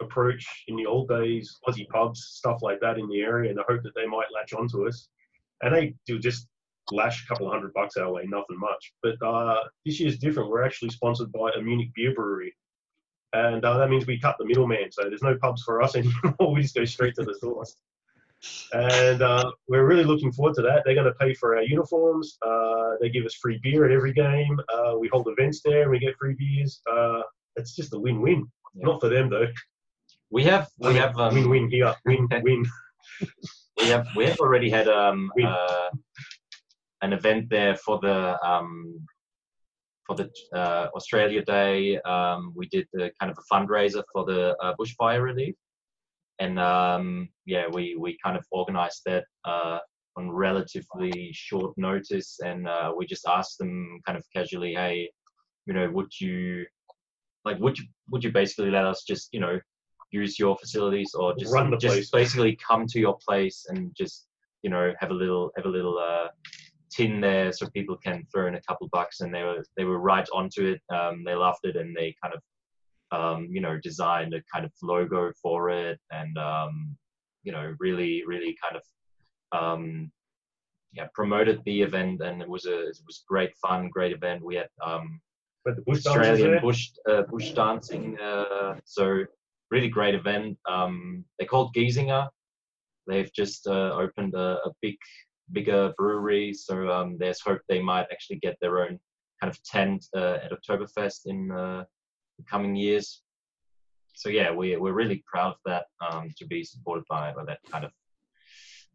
approach 0.02 0.46
in 0.68 0.76
the 0.76 0.86
old 0.86 1.08
days 1.08 1.60
Aussie 1.68 1.88
pubs, 1.90 2.22
stuff 2.34 2.62
like 2.62 2.80
that 2.82 2.98
in 2.98 3.08
the 3.10 3.22
area, 3.22 3.50
in 3.50 3.56
the 3.56 3.64
hope 3.68 3.84
that 3.84 3.96
they 3.96 4.06
might 4.06 4.28
latch 4.34 4.54
onto 4.54 4.88
us, 4.88 5.08
and 5.62 5.74
they 5.74 5.96
do 6.06 6.20
just 6.20 6.48
lash 6.92 7.24
a 7.24 7.28
couple 7.28 7.48
of 7.48 7.54
hundred 7.54 7.74
bucks 7.74 7.98
our 7.98 8.12
way, 8.12 8.24
nothing 8.26 8.58
much. 8.60 8.94
But 9.04 9.22
uh, 9.26 9.64
this 9.86 10.00
year's 10.00 10.18
different. 10.18 10.50
We're 10.50 10.66
actually 10.66 10.90
sponsored 10.90 11.32
by 11.32 11.52
a 11.56 11.62
Munich 11.62 11.90
beer 11.96 12.14
brewery. 12.14 12.56
And 13.34 13.64
uh, 13.64 13.78
that 13.78 13.90
means 13.90 14.06
we 14.06 14.20
cut 14.20 14.36
the 14.38 14.46
middleman, 14.46 14.92
so 14.92 15.04
there's 15.04 15.24
no 15.24 15.38
pubs 15.38 15.64
for 15.64 15.82
us 15.82 15.96
anymore. 15.98 16.54
we 16.54 16.62
just 16.62 16.76
go 16.76 16.84
straight 16.86 17.16
to 17.16 17.24
the 17.24 17.36
source. 17.36 17.76
And 18.74 19.22
uh, 19.22 19.52
we're 19.68 19.86
really 19.86 20.04
looking 20.04 20.32
forward 20.32 20.56
to 20.56 20.62
that. 20.64 20.82
They're 20.84 20.96
going 20.96 21.06
to 21.06 21.14
pay 21.14 21.34
for 21.34 21.56
our 21.56 21.64
uniforms. 21.64 22.38
Uh, 22.46 22.96
they 23.00 23.10
give 23.10 23.26
us 23.26 23.36
free 23.36 23.60
beer 23.62 23.86
at 23.86 23.92
every 23.92 24.14
game. 24.14 24.60
Uh, 24.74 24.98
we 24.98 25.08
hold 25.10 25.28
events 25.28 25.62
there 25.64 25.84
and 25.84 25.92
we 25.92 26.00
get 26.00 26.18
free 26.18 26.34
beers. 26.34 26.82
Uh, 26.92 27.22
it's 27.56 27.76
just 27.76 27.94
a 27.94 28.00
win-win. 28.00 28.48
Yeah. 28.74 28.88
Not 28.88 29.02
for 29.02 29.10
them 29.10 29.30
though. 29.30 29.48
We 30.32 30.44
have 30.46 30.70
we 30.80 30.96
have 30.96 31.18
um, 31.18 31.36
win-win 31.36 31.70
here. 31.70 31.94
Win-win. 32.06 32.66
we 33.78 33.88
have 33.88 34.08
we 34.16 34.26
have 34.26 34.40
already 34.40 34.70
had 34.70 34.88
um 34.88 35.30
uh, 35.44 35.90
an 37.02 37.14
event 37.14 37.50
there 37.50 37.76
for 37.76 38.00
the 38.02 38.40
um 38.46 39.06
for 40.08 40.16
the 40.16 40.30
uh, 40.58 40.88
Australia 40.96 41.44
Day. 41.44 42.00
Um, 42.02 42.54
we 42.56 42.68
did 42.68 42.88
the 42.94 43.12
kind 43.20 43.30
of 43.32 43.38
a 43.38 43.54
fundraiser 43.54 44.04
for 44.14 44.26
the 44.26 44.56
uh, 44.64 44.74
bushfire 44.80 45.22
relief, 45.22 45.56
and 46.40 46.58
um, 46.58 47.28
yeah, 47.46 47.66
we 47.72 47.98
we 48.00 48.18
kind 48.24 48.38
of 48.38 48.46
organized 48.52 49.02
that 49.06 49.26
uh, 49.44 49.80
on 50.16 50.32
relatively 50.32 51.30
short 51.34 51.74
notice, 51.78 52.40
and 52.40 52.70
uh, 52.70 52.94
we 52.98 53.06
just 53.06 53.28
asked 53.28 53.58
them 53.58 54.00
kind 54.06 54.18
of 54.18 54.24
casually, 54.34 54.74
hey. 54.76 55.10
you 55.66 55.74
know, 55.74 55.90
would 55.92 56.12
you 56.22 56.66
like 57.44 57.60
would 57.60 57.78
you 57.78 57.86
would 58.12 58.24
you 58.24 58.32
basically 58.32 58.72
let 58.72 58.86
us 58.86 59.04
just 59.06 59.30
you 59.34 59.40
know 59.42 59.60
use 60.12 60.38
your 60.38 60.58
facilities 60.58 61.14
or 61.14 61.34
just 61.36 61.54
Run 61.54 61.72
the 61.72 61.78
just 61.78 61.96
place. 61.96 62.10
basically 62.10 62.56
come 62.58 62.86
to 62.88 63.00
your 63.00 63.18
place 63.26 63.66
and 63.70 63.96
just 63.96 64.28
you 64.64 64.70
know 64.70 64.94
have 65.00 65.10
a 65.12 65.14
little 65.14 65.52
have 65.56 65.66
a 65.66 65.70
little 65.70 65.98
uh, 65.98 66.28
tin 66.92 67.22
there 67.22 67.52
so 67.52 67.68
people 67.70 67.98
can 67.98 68.26
throw 68.32 68.48
in 68.48 68.56
a 68.56 68.62
couple 68.62 68.88
bucks 68.92 69.22
and 69.22 69.34
they 69.34 69.44
were 69.44 69.64
they 69.78 69.86
were 69.86 70.00
right 70.00 70.28
onto 70.34 70.66
it. 70.66 70.82
Um, 70.94 71.24
they 71.26 71.36
loved 71.36 71.64
it 71.64 71.76
and 71.76 71.96
they 71.96 72.16
kind 72.22 72.36
of 72.36 72.42
um, 73.18 73.48
you 73.52 73.62
know 73.62 73.78
designed 73.82 74.34
a 74.34 74.42
kind 74.54 74.66
of 74.66 74.72
logo 74.82 75.32
for 75.42 75.70
it 75.70 76.00
and 76.12 76.38
um, 76.38 76.96
you 77.44 77.52
know 77.52 77.74
really 77.80 78.24
really 78.26 78.56
kind 78.62 78.76
of 78.80 78.84
um, 79.60 80.12
yeah 80.94 81.08
promoted 81.14 81.62
the 81.66 81.82
event 81.82 82.22
and 82.22 82.42
it 82.42 82.50
was 82.50 82.66
a 82.66 82.88
it 82.88 83.00
was 83.06 83.24
great 83.28 83.56
fun 83.58 83.90
great 83.90 84.12
event. 84.12 84.44
We 84.44 84.56
had 84.56 84.70
um, 84.86 85.22
But 85.66 85.78
the 85.78 85.84
bush 85.84 86.06
Australian 86.06 86.62
bush 86.62 86.90
uh, 87.10 87.24
bush 87.24 87.52
dancing. 87.52 88.20
Uh, 88.20 88.76
so 88.84 89.26
really 89.72 89.90
great 89.90 90.16
event. 90.16 90.58
Um, 90.70 91.26
they're 91.40 91.48
called 91.48 91.74
Giesinger. 91.74 92.30
They've 93.08 93.34
just 93.34 93.68
uh, 93.68 93.94
opened 93.94 94.36
a, 94.36 94.60
a 94.66 94.72
big 94.82 94.98
bigger 95.52 95.94
brewery. 95.98 96.54
So 96.54 96.90
um, 96.90 97.18
there's 97.18 97.42
hope 97.42 97.62
they 97.68 97.82
might 97.82 98.08
actually 98.12 98.38
get 98.38 98.58
their 98.62 98.84
own 98.84 99.00
kind 99.40 99.52
of 99.52 99.62
tent 99.64 100.06
uh, 100.16 100.38
at 100.44 100.52
Oktoberfest 100.52 101.22
in 101.26 101.52
uh, 101.52 101.84
the 102.38 102.46
coming 102.50 102.76
years. 102.76 103.24
So 104.14 104.30
yeah, 104.30 104.52
we 104.52 104.78
we're 104.78 104.94
really 104.94 105.24
proud 105.26 105.54
of 105.54 105.60
that 105.66 105.86
um, 106.06 106.30
to 106.38 106.46
be 106.46 106.64
supported 106.64 107.06
by, 107.10 107.34
by 107.34 107.46
that 107.46 107.60
kind 107.72 107.86
of 107.86 107.92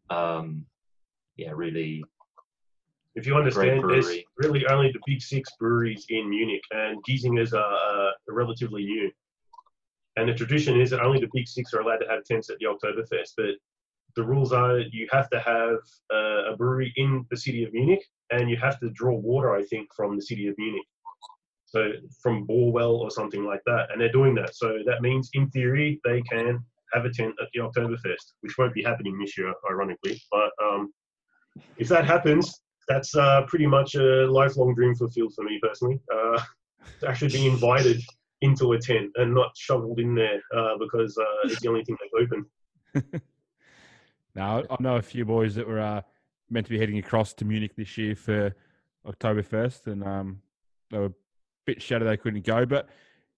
um, 0.09 0.65
yeah 1.35 1.51
really 1.51 2.03
If 3.15 3.25
you 3.25 3.35
understand, 3.35 3.83
there's 3.89 4.19
really 4.37 4.65
only 4.67 4.91
the 4.91 4.99
big 5.07 5.21
six 5.21 5.49
breweries 5.59 6.05
in 6.09 6.29
Munich, 6.29 6.61
and 6.71 7.03
Giesingers 7.03 7.51
are, 7.53 7.73
uh, 7.73 8.11
relatively 8.27 8.85
new. 8.85 9.11
And 10.17 10.27
the 10.27 10.33
tradition 10.33 10.81
is 10.81 10.89
that 10.89 11.01
only 11.01 11.19
the 11.19 11.29
big 11.31 11.47
six 11.47 11.73
are 11.73 11.81
allowed 11.81 11.99
to 11.99 12.07
have 12.09 12.23
tents 12.23 12.49
at 12.49 12.57
the 12.59 12.65
Oktoberfest. 12.65 13.33
But 13.37 13.55
the 14.15 14.23
rules 14.23 14.51
are 14.51 14.79
you 14.79 15.07
have 15.11 15.29
to 15.29 15.39
have 15.39 15.77
uh, 16.11 16.51
a 16.51 16.57
brewery 16.57 16.91
in 16.95 17.25
the 17.29 17.37
city 17.37 17.63
of 17.63 17.71
Munich, 17.71 18.03
and 18.31 18.49
you 18.49 18.57
have 18.57 18.79
to 18.79 18.89
draw 18.89 19.15
water, 19.15 19.55
I 19.55 19.63
think, 19.63 19.87
from 19.95 20.15
the 20.15 20.21
city 20.21 20.47
of 20.47 20.55
Munich. 20.57 20.85
So 21.65 21.91
from 22.21 22.47
Borwell 22.47 22.97
or 22.97 23.11
something 23.11 23.45
like 23.45 23.61
that, 23.67 23.91
and 23.91 24.01
they're 24.01 24.11
doing 24.11 24.33
that. 24.35 24.55
So 24.55 24.79
that 24.87 25.01
means, 25.01 25.29
in 25.33 25.49
theory, 25.51 26.01
they 26.03 26.21
can 26.21 26.63
have 26.93 27.05
a 27.05 27.11
tent 27.11 27.35
at 27.39 27.49
the 27.53 27.59
Oktoberfest, 27.59 28.33
which 28.41 28.57
won't 28.57 28.73
be 28.73 28.81
happening 28.81 29.19
this 29.19 29.37
year, 29.37 29.53
ironically. 29.69 30.19
But 30.31 30.49
um, 30.63 30.91
if 31.77 31.89
that 31.89 32.05
happens, 32.05 32.61
that's 32.87 33.15
uh, 33.15 33.43
pretty 33.47 33.67
much 33.67 33.93
a 33.95 34.25
lifelong 34.31 34.73
dream 34.73 34.95
fulfilled 34.95 35.33
for 35.35 35.43
me 35.43 35.59
personally. 35.61 35.99
Uh, 36.11 36.41
to 37.01 37.07
actually 37.07 37.33
be 37.33 37.45
invited 37.45 38.01
into 38.41 38.73
a 38.73 38.79
tent 38.79 39.11
and 39.15 39.33
not 39.33 39.51
shoveled 39.57 39.99
in 39.99 40.13
there 40.13 40.41
uh, 40.55 40.77
because 40.79 41.17
uh, 41.17 41.47
it's 41.47 41.61
the 41.61 41.69
only 41.69 41.83
thing 41.83 41.97
that's 41.99 42.23
open. 43.03 43.21
Now, 44.37 44.61
I 44.69 44.77
know 44.79 44.97
a 44.97 45.01
few 45.01 45.25
boys 45.25 45.55
that 45.55 45.67
were 45.67 45.79
uh, 45.79 46.01
meant 46.51 46.67
to 46.67 46.71
be 46.71 46.77
heading 46.77 46.99
across 46.99 47.33
to 47.33 47.45
Munich 47.45 47.75
this 47.75 47.97
year 47.97 48.15
for 48.15 48.55
October 49.07 49.41
first, 49.41 49.87
and 49.87 50.03
um, 50.03 50.41
they 50.91 50.99
were 50.99 51.05
a 51.07 51.13
bit 51.65 51.81
shattered 51.81 52.07
they 52.07 52.17
couldn't 52.17 52.45
go. 52.45 52.63
But 52.63 52.87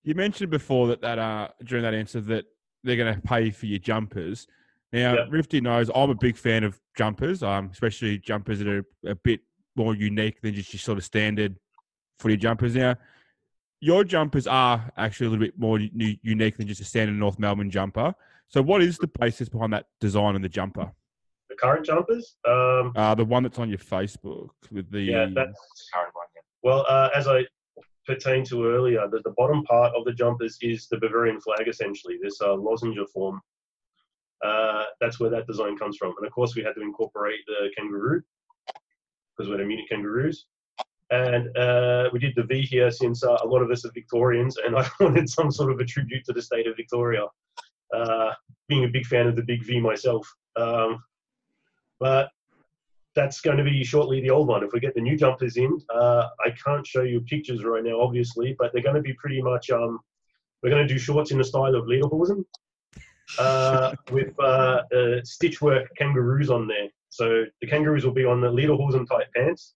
you 0.04 0.14
mentioned 0.14 0.52
before 0.52 0.88
that, 0.89 1.00
that 1.02 1.18
uh, 1.18 1.47
during 1.64 1.84
that 1.84 1.93
answer 1.93 2.20
that 2.20 2.45
they're 2.84 2.97
going 2.97 3.16
to 3.16 3.22
pay 3.22 3.50
for 3.50 3.66
your 3.66 3.80
jumpers. 3.80 4.45
Now, 4.91 5.14
Yeah. 5.14 5.26
Rifty 5.30 5.62
knows 5.62 5.89
I'm 5.95 6.10
a 6.10 6.16
big 6.16 6.36
fan 6.36 6.66
of 6.66 6.78
jumpers, 6.97 7.43
um, 7.43 7.70
especially 7.72 8.18
jumpers 8.18 8.60
that 8.60 8.68
are 8.68 8.84
a 9.06 9.16
bit 9.16 9.39
more 9.78 9.95
unique 9.95 10.41
than 10.41 10.54
just 10.54 10.74
your 10.74 10.80
sort 10.80 10.97
of 10.97 11.06
standard 11.06 11.56
footy 12.20 12.36
jumpers. 12.36 12.76
Now, 12.76 12.95
your 13.82 14.03
jumpers 14.03 14.47
are 14.47 14.91
actually 14.97 15.27
a 15.27 15.30
little 15.30 15.45
bit 15.45 15.57
more 15.57 15.80
u- 15.80 16.17
unique 16.21 16.57
than 16.57 16.67
just 16.67 16.82
a 16.82 16.86
standard 16.86 17.15
North 17.17 17.39
Melbourne 17.39 17.69
jumper. 17.69 18.13
So, 18.47 18.61
what 18.61 18.82
is 18.82 18.97
the 18.97 19.07
basis 19.19 19.47
behind 19.49 19.73
that 19.73 19.86
design 19.99 20.36
and 20.36 20.43
the 20.43 20.49
jumper? 20.49 20.91
The 21.49 21.55
current 21.55 21.86
jumpers, 21.86 22.36
um, 22.47 22.93
Uh, 22.95 23.15
the 23.15 23.25
one 23.25 23.43
that's 23.43 23.59
on 23.59 23.69
your 23.69 23.77
Facebook 23.80 24.49
with 24.71 24.89
the 24.91 25.01
yeah, 25.01 25.25
that's 25.34 25.59
the 25.59 25.84
current 25.93 26.13
one. 26.13 26.25
Yeah. 26.36 26.41
well, 26.63 26.86
uh, 26.89 27.09
as 27.15 27.27
I 27.27 27.45
pertained 28.05 28.47
to 28.47 28.65
earlier, 28.65 29.07
the, 29.07 29.19
the 29.23 29.32
bottom 29.38 29.63
part 29.63 29.93
of 29.95 30.03
the 30.05 30.13
jumpers 30.13 30.57
is 30.61 30.88
the 30.88 30.97
Bavarian 30.97 31.39
flag 31.39 31.67
essentially, 31.67 32.17
this 32.21 32.41
uh, 32.41 32.55
lozenge 32.55 32.97
form. 33.13 33.39
Uh, 34.43 34.86
that's 35.01 35.19
where 35.19 35.30
that 35.30 35.45
design 35.47 35.77
comes 35.77 35.97
from. 35.97 36.13
And 36.17 36.25
of 36.25 36.32
course, 36.34 36.55
we 36.55 36.63
had 36.63 36.73
to 36.75 36.82
incorporate 36.82 37.39
the 37.45 37.69
kangaroo 37.77 38.21
because 39.38 39.49
we're 39.49 39.57
the 39.57 39.65
Munich 39.65 39.88
Kangaroos. 39.89 40.45
And 41.12 41.55
uh, 41.57 42.10
we 42.14 42.20
did 42.20 42.36
the 42.36 42.43
V 42.43 42.62
here 42.62 42.91
since 42.91 43.24
uh, 43.24 43.38
a 43.43 43.47
lot 43.47 43.62
of 43.62 43.72
us 43.72 43.86
are 43.86 43.91
Victorians, 43.93 44.57
and 44.57 44.76
I 44.76 44.88
wanted 44.99 45.30
some 45.30 45.51
sort 45.51 45.72
of 45.72 45.80
a 45.80 45.86
tribute 45.86 46.26
to 46.26 46.34
the 46.34 46.41
state 46.41 46.68
of 46.68 46.76
Victoria, 46.76 47.26
uh, 47.95 48.34
being 48.68 48.86
a 48.86 48.89
big 48.89 49.05
fan 49.05 49.28
of 49.28 49.36
the 49.36 49.43
big 49.43 49.64
V 49.66 49.80
myself. 49.80 50.32
Um, 50.55 51.03
but 51.99 52.30
that's 53.16 53.41
going 53.41 53.57
to 53.57 53.64
be 53.64 53.84
shortly 53.84 54.22
the 54.22 54.30
old 54.30 54.47
one. 54.47 54.64
If 54.64 54.72
we 54.72 54.80
get 54.80 54.93
the 54.93 55.01
new 55.01 55.18
jumpers 55.18 55.57
in, 55.57 55.78
uh, 55.93 56.28
I 56.45 56.51
can't 56.64 56.86
show 56.86 57.01
you 57.01 57.22
pictures 57.22 57.64
right 57.64 57.84
now, 57.84 57.99
obviously, 57.99 58.55
but 58.57 58.72
they're 58.72 58.84
going 58.84 58.95
to 58.95 59.01
be 59.01 59.14
pretty 59.14 59.41
much. 59.41 59.70
Um, 59.72 59.99
we're 60.62 60.70
going 60.70 60.88
to 60.88 60.93
do 60.93 60.99
shorts 60.99 61.32
in 61.32 61.38
the 61.38 61.43
style 61.43 61.76
of 61.76 61.86
Lederhosen, 61.86 62.43
uh, 63.39 63.95
with 64.12 64.34
uh, 64.39 64.84
uh, 64.93 65.22
stitchwork 65.24 65.88
kangaroos 65.97 66.49
on 66.49 66.68
there. 66.68 66.88
So 67.10 67.45
the 67.62 67.68
kangaroos 67.68 68.05
will 68.05 68.14
be 68.14 68.26
on 68.26 68.41
the 68.41 68.51
Lederhosen 68.51 69.07
type 69.07 69.28
pants, 69.36 69.76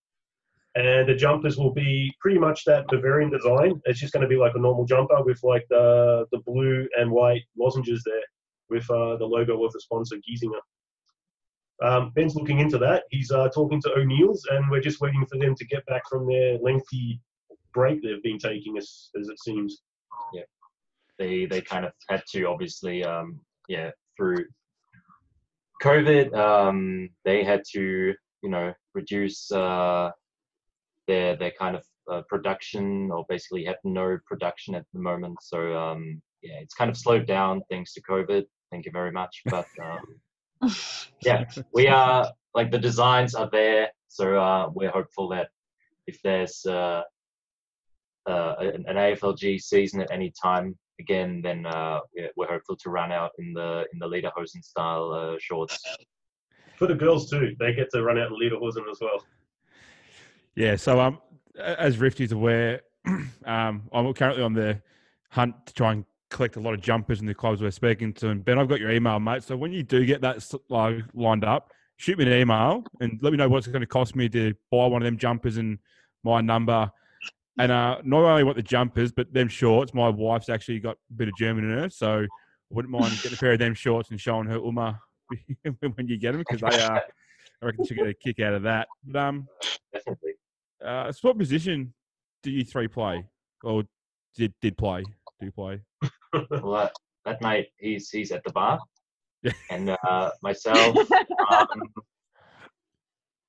and 0.75 1.07
the 1.07 1.15
jumpers 1.15 1.57
will 1.57 1.73
be 1.73 2.13
pretty 2.19 2.39
much 2.39 2.65
that 2.65 2.87
Bavarian 2.87 3.29
design. 3.29 3.81
It's 3.85 3.99
just 3.99 4.13
going 4.13 4.23
to 4.23 4.27
be 4.27 4.37
like 4.37 4.55
a 4.55 4.59
normal 4.59 4.85
jumper 4.85 5.21
with 5.23 5.39
like 5.43 5.65
the 5.69 6.25
the 6.31 6.39
blue 6.39 6.87
and 6.97 7.11
white 7.11 7.43
lozenges 7.57 8.03
there, 8.05 8.23
with 8.69 8.89
uh, 8.89 9.17
the 9.17 9.25
logo 9.25 9.63
of 9.63 9.71
the 9.73 9.81
sponsor 9.81 10.17
Giesinger. 10.17 10.61
Um, 11.81 12.11
Ben's 12.15 12.35
looking 12.35 12.59
into 12.59 12.77
that. 12.79 13.03
He's 13.09 13.31
uh, 13.31 13.49
talking 13.49 13.81
to 13.81 13.93
O'Neill's, 13.97 14.45
and 14.51 14.69
we're 14.69 14.79
just 14.79 15.01
waiting 15.01 15.25
for 15.25 15.37
them 15.37 15.55
to 15.55 15.65
get 15.65 15.85
back 15.85 16.03
from 16.09 16.27
their 16.27 16.57
lengthy 16.59 17.19
break 17.73 18.01
they've 18.01 18.23
been 18.23 18.37
taking, 18.37 18.77
as, 18.77 19.09
as 19.19 19.27
it 19.27 19.39
seems. 19.39 19.81
Yeah, 20.33 20.43
they 21.19 21.45
they 21.45 21.61
kind 21.61 21.85
of 21.85 21.91
had 22.09 22.23
to 22.31 22.45
obviously 22.45 23.03
um 23.03 23.39
yeah 23.67 23.91
through 24.17 24.45
covid 25.81 26.33
um 26.35 27.09
they 27.25 27.43
had 27.43 27.63
to 27.73 28.13
you 28.41 28.49
know 28.49 28.73
reduce 28.93 29.51
uh 29.51 30.09
their 31.07 31.35
their 31.35 31.51
kind 31.59 31.75
of 31.75 31.83
uh, 32.11 32.21
production 32.27 33.09
or 33.11 33.25
basically 33.29 33.63
had 33.63 33.77
no 33.83 34.17
production 34.25 34.75
at 34.75 34.85
the 34.93 34.99
moment 34.99 35.37
so 35.41 35.75
um 35.77 36.21
yeah 36.41 36.59
it's 36.61 36.73
kind 36.73 36.89
of 36.89 36.97
slowed 36.97 37.25
down 37.25 37.61
thanks 37.69 37.93
to 37.93 38.01
covid 38.01 38.43
thank 38.71 38.85
you 38.85 38.91
very 38.91 39.11
much 39.11 39.41
but 39.45 39.67
um 39.81 40.71
yeah 41.21 41.45
we 41.73 41.87
are 41.87 42.29
like 42.53 42.71
the 42.71 42.77
designs 42.77 43.35
are 43.35 43.49
there 43.51 43.89
so 44.07 44.37
uh 44.37 44.69
we're 44.73 44.91
hopeful 44.91 45.29
that 45.29 45.49
if 46.07 46.21
there's 46.23 46.65
uh 46.65 47.01
uh, 48.25 48.55
an, 48.59 48.85
an 48.87 48.95
AFLG 48.95 49.59
season 49.61 50.01
at 50.01 50.11
any 50.11 50.31
time 50.41 50.77
again, 50.99 51.41
then 51.43 51.65
uh, 51.65 51.99
we're, 52.15 52.29
we're 52.35 52.47
hopeful 52.47 52.75
to 52.77 52.89
run 52.89 53.11
out 53.11 53.31
in 53.39 53.53
the 53.53 53.85
in 53.93 53.99
the 53.99 54.07
Lederhosen 54.07 54.63
style 54.63 55.11
uh, 55.11 55.37
shorts. 55.39 55.79
For 56.77 56.87
the 56.87 56.95
girls 56.95 57.29
too, 57.29 57.55
they 57.59 57.73
get 57.73 57.89
to 57.91 58.03
run 58.03 58.17
out 58.17 58.31
in 58.31 58.37
Lederhosen 58.37 58.89
as 58.89 58.99
well. 59.01 59.25
Yeah, 60.55 60.75
so 60.75 60.99
um, 60.99 61.19
as 61.59 61.97
Rifty's 61.97 62.31
aware, 62.31 62.81
um, 63.45 63.83
I'm 63.91 64.13
currently 64.13 64.43
on 64.43 64.53
the 64.53 64.81
hunt 65.29 65.55
to 65.65 65.73
try 65.73 65.93
and 65.93 66.05
collect 66.29 66.55
a 66.55 66.59
lot 66.59 66.73
of 66.73 66.81
jumpers 66.81 67.19
in 67.19 67.25
the 67.25 67.33
clubs 67.33 67.61
we're 67.61 67.71
speaking 67.71 68.13
to. 68.13 68.29
And 68.29 68.43
Ben, 68.43 68.59
I've 68.59 68.67
got 68.67 68.79
your 68.79 68.91
email, 68.91 69.19
mate. 69.19 69.43
So 69.43 69.55
when 69.55 69.71
you 69.71 69.83
do 69.83 70.05
get 70.05 70.21
that 70.21 70.43
like, 70.69 71.03
lined 71.13 71.43
up, 71.43 71.71
shoot 71.97 72.17
me 72.17 72.25
an 72.25 72.33
email 72.33 72.83
and 72.99 73.19
let 73.21 73.31
me 73.31 73.37
know 73.37 73.49
what's 73.49 73.67
going 73.67 73.81
to 73.81 73.87
cost 73.87 74.15
me 74.15 74.29
to 74.29 74.53
buy 74.71 74.87
one 74.87 75.01
of 75.01 75.05
them 75.05 75.17
jumpers 75.17 75.57
and 75.57 75.79
my 76.23 76.41
number. 76.41 76.91
And 77.59 77.71
uh, 77.71 77.99
not 78.03 78.23
only 78.23 78.43
want 78.43 78.57
the 78.57 78.63
jumpers, 78.63 79.11
but 79.11 79.31
them 79.31 79.47
shorts. 79.47 79.93
My 79.93 80.09
wife's 80.09 80.49
actually 80.49 80.79
got 80.79 80.97
a 81.11 81.13
bit 81.13 81.27
of 81.27 81.35
German 81.37 81.65
in 81.65 81.77
her, 81.77 81.89
so 81.89 82.21
I 82.21 82.27
wouldn't 82.71 82.91
mind 82.91 83.13
getting 83.21 83.33
a 83.33 83.37
pair 83.37 83.53
of 83.53 83.59
them 83.59 83.75
shorts 83.75 84.09
and 84.09 84.19
showing 84.19 84.47
her 84.47 84.55
Uma 84.55 84.99
when 85.63 86.07
you 86.07 86.17
get 86.17 86.31
them 86.31 86.43
because 86.47 86.61
they 86.61 86.83
are. 86.83 87.03
I 87.61 87.65
reckon 87.65 87.85
she'll 87.85 87.97
get 87.97 88.07
a 88.07 88.13
kick 88.13 88.39
out 88.39 88.55
of 88.55 88.63
that. 88.63 88.87
But 89.05 89.19
um, 89.19 89.47
Definitely. 89.93 90.32
Uh, 90.85 91.11
so 91.11 91.29
what 91.29 91.37
position 91.37 91.93
do 92.41 92.51
you 92.51 92.63
three 92.63 92.87
play, 92.87 93.25
or 93.63 93.83
did 94.35 94.53
did 94.61 94.77
play? 94.77 95.03
Do 95.39 95.45
you 95.45 95.51
play? 95.51 95.81
Well, 96.33 96.71
that, 96.73 96.93
that 97.25 97.41
mate, 97.41 97.69
he's 97.77 98.09
he's 98.09 98.31
at 98.31 98.43
the 98.43 98.51
bar, 98.51 98.79
and 99.69 99.95
uh, 100.07 100.31
myself. 100.41 100.97
um, 101.51 101.67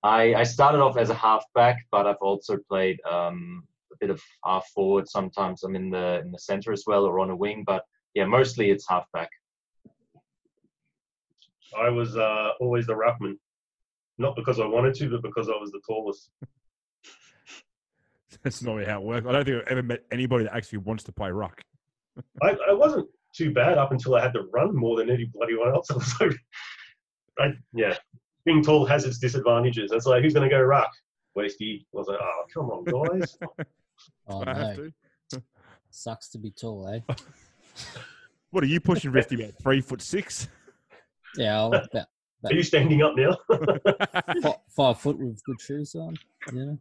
I 0.02 0.34
I 0.34 0.42
started 0.42 0.80
off 0.80 0.98
as 0.98 1.10
a 1.10 1.14
halfback, 1.14 1.78
but 1.90 2.06
I've 2.06 2.16
also 2.20 2.58
played 2.68 3.00
um, 3.10 3.64
a 3.92 3.96
bit 4.00 4.10
of 4.10 4.22
half 4.44 4.66
forward. 4.74 5.08
Sometimes 5.08 5.62
I'm 5.62 5.76
in 5.76 5.90
the 5.90 6.20
in 6.20 6.30
the 6.30 6.38
center 6.38 6.72
as 6.72 6.84
well, 6.86 7.04
or 7.04 7.20
on 7.20 7.30
a 7.30 7.36
wing. 7.36 7.64
But 7.66 7.84
yeah, 8.14 8.26
mostly 8.26 8.70
it's 8.70 8.88
halfback. 8.88 9.30
I 11.76 11.88
was 11.88 12.16
uh, 12.16 12.50
always 12.60 12.86
the 12.86 12.94
ruckman, 12.94 13.36
not 14.18 14.36
because 14.36 14.60
I 14.60 14.66
wanted 14.66 14.94
to, 14.96 15.08
but 15.08 15.22
because 15.22 15.48
I 15.48 15.58
was 15.58 15.72
the 15.72 15.80
tallest. 15.86 16.30
That's 18.44 18.62
not 18.62 18.74
really 18.74 18.86
how 18.86 19.00
it 19.00 19.04
works. 19.04 19.26
I 19.26 19.32
don't 19.32 19.44
think 19.44 19.62
I've 19.62 19.68
ever 19.72 19.82
met 19.82 20.04
anybody 20.12 20.44
that 20.44 20.54
actually 20.54 20.78
wants 20.78 21.02
to 21.04 21.12
play 21.12 21.30
ruck. 21.30 21.60
I, 22.42 22.56
I 22.68 22.72
wasn't 22.72 23.08
too 23.34 23.52
bad 23.52 23.78
up 23.78 23.90
until 23.90 24.14
I 24.14 24.22
had 24.22 24.34
to 24.34 24.42
run 24.52 24.76
more 24.76 24.96
than 24.96 25.10
any 25.10 25.24
bloody 25.24 25.56
one 25.56 25.70
else. 25.74 25.90
I 25.90 25.94
was 25.94 26.20
like, 26.20 26.36
I, 27.38 27.46
yeah, 27.74 27.96
being 28.44 28.62
tall 28.62 28.84
has 28.84 29.04
its 29.06 29.18
disadvantages. 29.18 29.90
It's 29.92 30.06
like, 30.06 30.22
who's 30.22 30.34
going 30.34 30.48
to 30.48 30.54
go 30.54 30.60
ruck? 30.62 30.90
Wasty. 31.36 31.80
I 31.80 31.84
was 31.92 32.06
like, 32.06 32.18
oh, 32.20 32.42
come 32.52 32.70
on, 32.70 32.84
guys. 33.18 33.36
Oh 34.26 34.42
I 34.44 34.54
have 34.54 34.76
no, 34.78 34.90
to. 35.30 35.42
sucks 35.88 36.28
to 36.30 36.38
be 36.38 36.50
tall, 36.50 36.88
eh? 36.88 37.14
What 38.50 38.64
are 38.64 38.66
you 38.66 38.80
pushing, 38.80 39.12
Rifty? 39.12 39.36
About 39.36 39.54
three 39.62 39.80
foot 39.80 40.02
six? 40.02 40.48
Yeah, 41.36 41.56
I'll 41.58 41.68
about 41.72 42.06
Are 42.44 42.52
you 42.52 42.62
standing 42.62 43.02
up 43.02 43.14
now? 43.16 43.36
five, 44.42 44.56
five 44.68 44.98
foot 45.00 45.18
with 45.18 45.42
good 45.44 45.60
shoes 45.60 45.94
on. 45.94 46.16
Yeah. 46.52 46.74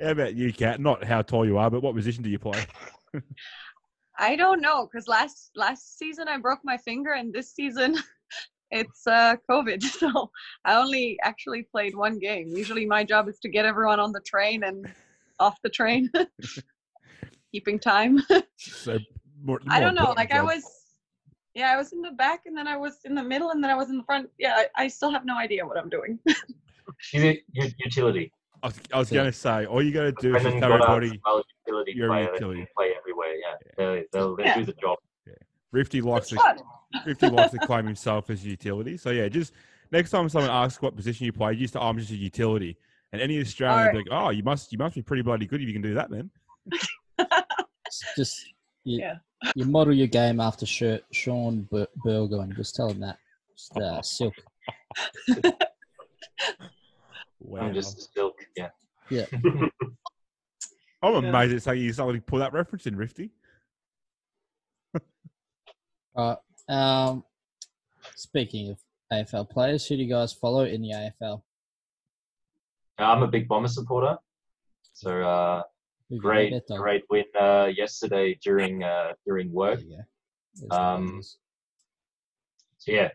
How 0.00 0.10
about 0.10 0.34
you, 0.34 0.52
Kat? 0.52 0.80
Not 0.80 1.04
how 1.04 1.22
tall 1.22 1.46
you 1.46 1.58
are, 1.58 1.70
but 1.70 1.82
what 1.82 1.94
position 1.94 2.22
do 2.22 2.30
you 2.30 2.38
play? 2.38 2.66
I 4.18 4.36
don't 4.36 4.60
know 4.60 4.86
because 4.86 5.08
last 5.08 5.50
last 5.54 5.98
season 5.98 6.28
I 6.28 6.38
broke 6.38 6.60
my 6.64 6.76
finger, 6.76 7.12
and 7.12 7.32
this 7.32 7.54
season 7.54 7.96
it's 8.70 9.06
uh, 9.06 9.36
COVID, 9.50 9.82
so 10.00 10.30
I 10.64 10.76
only 10.76 11.18
actually 11.22 11.62
played 11.62 11.94
one 11.94 12.18
game. 12.18 12.48
Usually, 12.54 12.86
my 12.86 13.04
job 13.04 13.28
is 13.28 13.38
to 13.40 13.48
get 13.48 13.64
everyone 13.64 14.00
on 14.00 14.12
the 14.12 14.20
train 14.20 14.64
and 14.64 14.86
off 15.38 15.60
the 15.62 15.68
train, 15.68 16.10
keeping 17.52 17.78
time. 17.78 18.22
So 18.58 18.98
more, 19.42 19.60
I 19.68 19.80
don't 19.80 19.94
know. 19.94 20.02
important 20.02 20.16
Like 20.16 20.32
I 20.32 20.42
was, 20.42 20.64
yeah, 21.54 21.70
I 21.70 21.76
was 21.76 21.92
in 21.92 22.00
the 22.00 22.12
back, 22.12 22.42
and 22.46 22.56
then 22.56 22.66
I 22.66 22.76
was 22.76 22.98
in 23.04 23.14
the 23.14 23.22
middle, 23.22 23.50
and 23.50 23.62
then 23.62 23.70
I 23.70 23.74
was 23.74 23.90
in 23.90 23.98
the 23.98 24.04
front. 24.04 24.30
Yeah, 24.38 24.54
I, 24.56 24.84
I 24.84 24.88
still 24.88 25.10
have 25.10 25.24
no 25.24 25.36
idea 25.36 25.66
what 25.66 25.78
I'm 25.78 25.90
doing. 25.90 26.18
She's 26.98 27.22
a 27.22 27.42
u- 27.52 27.70
utility. 27.78 28.32
I 28.66 28.68
was, 28.68 28.80
I 28.94 28.98
was 28.98 29.10
going 29.10 29.26
to 29.26 29.32
say, 29.32 29.64
all 29.66 29.80
you 29.80 29.92
got 29.92 30.02
to 30.02 30.12
do 30.20 30.34
is 30.34 30.42
just 30.42 30.58
Brendan 30.58 30.60
tell 30.60 30.72
everybody 30.72 31.20
well, 31.24 31.44
utility 31.66 31.92
you're 31.94 32.06
a 32.06 32.10
player. 32.10 32.26
They 32.26 32.32
utility. 32.32 32.58
can 32.60 32.68
play 32.76 32.90
everywhere. 32.98 33.34
Yeah, 33.36 33.54
they 33.76 34.04
they'll, 34.12 34.34
they 34.36 34.44
Yeah. 34.44 34.58
do 34.58 34.64
the 34.64 34.72
job. 34.72 34.98
Rifty 35.70 36.00
likes 36.00 36.32
It's 36.32 36.42
to. 36.42 36.56
Rifty 37.06 37.28
likes 37.28 37.52
to 37.52 37.58
claim 37.58 37.86
himself 37.86 38.28
as 38.30 38.44
a 38.44 38.48
utility. 38.48 38.96
So 38.96 39.10
yeah, 39.10 39.28
just 39.28 39.52
next 39.92 40.10
time 40.10 40.28
someone 40.28 40.50
asks 40.50 40.82
what 40.82 40.96
position 40.96 41.26
you 41.26 41.32
play, 41.32 41.52
you 41.52 41.60
just 41.60 41.74
say, 41.74 41.80
oh, 41.80 41.86
I'm 41.88 41.98
just 41.98 42.10
a 42.10 42.16
utility. 42.16 42.76
And 43.12 43.22
any 43.22 43.40
Australian 43.40 43.84
will 43.86 43.92
be 43.92 43.98
like, 43.98 44.06
oh, 44.10 44.30
you 44.30 44.42
must 44.42 44.72
you 44.72 44.78
must 44.78 44.96
be 44.96 45.02
pretty 45.02 45.22
bloody 45.22 45.46
good 45.46 45.60
if 45.62 45.68
you 45.68 45.72
can 45.72 45.82
do 45.82 45.94
that, 45.94 46.10
man. 46.10 46.28
Just 48.16 48.44
you, 48.82 48.98
Yeah. 49.00 49.14
you 49.54 49.64
model 49.64 49.94
your 49.94 50.08
game 50.08 50.40
after 50.40 50.66
Sh- 50.66 50.98
Shaun 51.12 51.62
Bur- 51.70 51.86
Burgoyne. 52.04 52.52
Just 52.56 52.74
tell 52.74 52.88
him 52.90 52.98
that. 53.00 53.18
Just, 53.56 53.76
uh, 53.76 54.02
silk. 54.02 54.34
Wow. 57.46 57.60
I'm 57.60 57.74
just 57.74 58.12
silk. 58.12 58.36
Yeah. 58.56 58.70
Yeah. 59.08 59.26
I'm 61.02 61.22
Yeah. 61.22 61.28
amazed 61.30 61.52
it's 61.54 61.66
like 61.66 61.78
you 61.78 61.92
suddenly 61.92 62.20
pull 62.20 62.40
that 62.40 62.52
reference 62.52 62.86
in, 62.86 62.96
Rifty. 62.96 63.30
All 64.94 65.00
right. 66.68 67.08
Um, 67.08 67.24
speaking 68.16 68.70
of 68.70 68.78
AFL 69.12 69.48
players, 69.48 69.86
who 69.86 69.96
do 69.96 70.02
you 70.02 70.10
guys 70.12 70.32
follow 70.32 70.64
in 70.64 70.82
the 70.82 70.88
AFL? 70.90 71.42
Uh, 72.98 73.02
I'm 73.04 73.22
a 73.22 73.28
big 73.28 73.46
bomber 73.46 73.68
supporter. 73.68 74.16
So 74.92 75.20
uh, 75.22 75.62
Who 76.08 76.16
you 76.16 76.20
got, 76.20 76.28
great, 76.28 76.62
great 76.76 77.04
win 77.10 77.24
uh, 77.38 77.70
yesterday 77.76 78.36
during 78.42 78.82
uh, 78.82 79.12
during 79.24 79.52
work. 79.52 79.80
you 79.82 79.90
go. 79.90 80.02
There's 80.54 80.68
the 80.70 80.82
Um, 80.82 81.22
So 82.78 82.90
yeah, 82.92 83.10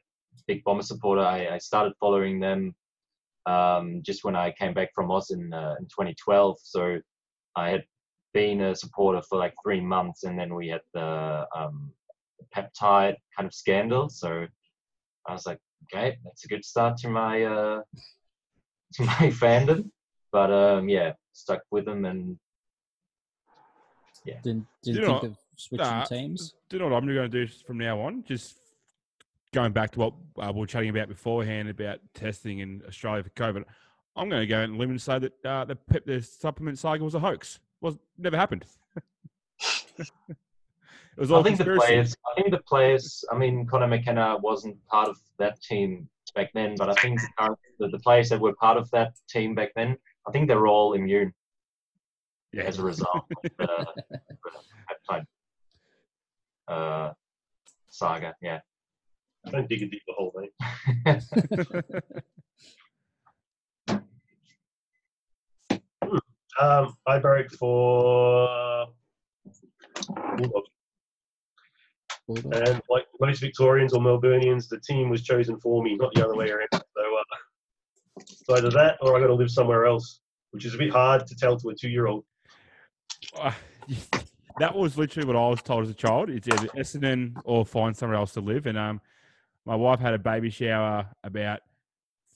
big 0.48 0.64
bomber 0.64 0.84
supporter. 0.84 1.22
I, 1.24 1.56
I 1.56 1.58
started 1.58 1.94
following 2.00 2.40
them 2.40 2.74
um, 3.46 4.02
just 4.04 4.24
when 4.24 4.36
I 4.36 4.52
came 4.52 4.74
back 4.74 4.90
from 4.94 5.12
Oz 5.12 5.32
in, 5.32 5.54
uh, 5.54 5.76
in 5.80 5.86
2012. 5.86 6.58
So 6.62 7.00
I 7.56 7.70
had 7.70 7.84
been 8.34 8.62
a 8.62 8.76
supporter 8.76 9.22
for 9.28 9.38
like 9.38 9.54
three 9.64 9.82
months, 9.82 10.24
and 10.24 10.40
then 10.40 10.56
we 10.56 10.70
had 10.70 10.82
the 10.94 11.46
um, 11.56 11.92
peptide 12.56 13.16
kind 13.36 13.48
of 13.48 13.54
scandal. 13.54 14.10
So 14.10 14.46
I 15.28 15.34
was 15.34 15.46
like, 15.46 15.60
okay, 15.86 16.18
that's 16.24 16.46
a 16.46 16.48
good 16.48 16.66
start 16.66 16.98
to 16.98 17.10
my 17.10 17.44
uh, 17.44 17.82
to 18.94 19.04
my 19.04 19.30
fandom. 19.30 19.90
But 20.32 20.52
um, 20.52 20.88
yeah, 20.88 21.14
stuck 21.34 21.62
with 21.72 21.86
them, 21.86 22.06
and 22.06 22.38
yeah. 24.26 24.36
Didn't, 24.44 24.68
You 24.84 24.94
didn't 24.94 25.08
know, 25.10 25.20
think 25.20 25.32
of 25.34 25.38
switching 25.56 25.86
nah, 25.86 26.04
teams. 26.06 26.54
Do 26.70 26.78
you 26.78 26.80
know 26.80 26.90
what 26.90 26.96
I'm 26.96 27.06
going 27.06 27.30
to 27.30 27.46
do 27.46 27.48
from 27.66 27.78
now 27.80 28.00
on? 28.02 28.24
Just 28.24 28.61
going 29.54 29.72
back 29.74 29.92
to 29.92 30.00
what 30.00 30.14
uh, 30.40 30.52
we 30.54 30.62
were 30.62 30.68
chatting 30.68 30.90
about 30.90 31.08
beforehand 31.08 31.70
about 31.70 32.00
testing 32.14 32.60
in 32.60 32.82
Australia 32.88 33.24
for 33.24 33.30
COVID. 33.32 33.64
I'm 34.16 34.30
going 34.30 34.42
to 34.42 34.48
go 34.48 34.60
and 34.62 34.74
limit 34.78 34.92
and 34.92 35.02
say 35.02 35.20
that 35.20 35.46
uh, 35.46 35.66
the 35.66 35.76
pep, 35.76 36.06
the 36.06 36.22
supplement 36.22 36.78
saga 36.80 37.04
was 37.04 37.16
a 37.16 37.20
hoax. 37.20 37.60
Was 37.82 37.98
never 38.18 38.38
happened. 38.38 38.66
it 39.98 40.08
was 41.18 41.32
all 41.32 41.40
I 41.40 41.44
think 41.44 41.58
the 41.58 41.64
conspiracy. 41.64 41.86
players. 41.88 42.16
I 42.32 42.42
think 42.42 42.52
the 42.52 42.62
players. 42.68 43.24
I 43.32 43.38
mean, 43.38 43.66
Conor 43.66 43.88
McKenna 43.88 44.38
wasn't 44.38 44.78
part 44.88 45.08
of 45.10 45.18
that 45.40 45.62
team 45.62 46.08
back 46.36 46.52
then, 46.54 46.76
but 46.78 46.90
I 46.90 46.94
think 46.96 47.20
the, 47.20 47.56
the, 47.80 47.88
the 47.90 48.00
players 48.00 48.30
that 48.30 48.40
were 48.40 48.54
part 48.56 48.78
of 48.78 48.90
that 48.92 49.14
team 49.30 49.56
back 49.56 49.72
then, 49.76 49.98
I 50.28 50.32
think 50.32 50.48
they're 50.48 50.68
all 50.68 50.94
immune 50.94 51.34
Yeah. 52.54 52.64
as 52.64 52.80
a 52.80 52.84
result 52.84 53.26
of 53.36 53.42
the, 53.58 53.86
the 54.10 54.22
peptide 55.10 55.26
uh, 56.68 57.14
saga. 57.90 58.36
Yeah. 58.42 58.60
Don't 59.52 59.68
dig 59.70 59.84
a 59.84 59.88
deeper 59.88 60.14
hole, 60.18 60.34
mate. 60.36 60.52
Um, 66.60 66.96
I 67.08 67.18
broke 67.18 67.50
for 67.52 68.86
Bulldogs. 70.38 70.70
Bulldog. 72.28 72.54
and 72.54 72.82
like 72.88 73.08
most 73.20 73.40
Victorians 73.40 73.94
or 73.94 74.02
Melburnians, 74.02 74.68
the 74.70 74.80
team 74.80 75.10
was 75.10 75.24
chosen 75.24 75.60
for 75.60 75.82
me, 75.82 75.96
not 75.96 76.14
the 76.14 76.24
other 76.24 76.36
way 76.36 76.50
around. 76.52 76.68
So, 76.72 76.80
uh, 76.80 78.20
it's 78.20 78.44
either 78.50 78.70
that 78.70 78.98
or 79.02 79.18
I 79.18 79.22
got 79.22 79.28
to 79.28 79.34
live 79.34 79.50
somewhere 79.50 79.86
else, 79.88 80.20
which 80.52 80.66
is 80.66 80.76
a 80.76 80.78
bit 80.78 80.92
hard 80.92 81.26
to 81.26 81.36
tell 81.36 81.58
to 81.58 81.70
a 81.70 81.76
two-year-old. 81.76 82.26
Uh, 83.40 83.54
that 84.60 84.76
was 84.76 84.98
literally 84.98 85.26
what 85.26 85.36
I 85.36 85.48
was 85.50 85.64
told 85.64 85.84
as 85.84 85.90
a 85.90 85.96
child. 85.96 86.30
It's 86.30 86.48
either 86.48 86.68
Essendon 86.78 87.42
or 87.44 87.66
find 87.66 87.98
somewhere 87.98 88.20
else 88.20 88.34
to 88.34 88.42
live. 88.42 88.68
And 88.68 88.78
um, 88.78 89.02
my 89.66 89.76
wife 89.76 90.00
had 90.00 90.14
a 90.14 90.20
baby 90.20 90.50
shower 90.50 91.08
about 91.24 91.60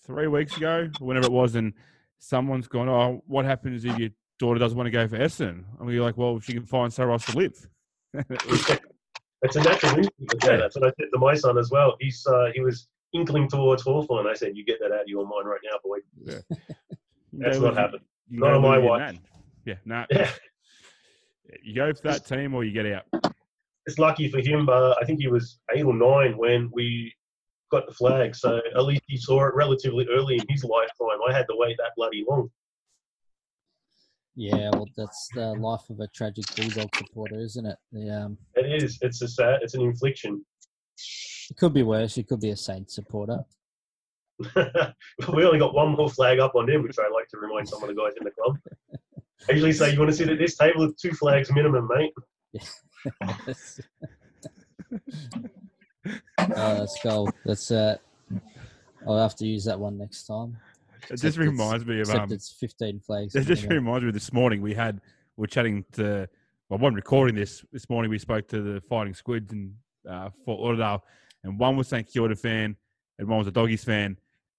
three 0.05 0.27
weeks 0.27 0.55
ago, 0.57 0.89
whenever 0.99 1.25
it 1.27 1.31
was, 1.31 1.55
and 1.55 1.73
someone's 2.19 2.67
gone, 2.67 2.87
"Oh, 2.89 3.23
what 3.27 3.45
happens 3.45 3.83
if 3.85 3.97
your 3.97 4.09
daughter 4.39 4.59
doesn't 4.59 4.77
want 4.77 4.87
to 4.87 4.91
go 4.91 5.07
for 5.07 5.17
Essendon?" 5.17 5.63
And 5.79 5.87
we're 5.87 6.01
like, 6.01 6.17
"Well, 6.17 6.39
she 6.39 6.53
can 6.53 6.65
find 6.65 6.91
somewhere 6.93 7.13
else 7.13 7.25
to 7.27 7.37
live." 7.37 7.67
It's 9.41 9.57
a 9.57 9.61
natural 9.61 9.97
instinct. 9.97 10.43
Yeah, 10.43 10.55
that's 10.57 10.75
what 10.75 10.85
I 10.87 10.91
said 10.99 11.07
to 11.13 11.19
my 11.19 11.35
son 11.35 11.57
as 11.59 11.69
well. 11.69 11.95
He's 11.99 12.25
uh, 12.25 12.49
he 12.55 12.61
was 12.61 12.87
inkling 13.13 13.47
towards 13.47 13.83
Hawthorn. 13.83 14.25
I 14.25 14.33
said, 14.33 14.55
"You 14.55 14.65
get 14.65 14.79
that 14.79 14.91
out 14.91 15.01
of 15.01 15.07
your 15.07 15.27
mind 15.27 15.47
right 15.47 15.59
now, 15.63 15.77
boy." 15.83 15.97
You 17.31 17.39
That's 17.43 17.57
live- 17.59 17.75
happened. 17.75 18.01
Not 18.29 18.53
on 18.53 18.61
my 18.61 18.77
watch. 18.77 18.99
nan. 19.01 19.19
Yeah, 19.65 19.73
no. 19.83 20.05
Yeah, 20.11 20.31
You 21.61 21.75
go 21.75 21.93
for 21.93 22.01
that 22.07 22.25
team 22.25 22.53
or 22.55 22.63
you 22.63 22.71
get 22.71 22.85
out. 22.87 23.03
It's 23.85 23.99
lucky 23.99 24.29
for 24.29 24.39
him. 24.39 24.67
Uh, 24.69 24.93
I 25.01 25.05
think 25.05 25.19
he 25.19 25.27
was 25.27 25.59
eight 25.75 25.83
or 25.83 25.93
nine 25.93 26.37
when 26.37 26.69
we 26.73 27.13
got 27.71 27.87
the 27.87 27.93
flag, 27.93 28.35
so 28.35 28.61
at 28.75 28.83
least 28.83 29.03
he 29.07 29.17
saw 29.17 29.45
it 29.45 29.55
relatively 29.55 30.07
early 30.09 30.35
in 30.35 30.45
his 30.49 30.63
lifetime. 30.63 31.19
I 31.27 31.33
had 31.33 31.47
to 31.49 31.55
wait 31.55 31.77
that 31.77 31.91
bloody 31.95 32.25
long. 32.27 32.49
Yeah, 34.35 34.69
well, 34.73 34.87
that's 34.97 35.29
the 35.33 35.53
life 35.53 35.89
of 35.89 36.01
a 36.01 36.07
tragic 36.07 36.45
Bulldog 36.55 36.93
supporter, 36.95 37.39
isn't 37.39 37.65
it? 37.65 37.77
The, 37.91 38.09
um, 38.09 38.37
It 38.55 38.83
is. 38.83 38.97
It's 39.01 39.21
a 39.21 39.27
sad. 39.27 39.59
It's 39.61 39.75
an 39.75 39.81
infliction. 39.81 40.45
it 41.49 41.57
could 41.57 41.73
be 41.73 41.83
worse. 41.83 42.17
It 42.17 42.27
could 42.27 42.41
be 42.41 42.49
a 42.49 42.57
Saint 42.57 42.91
supporter. 42.91 43.39
we 45.33 45.45
only 45.45 45.59
got 45.59 45.73
one 45.73 45.95
more 45.95 46.09
flag 46.09 46.39
up 46.39 46.55
on 46.55 46.69
him, 46.69 46.83
which 46.83 46.99
I 46.99 47.09
like 47.13 47.29
to 47.29 47.37
remind 47.37 47.69
some 47.69 47.81
of 47.81 47.87
the 47.87 47.95
guys 47.95 48.13
in 48.19 48.25
the 48.25 48.31
club. 48.31 48.57
I 49.47 49.53
usually 49.53 49.71
say, 49.71 49.93
"You 49.93 49.99
want 49.99 50.11
to 50.11 50.17
sit 50.17 50.29
at 50.29 50.37
this 50.37 50.57
table 50.57 50.85
with 50.87 50.97
two 50.97 51.11
flags 51.11 51.51
minimum, 51.53 51.87
mate." 51.87 52.13
Oh, 53.25 53.37
that's 56.47 57.03
gold. 57.03 57.33
That's 57.45 57.71
uh, 57.71 57.97
I'll 59.07 59.19
have 59.19 59.35
to 59.35 59.45
use 59.45 59.65
that 59.65 59.79
one 59.79 59.97
next 59.97 60.25
time. 60.25 60.57
It 61.09 61.17
just 61.17 61.37
reminds 61.37 61.85
me 61.85 61.95
of 61.95 62.07
Except 62.09 62.23
um, 62.23 62.31
it's 62.31 62.51
15 62.51 62.99
flags. 62.99 63.35
It 63.35 63.45
just 63.45 63.63
minimum. 63.63 63.85
reminds 63.85 64.03
me 64.03 64.07
of 64.09 64.13
this 64.13 64.33
morning 64.33 64.61
we 64.61 64.73
had 64.73 65.01
we 65.37 65.43
are 65.43 65.47
chatting 65.47 65.85
to 65.93 66.27
well, 66.69 66.79
one 66.79 66.95
recording 66.95 67.35
this 67.35 67.63
this 67.71 67.89
morning. 67.89 68.09
We 68.09 68.17
spoke 68.17 68.47
to 68.49 68.61
the 68.61 68.81
Fighting 68.81 69.13
Squids 69.13 69.53
in 69.53 69.75
uh, 70.09 70.29
Fort 70.45 70.59
Lauderdale, 70.59 71.03
and 71.43 71.59
one 71.59 71.77
was 71.77 71.87
St 71.87 72.11
Kilda 72.11 72.35
fan, 72.35 72.75
and 73.19 73.27
one 73.27 73.37
was 73.37 73.47
a 73.47 73.51
Doggies 73.51 73.83
fan. 73.83 74.17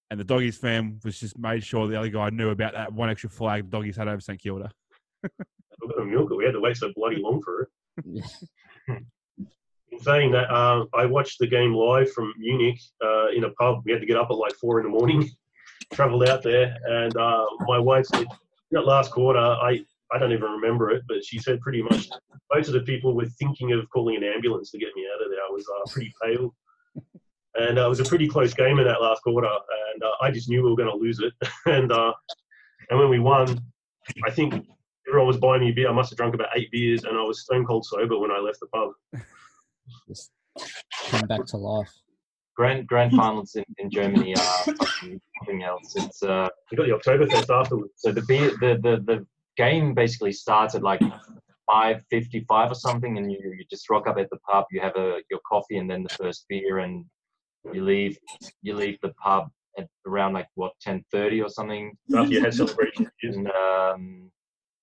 And 0.09 0.17
the 0.17 0.23
Doggies 0.23 0.57
fan 0.57 1.01
was 1.03 1.19
just 1.19 1.37
made 1.37 1.65
sure 1.65 1.85
the 1.85 1.99
other 1.99 2.07
guy 2.07 2.29
knew 2.29 2.49
about 2.49 2.73
that 2.73 2.93
one 2.93 3.09
extra 3.09 3.29
flag 3.29 3.69
the 3.69 3.77
Doggies 3.77 3.97
had 3.97 4.07
over 4.07 4.21
St 4.21 4.39
Kilda. 4.39 4.71
We're 5.23 5.95
going 5.95 6.11
milk. 6.11 6.29
We 6.29 6.45
had 6.45 6.53
to 6.53 6.61
wait 6.61 6.77
so 6.77 6.93
bloody 6.95 7.17
long 7.21 7.41
for 7.41 7.63
it. 7.63 7.69
In 8.05 9.99
saying 10.01 10.31
that, 10.31 10.53
um, 10.53 10.89
I 10.93 11.05
watched 11.05 11.39
the 11.39 11.47
game 11.47 11.73
live 11.73 12.11
from 12.11 12.33
Munich 12.37 12.79
uh, 13.03 13.29
in 13.29 13.45
a 13.45 13.49
pub. 13.51 13.81
We 13.85 13.91
had 13.91 14.01
to 14.01 14.07
get 14.07 14.17
up 14.17 14.29
at 14.29 14.37
like 14.37 14.53
four 14.55 14.79
in 14.79 14.85
the 14.85 14.91
morning, 14.91 15.29
travelled 15.93 16.27
out 16.27 16.43
there, 16.43 16.75
and 16.85 17.15
uh, 17.15 17.45
my 17.67 17.79
wife 17.79 18.05
said, 18.05 18.27
that 18.71 18.85
last 18.85 19.11
quarter, 19.11 19.39
I, 19.39 19.79
I 20.11 20.17
don't 20.19 20.33
even 20.33 20.51
remember 20.51 20.91
it, 20.91 21.03
but 21.07 21.23
she 21.23 21.39
said 21.39 21.61
pretty 21.61 21.81
much 21.81 22.09
most 22.53 22.67
of 22.67 22.73
the 22.73 22.81
people 22.81 23.13
were 23.13 23.25
thinking 23.25 23.71
of 23.73 23.89
calling 23.89 24.15
an 24.17 24.23
ambulance 24.23 24.71
to 24.71 24.77
get 24.77 24.89
me 24.95 25.05
out 25.13 25.23
of 25.23 25.31
there. 25.31 25.39
I 25.39 25.51
was 25.51 25.65
uh, 25.67 25.91
pretty 25.91 26.13
pale. 26.21 26.53
And 27.55 27.79
uh, 27.79 27.85
it 27.85 27.89
was 27.89 27.99
a 27.99 28.05
pretty 28.05 28.27
close 28.27 28.53
game 28.53 28.77
in 28.79 28.85
that 28.85 29.01
last 29.01 29.23
quarter, 29.23 29.47
and 29.47 30.03
uh, 30.03 30.11
I 30.21 30.29
just 30.31 30.47
knew 30.47 30.63
we 30.63 30.69
were 30.69 30.75
going 30.75 30.91
to 30.91 30.95
lose 30.95 31.19
it. 31.19 31.33
and 31.65 31.91
uh, 31.91 32.13
and 32.89 32.99
when 32.99 33.09
we 33.09 33.19
won, 33.19 33.59
I 34.25 34.31
think 34.31 34.67
everyone 35.07 35.27
was 35.27 35.37
buying 35.37 35.61
me 35.61 35.69
a 35.69 35.73
beer. 35.73 35.89
I 35.89 35.93
must 35.93 36.09
have 36.11 36.17
drunk 36.17 36.35
about 36.35 36.49
eight 36.55 36.71
beers, 36.71 37.03
and 37.03 37.17
I 37.17 37.23
was 37.23 37.41
stone 37.41 37.65
cold 37.65 37.85
sober 37.85 38.17
when 38.17 38.31
I 38.31 38.39
left 38.39 38.59
the 38.59 38.67
pub. 38.67 38.91
Just 40.07 40.31
come 41.09 41.27
back 41.27 41.45
to 41.47 41.57
life. 41.57 41.91
Grand 42.55 42.87
grand 42.87 43.13
finals 43.13 43.55
in, 43.55 43.63
in 43.77 43.89
Germany 43.91 44.35
are 44.35 44.63
fucking 44.63 45.21
something 45.39 45.63
else. 45.63 45.95
It's 45.95 46.23
uh, 46.23 46.49
We 46.71 46.77
got 46.77 46.87
the 46.87 46.93
Oktoberfest 47.11 47.49
afterwards. 47.55 47.93
so 47.97 48.11
the 48.11 48.23
beer, 48.23 48.49
the, 48.59 48.79
the 48.81 49.03
the 49.05 49.27
game 49.55 49.93
basically 49.93 50.31
starts 50.31 50.73
at 50.75 50.81
like 50.81 51.01
five 51.67 52.01
fifty 52.09 52.43
five 52.49 52.71
or 52.71 52.75
something, 52.75 53.17
and 53.17 53.31
you 53.31 53.37
you 53.57 53.63
just 53.69 53.89
rock 53.89 54.07
up 54.07 54.17
at 54.17 54.29
the 54.31 54.39
pub. 54.49 54.65
You 54.71 54.81
have 54.81 54.95
a 54.95 55.19
your 55.29 55.39
coffee 55.47 55.77
and 55.77 55.89
then 55.89 56.03
the 56.03 56.15
first 56.15 56.45
beer, 56.49 56.79
and 56.79 57.05
you 57.71 57.83
leave 57.83 58.17
you 58.63 58.73
leave 58.73 58.97
the 59.01 59.13
pub 59.23 59.49
at 59.77 59.87
around 60.07 60.33
like 60.33 60.47
what 60.55 60.73
ten 60.81 61.05
thirty 61.11 61.39
or 61.41 61.49
something. 61.49 61.95
After 62.15 62.33
you 62.33 62.41
had 62.41 62.55
celebration, 62.55 63.09
And 63.21 63.47
um, 63.51 64.31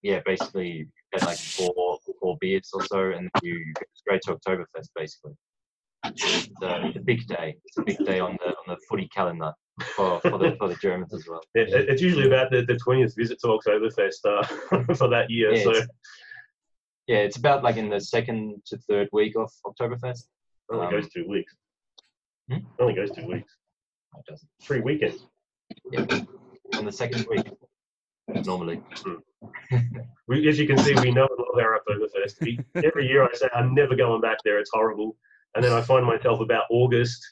yeah, 0.05 0.21
basically 0.25 0.69
you 0.69 0.87
had 1.13 1.25
like 1.25 1.39
four 1.39 1.99
four 2.21 2.37
beers 2.41 2.71
or 2.75 2.85
so, 2.85 3.11
and 3.11 3.29
you 3.43 3.59
go 3.75 3.83
straight 3.95 4.21
to 4.27 4.37
Oktoberfest 4.37 4.89
basically. 4.95 5.33
It's, 6.07 6.49
uh, 6.63 6.81
it's 6.85 6.97
a 6.99 7.01
big 7.01 7.27
day. 7.27 7.57
It's 7.65 7.79
a 7.79 7.83
big 7.83 7.99
day 8.05 8.21
on 8.21 8.37
the 8.45 8.51
on 8.51 8.65
the 8.69 8.77
footy 8.89 9.09
calendar 9.09 9.53
for, 9.97 10.21
for 10.21 10.37
the 10.39 10.55
for 10.59 10.69
the 10.69 10.75
Germans 10.77 11.15
as 11.15 11.27
well. 11.27 11.41
It- 11.55 11.89
it's 11.89 12.03
usually 12.03 12.27
about 12.27 12.51
the, 12.51 12.63
the 12.63 12.75
20th 12.75 13.17
visit 13.17 13.39
to 13.41 13.47
Oktoberfest 13.49 14.21
uh, 14.27 14.95
for 14.95 15.09
that 15.09 15.31
year. 15.31 15.55
Yeah, 15.55 15.65
so 15.65 15.71
it's- 15.71 15.89
Yeah, 17.07 17.17
it's 17.27 17.39
about 17.39 17.63
like 17.65 17.77
in 17.79 17.89
the 17.89 18.01
second 18.01 18.63
to 18.67 18.77
third 18.89 19.09
week 19.13 19.35
of 19.37 19.51
Oktoberfest. 19.67 20.25
it 20.71 20.75
only 20.75 20.87
um, 20.87 20.93
goes 20.93 21.09
two 21.09 21.27
weeks. 21.27 21.55
Hmm? 22.51 22.57
It 22.59 22.65
only 22.81 22.95
goes 22.95 23.11
two 23.11 23.27
weeks. 23.27 23.53
It 24.19 24.25
doesn't. 24.29 24.49
Three 24.63 24.81
weekends. 24.81 25.27
Yeah, 25.91 26.05
on 26.77 26.85
the 26.85 26.93
second 26.93 27.27
week 27.31 27.47
normally. 28.45 28.83
We, 30.27 30.49
as 30.49 30.59
you 30.59 30.67
can 30.67 30.79
see, 30.79 30.95
we 30.95 31.11
know 31.11 31.27
a 31.27 31.37
and 31.37 31.39
love 31.39 31.59
our 31.63 31.79
Oktoberfest. 31.87 32.41
We, 32.41 32.59
every 32.83 33.07
year 33.07 33.25
I 33.25 33.29
say 33.35 33.47
I'm 33.55 33.75
never 33.75 33.95
going 33.95 34.23
back 34.23 34.39
there. 34.43 34.59
It's 34.59 34.71
horrible. 34.73 35.17
And 35.55 35.63
then 35.63 35.73
I 35.73 35.83
find 35.83 36.07
myself 36.07 36.41
about 36.41 36.65
August 36.71 37.23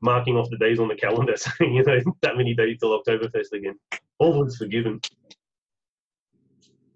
marking 0.00 0.36
off 0.36 0.50
the 0.50 0.58
days 0.58 0.80
on 0.80 0.88
the 0.88 0.96
calendar, 0.96 1.36
saying, 1.36 1.72
you 1.74 1.84
know, 1.84 2.00
that 2.22 2.36
many 2.36 2.52
days 2.54 2.78
till 2.80 2.92
October 2.94 3.28
Oktoberfest 3.28 3.52
again. 3.52 3.78
All 4.18 4.44
was 4.44 4.56
forgiven. 4.56 5.00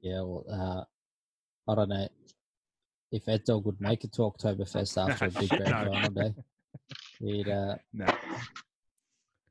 Yeah, 0.03 0.23
well, 0.23 0.45
uh, 0.51 1.71
I 1.71 1.75
don't 1.77 1.89
know 1.89 2.09
if 3.13 3.29
Ed 3.29 3.45
Dog 3.45 3.65
would 3.67 3.81
make 3.81 4.03
it 4.03 4.13
to 4.15 4.23
Oktoberfest 4.23 4.99
after 5.11 5.27
a 5.27 5.31
big 5.31 5.49
grand 5.51 5.71
No. 5.87 5.93
final 5.93 6.11
day. 6.11 6.35
He'd, 7.21 7.49
uh, 7.49 7.77
No. 7.93 8.07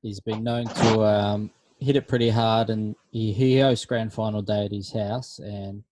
he's 0.01 0.19
been 0.19 0.43
known 0.43 0.65
to 0.65 1.03
um, 1.03 1.49
hit 1.79 1.95
it 1.95 2.07
pretty 2.07 2.29
hard, 2.29 2.69
and 2.69 2.95
he, 3.11 3.31
he 3.33 3.59
hosts 3.59 3.85
grand 3.85 4.13
final 4.13 4.41
day 4.41 4.65
at 4.65 4.71
his 4.71 4.91
house. 4.93 5.39
And 5.39 5.83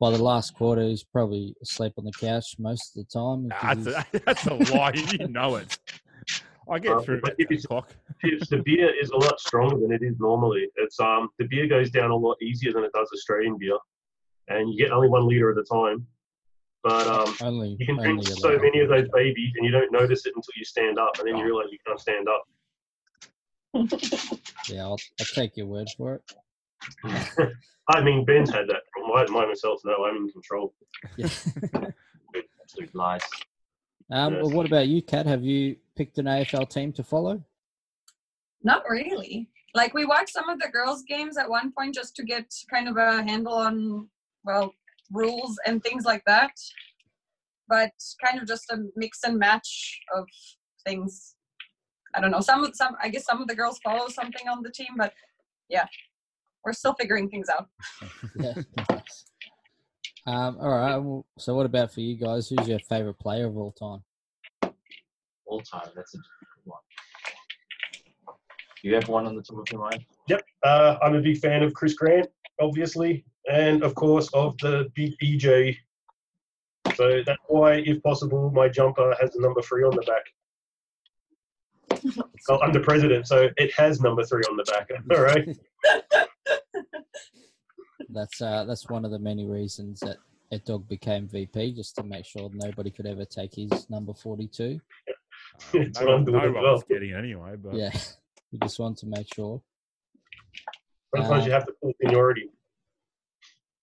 by 0.00 0.10
the 0.10 0.22
last 0.22 0.54
quarter, 0.54 0.82
he's 0.82 1.02
probably 1.04 1.54
asleep 1.62 1.94
on 1.98 2.04
the 2.04 2.12
couch 2.12 2.56
most 2.58 2.96
of 2.96 3.04
the 3.06 3.18
time. 3.18 3.48
because 3.48 3.84
That's 3.84 4.14
a, 4.14 4.18
that's 4.26 4.46
a 4.46 4.54
lie. 4.74 4.92
You 5.18 5.28
know 5.28 5.56
it. 5.56 5.78
I 6.68 6.80
get 6.80 6.92
Uh, 6.92 7.00
through 7.00 7.20
but 7.20 7.32
about 7.32 7.40
if 7.40 7.48
10 7.48 7.54
it's- 7.56 7.64
o'clock. 7.64 7.94
The 8.22 8.62
beer 8.64 8.92
is 9.00 9.10
a 9.10 9.16
lot 9.16 9.38
stronger 9.38 9.76
than 9.80 9.92
it 9.92 10.02
is 10.02 10.18
normally. 10.18 10.68
It's 10.76 10.98
um 10.98 11.28
the 11.38 11.46
beer 11.46 11.66
goes 11.68 11.90
down 11.90 12.10
a 12.10 12.16
lot 12.16 12.36
easier 12.42 12.72
than 12.72 12.82
it 12.82 12.90
does 12.92 13.08
Australian 13.14 13.56
beer, 13.58 13.78
and 14.48 14.68
you 14.70 14.76
get 14.76 14.90
only 14.90 15.08
one 15.08 15.28
liter 15.28 15.50
at 15.52 15.58
a 15.58 15.62
time. 15.64 16.06
But 16.82 17.06
um, 17.08 17.34
only, 17.42 17.76
you 17.78 17.86
can 17.86 17.98
only 18.00 18.22
drink 18.24 18.38
so 18.40 18.58
many 18.58 18.80
of 18.80 18.88
those 18.88 19.06
babies, 19.12 19.52
and 19.56 19.64
you 19.64 19.70
don't 19.70 19.92
notice 19.92 20.24
it 20.26 20.32
until 20.34 20.52
you 20.56 20.64
stand 20.64 20.98
up, 20.98 21.18
and 21.18 21.26
then 21.28 21.36
you 21.36 21.42
Oh. 21.42 21.46
realize 21.46 21.66
you 21.70 21.78
can't 21.86 22.00
stand 22.00 22.28
up. 22.28 22.44
Yeah, 24.68 24.82
I'll, 24.82 24.98
I'll 25.20 25.26
take 25.34 25.56
your 25.56 25.66
word 25.66 25.88
for 25.96 26.14
it. 26.16 26.22
I 27.88 28.02
mean, 28.02 28.24
Ben's 28.24 28.50
had 28.50 28.66
that 28.68 28.82
problem. 28.92 29.36
I, 29.36 29.42
I 29.42 29.46
myself 29.46 29.80
know 29.84 30.04
I'm 30.04 30.16
in 30.16 30.28
control. 30.30 30.74
Yeah. 31.16 31.28
Absolute 32.62 32.94
lies. 32.94 33.22
um, 34.10 34.34
Yes. 34.34 34.42
well, 34.42 34.50
what 34.50 34.66
about 34.66 34.88
you, 34.88 35.02
Kat? 35.02 35.26
Have 35.26 35.44
you 35.44 35.76
picked 35.96 36.18
an 36.18 36.26
AFL 36.26 36.68
team 36.68 36.92
to 36.94 37.04
follow? 37.04 37.42
Not 38.62 38.82
really. 38.88 39.48
Like 39.74 39.94
we 39.94 40.04
watched 40.04 40.32
some 40.32 40.48
of 40.48 40.58
the 40.58 40.68
girls' 40.68 41.04
games 41.06 41.36
at 41.36 41.48
one 41.48 41.70
point 41.70 41.94
just 41.94 42.16
to 42.16 42.24
get 42.24 42.52
kind 42.68 42.88
of 42.88 42.96
a 42.96 43.22
handle 43.22 43.54
on 43.54 44.08
well 44.44 44.72
rules 45.12 45.58
and 45.66 45.82
things 45.82 46.04
like 46.04 46.24
that. 46.26 46.50
But 47.68 47.92
kind 48.24 48.40
of 48.40 48.48
just 48.48 48.70
a 48.70 48.78
mix 48.96 49.20
and 49.24 49.38
match 49.38 50.00
of 50.14 50.26
things. 50.84 51.35
I 52.16 52.20
don't 52.20 52.30
know. 52.30 52.40
Some 52.40 52.64
of 52.64 52.74
some 52.74 52.96
I 53.02 53.08
guess 53.08 53.24
some 53.24 53.42
of 53.42 53.48
the 53.48 53.54
girls 53.54 53.78
follow 53.84 54.08
something 54.08 54.48
on 54.48 54.62
the 54.62 54.70
team, 54.70 54.94
but 54.96 55.12
yeah, 55.68 55.86
we're 56.64 56.72
still 56.72 56.94
figuring 56.94 57.28
things 57.28 57.48
out. 57.48 57.68
Yeah. 58.36 58.54
nice. 58.90 59.24
um, 60.26 60.58
all 60.60 60.70
right. 60.70 60.96
Well, 60.96 61.26
so, 61.38 61.54
what 61.54 61.66
about 61.66 61.92
for 61.92 62.00
you 62.00 62.16
guys? 62.16 62.48
Who's 62.48 62.66
your 62.66 62.80
favorite 62.80 63.18
player 63.18 63.46
of 63.46 63.56
all 63.56 63.72
time? 63.72 64.02
All 65.46 65.60
time. 65.60 65.88
That's 65.94 66.14
a 66.14 66.18
difficult 66.18 66.64
one. 66.64 66.80
Do 68.82 68.88
you 68.88 68.94
have 68.94 69.08
one 69.08 69.26
on 69.26 69.36
the 69.36 69.42
top 69.42 69.58
of 69.58 69.64
your 69.70 69.80
mind? 69.80 70.04
Yep. 70.28 70.42
Uh, 70.64 70.96
I'm 71.02 71.14
a 71.14 71.20
big 71.20 71.38
fan 71.38 71.62
of 71.62 71.72
Chris 71.74 71.94
Grant, 71.94 72.28
obviously, 72.60 73.24
and 73.50 73.82
of 73.82 73.94
course 73.94 74.28
of 74.34 74.56
the 74.58 74.90
big 74.94 75.14
EJ. 75.22 75.76
So 76.94 77.22
that's 77.26 77.42
why, 77.48 77.74
if 77.86 78.02
possible, 78.02 78.50
my 78.50 78.68
jumper 78.68 79.14
has 79.20 79.32
the 79.32 79.40
number 79.40 79.60
three 79.62 79.84
on 79.84 79.94
the 79.94 80.02
back. 80.02 80.22
Well, 82.48 82.60
I'm 82.62 82.72
the 82.72 82.80
president, 82.80 83.26
so 83.26 83.48
it 83.56 83.72
has 83.74 84.00
number 84.00 84.24
three 84.24 84.42
on 84.48 84.56
the 84.56 84.64
back. 84.64 84.88
All 85.16 85.22
right. 85.24 85.56
That's 88.08 88.40
uh, 88.40 88.64
that's 88.64 88.88
one 88.88 89.04
of 89.04 89.10
the 89.10 89.18
many 89.18 89.46
reasons 89.46 90.00
that 90.00 90.18
Ed 90.52 90.64
Dog 90.64 90.88
became 90.88 91.26
VP, 91.28 91.72
just 91.72 91.96
to 91.96 92.02
make 92.04 92.24
sure 92.24 92.48
nobody 92.52 92.90
could 92.90 93.06
ever 93.06 93.24
take 93.24 93.54
his 93.54 93.90
number 93.90 94.14
forty-two. 94.14 94.80
That's 95.72 96.00
no 96.00 96.06
what 96.06 96.14
I'm 96.14 96.24
no 96.24 96.32
one 96.38 96.52
well. 96.54 96.72
was 96.74 96.84
getting 96.88 97.10
it 97.10 97.14
anyway. 97.16 97.56
But 97.56 97.74
Yeah, 97.74 97.90
we 98.52 98.58
just 98.60 98.78
want 98.78 98.98
to 98.98 99.06
make 99.06 99.32
sure. 99.34 99.60
Sometimes 101.14 101.42
Uh, 101.42 101.46
you 101.46 101.52
have 101.52 101.66
to 101.66 101.72
pull 101.82 101.92
seniority. 102.02 102.50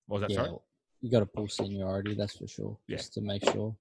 what 0.07 0.21
was 0.21 0.29
that 0.29 0.33
yeah, 0.33 0.45
sorry? 0.45 0.57
you 1.01 1.09
got 1.11 1.19
to 1.19 1.25
pull 1.25 1.47
seniority, 1.49 2.13
that's 2.15 2.37
for 2.37 2.47
sure, 2.47 2.77
Yeah. 2.87 2.97
just 2.97 3.13
to 3.15 3.21
make 3.21 3.43
sure. 3.51 3.75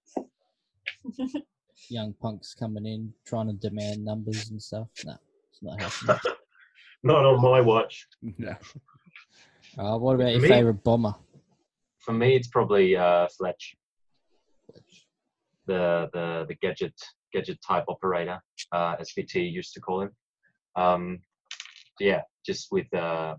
Young 1.89 2.14
punks 2.14 2.55
coming 2.55 2.87
in 2.87 3.12
trying 3.26 3.49
to 3.49 3.55
demand 3.55 4.05
numbers 4.05 4.51
and 4.51 4.62
stuff. 4.62 4.89
No, 5.05 5.16
it's 5.51 5.62
not 5.62 5.80
happening. 5.80 6.20
Not 7.05 7.24
on 7.24 7.43
my 7.43 7.61
watch. 7.61 8.07
No. 8.39 8.55
Uh, 9.76 9.99
what 9.99 10.14
about 10.14 10.30
your 10.33 10.41
Me? 10.41 10.49
favorite 10.49 10.85
bomber? 10.85 11.14
For 11.99 12.12
me, 12.12 12.37
it's 12.37 12.49
probably 12.49 12.97
uh, 12.97 13.26
Fletch, 13.37 13.74
the 15.66 16.09
the 16.12 16.45
the 16.49 16.55
gadget 16.62 16.95
gadget 17.33 17.59
type 17.66 17.85
operator, 17.89 18.41
uh, 18.72 18.97
SVT 18.97 19.51
used 19.51 19.72
to 19.74 19.80
call 19.80 20.03
him. 20.03 20.11
Um, 20.76 21.20
yeah, 22.01 22.22
just 22.45 22.68
with 22.70 22.93
uh, 22.95 23.37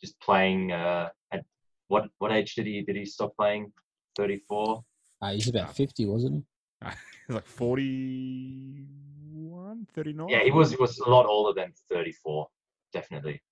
just 0.00 0.18
playing. 0.20 0.72
Uh, 0.72 1.10
at 1.32 1.44
what 1.88 2.08
what 2.18 2.32
age 2.32 2.54
did 2.54 2.66
he 2.66 2.82
did 2.82 2.96
he 2.96 3.04
stop 3.04 3.36
playing? 3.36 3.72
Thirty 4.16 4.40
four. 4.48 4.82
Uh, 5.22 5.32
he's 5.32 5.48
about 5.48 5.76
fifty, 5.76 6.06
wasn't 6.06 6.34
he? 6.36 6.44
He's 7.26 7.34
like 7.34 7.46
41, 7.46 9.86
39? 9.94 10.28
Yeah, 10.28 10.44
he 10.44 10.50
was 10.50 10.70
he 10.70 10.76
was 10.76 10.98
a 10.98 11.08
lot 11.08 11.26
older 11.26 11.58
than 11.58 11.72
thirty 11.90 12.12
four, 12.12 12.48
definitely. 12.92 13.42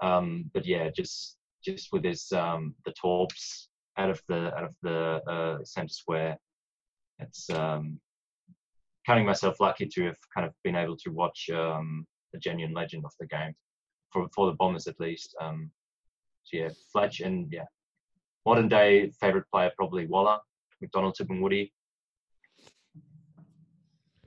Um, 0.00 0.50
but 0.54 0.64
yeah, 0.64 0.90
just 0.90 1.36
just 1.64 1.88
with 1.92 2.04
his 2.04 2.30
um, 2.32 2.74
the 2.84 2.92
torps 2.92 3.68
out 3.96 4.10
of 4.10 4.22
the 4.28 4.54
out 4.56 4.64
of 4.64 4.74
the 4.82 5.20
uh, 5.28 5.58
center 5.64 5.92
square, 5.92 6.38
it's 7.18 7.50
um, 7.50 8.00
counting 9.06 9.26
myself 9.26 9.60
lucky 9.60 9.86
to 9.86 10.04
have 10.04 10.16
kind 10.34 10.46
of 10.46 10.52
been 10.62 10.76
able 10.76 10.96
to 10.96 11.10
watch 11.10 11.50
um, 11.52 12.06
the 12.32 12.38
genuine 12.38 12.74
legend 12.74 13.04
of 13.04 13.12
the 13.18 13.26
game 13.26 13.54
for 14.12 14.28
for 14.34 14.46
the 14.46 14.56
Bombers 14.56 14.86
at 14.86 15.00
least. 15.00 15.34
Um, 15.40 15.70
so 16.44 16.58
yeah, 16.58 16.68
Fletch 16.92 17.20
and 17.20 17.48
yeah, 17.50 17.64
modern 18.46 18.68
day 18.68 19.10
favorite 19.20 19.46
player 19.52 19.70
probably 19.76 20.06
Waller, 20.06 20.38
McDonald, 20.80 21.16
and 21.20 21.42
Woody. 21.42 21.72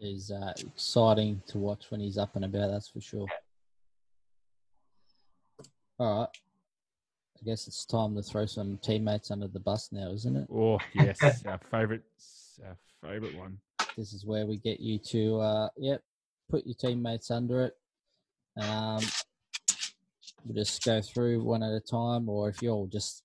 Is 0.02 0.32
uh, 0.32 0.52
exciting 0.58 1.44
to 1.48 1.60
watch 1.60 1.92
when 1.92 2.02
he's 2.02 2.18
up 2.18 2.36
and 2.36 2.44
about. 2.44 2.72
That's 2.72 2.88
for 2.90 3.00
sure. 3.02 3.28
All 6.00 6.22
right. 6.22 6.28
I 7.40 7.46
guess 7.46 7.68
it's 7.68 7.86
time 7.86 8.16
to 8.16 8.24
throw 8.24 8.48
some 8.48 8.80
teammates 8.82 9.30
under 9.30 9.48
the 9.48 9.60
bus 9.60 9.90
now, 9.92 10.12
isn't 10.12 10.36
it? 10.36 10.48
Oh, 10.52 10.80
yes. 10.94 11.22
our 11.46 11.60
favorite, 11.70 12.02
our 12.66 12.78
favorite 13.04 13.38
one. 13.38 13.60
This 13.96 14.14
is 14.14 14.26
where 14.26 14.48
we 14.48 14.58
get 14.58 14.80
you 14.80 14.98
to, 14.98 15.40
uh, 15.40 15.70
yep, 15.78 16.02
put 16.50 16.66
your 16.66 16.76
teammates 16.76 17.30
under 17.30 17.66
it. 17.66 17.78
Um, 18.58 19.04
we'll 20.46 20.56
just 20.56 20.84
go 20.84 21.02
through 21.02 21.44
one 21.44 21.62
at 21.62 21.74
a 21.74 21.80
time, 21.80 22.28
or 22.28 22.50
if 22.50 22.62
you 22.64 22.70
all 22.72 22.88
just 22.88 23.24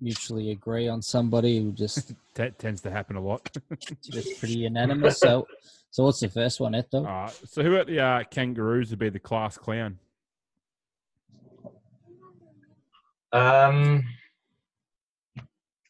mutually 0.00 0.50
agree 0.50 0.88
on 0.88 1.00
somebody, 1.00 1.60
we'll 1.60 1.72
just 1.72 2.12
That 2.34 2.58
tends 2.58 2.80
to 2.82 2.90
happen 2.90 3.16
a 3.16 3.20
lot. 3.22 3.48
it's 3.70 4.38
pretty 4.38 4.58
unanimous. 4.58 5.18
So, 5.18 5.46
so 5.92 6.04
what's 6.04 6.20
the 6.20 6.28
first 6.30 6.58
one, 6.58 6.72
Eto? 6.72 6.94
All 6.94 7.02
right. 7.02 7.40
So 7.44 7.62
who 7.62 7.76
at 7.76 7.86
the 7.86 8.00
uh, 8.00 8.24
Kangaroos 8.24 8.88
would 8.88 8.98
be 8.98 9.10
the 9.10 9.18
class 9.18 9.58
clown? 9.58 9.98
Um, 13.30 14.02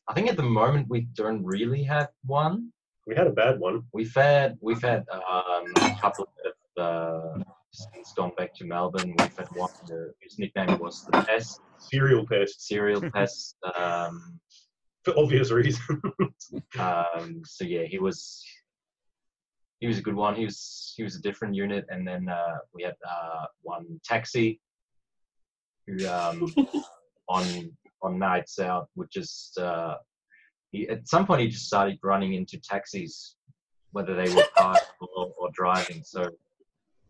I 0.08 0.12
think 0.12 0.28
at 0.28 0.36
the 0.36 0.42
moment 0.42 0.88
we 0.88 1.02
don't 1.14 1.44
really 1.44 1.84
have 1.84 2.08
one. 2.26 2.72
We 3.06 3.14
had 3.14 3.28
a 3.28 3.32
bad 3.32 3.60
one. 3.60 3.84
We've 3.92 4.12
had 4.12 4.58
we've 4.60 4.82
had 4.82 5.04
um, 5.12 5.72
a 5.76 5.96
couple 6.00 6.28
of 6.76 6.82
uh, 6.82 7.42
since 7.70 8.12
gone 8.16 8.32
back 8.36 8.54
to 8.56 8.64
Melbourne. 8.64 9.14
We've 9.16 9.36
had 9.36 9.48
one 9.54 9.70
uh, 9.84 10.10
whose 10.20 10.36
nickname 10.36 10.80
was 10.80 11.04
the 11.04 11.22
Pest, 11.22 11.60
Serial 11.78 12.26
pest 12.26 12.66
serial 12.66 13.08
pest. 13.12 13.56
Um, 13.76 14.40
for 15.04 15.16
obvious 15.16 15.52
reasons. 15.52 15.80
um, 16.78 17.42
so 17.44 17.64
yeah, 17.64 17.84
he 17.84 17.98
was 17.98 18.44
he 19.82 19.88
was 19.88 19.98
a 19.98 20.02
good 20.02 20.14
one. 20.14 20.36
He 20.36 20.44
was 20.44 20.94
he 20.96 21.02
was 21.02 21.16
a 21.16 21.20
different 21.20 21.56
unit, 21.56 21.84
and 21.88 22.06
then 22.06 22.28
uh, 22.28 22.58
we 22.72 22.84
had 22.84 22.94
uh, 23.04 23.46
one 23.62 24.00
taxi 24.04 24.60
who 25.88 26.06
um, 26.06 26.54
on 27.28 27.44
on 28.00 28.16
nights 28.16 28.60
out 28.60 28.88
would 28.94 29.10
just 29.10 29.58
uh, 29.58 29.96
he, 30.70 30.88
at 30.88 31.08
some 31.08 31.26
point 31.26 31.40
he 31.40 31.48
just 31.48 31.66
started 31.66 31.98
running 32.04 32.34
into 32.34 32.60
taxis, 32.60 33.34
whether 33.90 34.14
they 34.14 34.32
were 34.32 34.44
parked 34.56 34.86
or, 35.16 35.32
or 35.36 35.50
driving. 35.52 36.04
So 36.04 36.30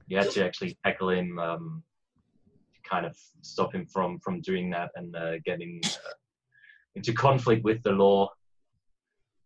you 0.07 0.17
had 0.17 0.31
to 0.31 0.43
actually 0.43 0.79
tackle 0.83 1.11
him 1.11 1.39
um, 1.39 1.83
to 2.73 2.89
kind 2.89 3.05
of 3.05 3.15
stop 3.43 3.75
him 3.75 3.85
from 3.85 4.19
from 4.21 4.41
doing 4.41 4.71
that 4.71 4.93
and 4.97 5.15
uh, 5.15 5.41
getting 5.45 5.79
uh, 5.85 6.15
into 6.95 7.13
conflict 7.13 7.65
with 7.65 7.83
the 7.83 7.93
law. 7.93 8.31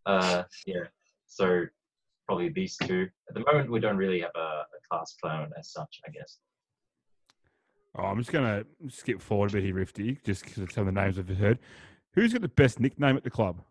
Uh, 0.05 0.43
yeah, 0.65 0.85
so 1.25 1.65
probably 2.27 2.49
these 2.49 2.77
two. 2.77 3.07
At 3.29 3.35
the 3.35 3.43
moment, 3.51 3.71
we 3.71 3.79
don't 3.79 3.97
really 3.97 4.21
have 4.21 4.31
a, 4.35 4.39
a 4.39 4.79
class 4.89 5.15
clown 5.21 5.49
as 5.57 5.71
such, 5.71 5.99
I 6.07 6.11
guess. 6.11 6.37
Oh, 7.97 8.03
I'm 8.03 8.19
just 8.19 8.31
gonna 8.31 8.63
skip 8.89 9.21
forward 9.21 9.51
a 9.51 9.53
bit 9.53 9.63
here, 9.63 9.73
Rifty, 9.73 10.19
just 10.23 10.43
because 10.43 10.59
of 10.59 10.71
some 10.71 10.87
of 10.87 10.93
the 10.93 11.01
names 11.01 11.17
I've 11.17 11.27
heard. 11.29 11.57
Who's 12.13 12.33
got 12.33 12.41
the 12.41 12.47
best 12.47 12.79
nickname 12.79 13.17
at 13.17 13.23
the 13.23 13.29
club? 13.29 13.61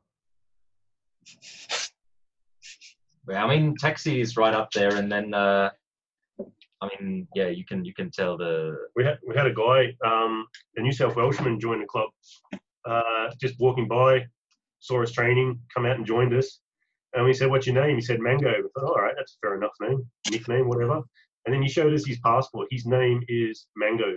Yeah, 3.28 3.44
I 3.44 3.48
mean, 3.48 3.74
taxi 3.76 4.20
is 4.20 4.36
right 4.36 4.54
up 4.54 4.70
there, 4.72 4.96
and 4.96 5.11
then 5.11 5.34
uh, 5.34 5.70
I 6.80 6.88
mean, 7.00 7.26
yeah, 7.34 7.48
you 7.48 7.64
can 7.64 7.84
you 7.84 7.94
can 7.94 8.11
tell 8.11 8.36
the 8.36 8.76
we 8.96 9.04
had 9.04 9.18
we 9.26 9.36
had 9.36 9.46
a 9.46 9.54
guy, 9.54 9.94
um, 10.04 10.46
a 10.76 10.80
New 10.80 10.92
South 10.92 11.16
Welshman, 11.16 11.61
join 11.61 11.80
the 11.80 11.86
club. 11.86 12.09
Uh, 12.84 13.30
just 13.40 13.59
walking 13.59 13.88
by, 13.88 14.24
saw 14.78 15.02
us 15.02 15.11
training, 15.11 15.59
come 15.74 15.86
out 15.86 15.96
and 15.96 16.07
joined 16.07 16.34
us. 16.34 16.61
And 17.14 17.24
we 17.24 17.32
said, 17.32 17.50
"What's 17.50 17.66
your 17.66 17.80
name?" 17.80 17.96
He 17.96 18.02
said, 18.02 18.20
"Mango." 18.20 18.52
We 18.62 18.68
thought, 18.74 18.90
"All 18.90 19.02
right, 19.02 19.14
that's 19.16 19.36
a 19.36 19.46
fair 19.46 19.57
enough 19.57 19.72
name, 19.80 20.04
nickname, 20.30 20.68
whatever." 20.68 21.02
And 21.44 21.54
then 21.54 21.62
he 21.62 21.68
showed 21.68 21.94
us 21.94 22.07
his 22.07 22.18
passport. 22.20 22.68
His 22.70 22.86
name 22.86 23.22
is 23.28 23.66
Mango. 23.76 24.16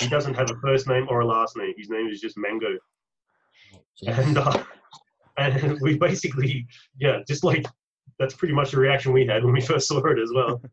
He 0.00 0.08
doesn't 0.08 0.34
have 0.34 0.50
a 0.50 0.56
first 0.56 0.88
name 0.88 1.06
or 1.08 1.20
a 1.20 1.26
last 1.26 1.56
name. 1.56 1.72
His 1.76 1.88
name 1.88 2.08
is 2.08 2.20
just 2.20 2.36
Mango. 2.36 2.76
And 4.06 4.38
uh, 4.38 4.64
and 5.36 5.78
we 5.80 5.96
basically, 5.96 6.66
yeah, 6.98 7.20
just 7.26 7.44
like 7.44 7.64
that's 8.18 8.34
pretty 8.34 8.54
much 8.54 8.72
the 8.72 8.78
reaction 8.78 9.12
we 9.12 9.26
had 9.26 9.44
when 9.44 9.54
we 9.54 9.60
first 9.60 9.88
saw 9.88 10.04
it 10.06 10.18
as 10.18 10.30
well. 10.34 10.60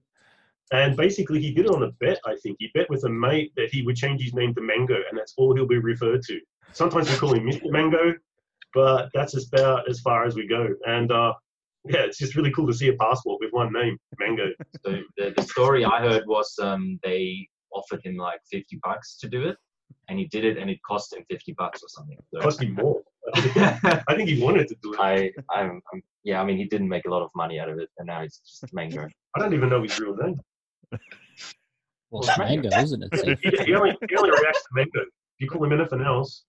And 0.74 0.95
basically, 0.95 1.41
he 1.41 1.53
did 1.53 1.65
it 1.65 1.72
on 1.72 1.84
a 1.84 1.91
bet. 1.99 2.17
I 2.26 2.38
think 2.41 2.55
he 2.59 2.72
bet 2.74 2.89
with 2.89 3.03
a 3.03 3.09
mate 3.09 3.51
that 3.57 3.69
he 3.74 3.82
would 3.82 3.97
change 3.97 4.22
his 4.22 4.34
name 4.34 4.55
to 4.55 4.61
Mango, 4.61 4.95
and 4.95 5.19
that's 5.19 5.34
all 5.36 5.53
he'll 5.53 5.67
be 5.67 5.78
referred 5.78 6.22
to. 6.24 6.39
Sometimes 6.72 7.09
we 7.09 7.17
call 7.17 7.34
him 7.34 7.43
Mr. 7.43 7.69
Mango, 7.69 8.13
but 8.74 9.09
that's 9.13 9.34
just 9.34 9.53
about 9.53 9.89
as 9.89 9.99
far 9.99 10.26
as 10.26 10.36
we 10.36 10.47
go. 10.47 10.67
And 10.86 11.11
uh, 11.11 11.34
yeah, 11.86 12.01
it's 12.01 12.17
just 12.17 12.36
really 12.36 12.51
cool 12.51 12.67
to 12.67 12.74
see 12.74 12.89
a 12.89 12.93
passport 12.93 13.39
with 13.41 13.51
one 13.51 13.74
name, 13.74 13.97
Mango. 14.19 14.49
So 14.86 14.99
the, 15.17 15.34
the 15.36 15.43
story 15.43 15.84
I 15.86 16.01
heard 16.01 16.24
was 16.28 16.53
um, 16.61 16.99
they 17.03 17.47
offered 17.74 18.01
him 18.03 18.17
like 18.17 18.39
50 18.51 18.80
bucks 18.84 19.17
to 19.19 19.30
do 19.30 19.43
it, 19.47 19.57
and 20.09 20.19
he 20.19 20.26
did 20.28 20.45
it, 20.45 20.57
and 20.57 20.69
it 20.69 20.80
cost 20.88 21.13
him 21.13 21.24
50 21.30 21.53
bucks 21.57 21.82
or 21.84 21.88
something. 21.89 22.17
It 22.17 22.26
So 22.34 22.41
cost 22.41 22.61
him 22.61 22.76
more. 22.76 23.01
I, 23.34 24.01
I 24.07 24.15
think 24.15 24.30
he 24.30 24.41
wanted 24.41 24.67
to 24.67 24.76
do 24.84 24.93
it. 24.93 24.99
I, 24.99 25.32
I'm, 25.49 25.82
I'm, 25.93 26.01
yeah, 26.24 26.41
I 26.41 26.45
mean, 26.45 26.57
he 26.57 26.65
didn't 26.65 26.89
make 26.89 27.05
a 27.05 27.09
lot 27.09 27.24
of 27.24 27.30
money 27.36 27.59
out 27.59 27.69
of 27.69 27.80
it, 27.80 27.89
and 27.97 28.07
now 28.07 28.22
it's 28.22 28.39
just 28.39 28.74
mango. 28.74 29.07
I 29.36 29.39
don't 29.39 29.53
even 29.53 29.69
know 29.69 29.82
his 29.82 29.99
real 29.99 30.15
name. 30.15 30.39
Well, 32.11 32.24
it's 32.24 32.38
mango, 32.38 32.69
isn't 32.78 33.03
it? 33.03 33.39
He, 33.41 33.65
he 33.65 33.74
only, 33.74 33.95
he 34.09 34.15
only 34.17 34.32
reacts 34.32 34.63
to 34.63 34.69
Mango. 34.74 34.99
If 34.99 35.39
you 35.39 35.49
call 35.49 35.63
him 35.63 35.72
anything 35.72 36.01
else, 36.01 36.43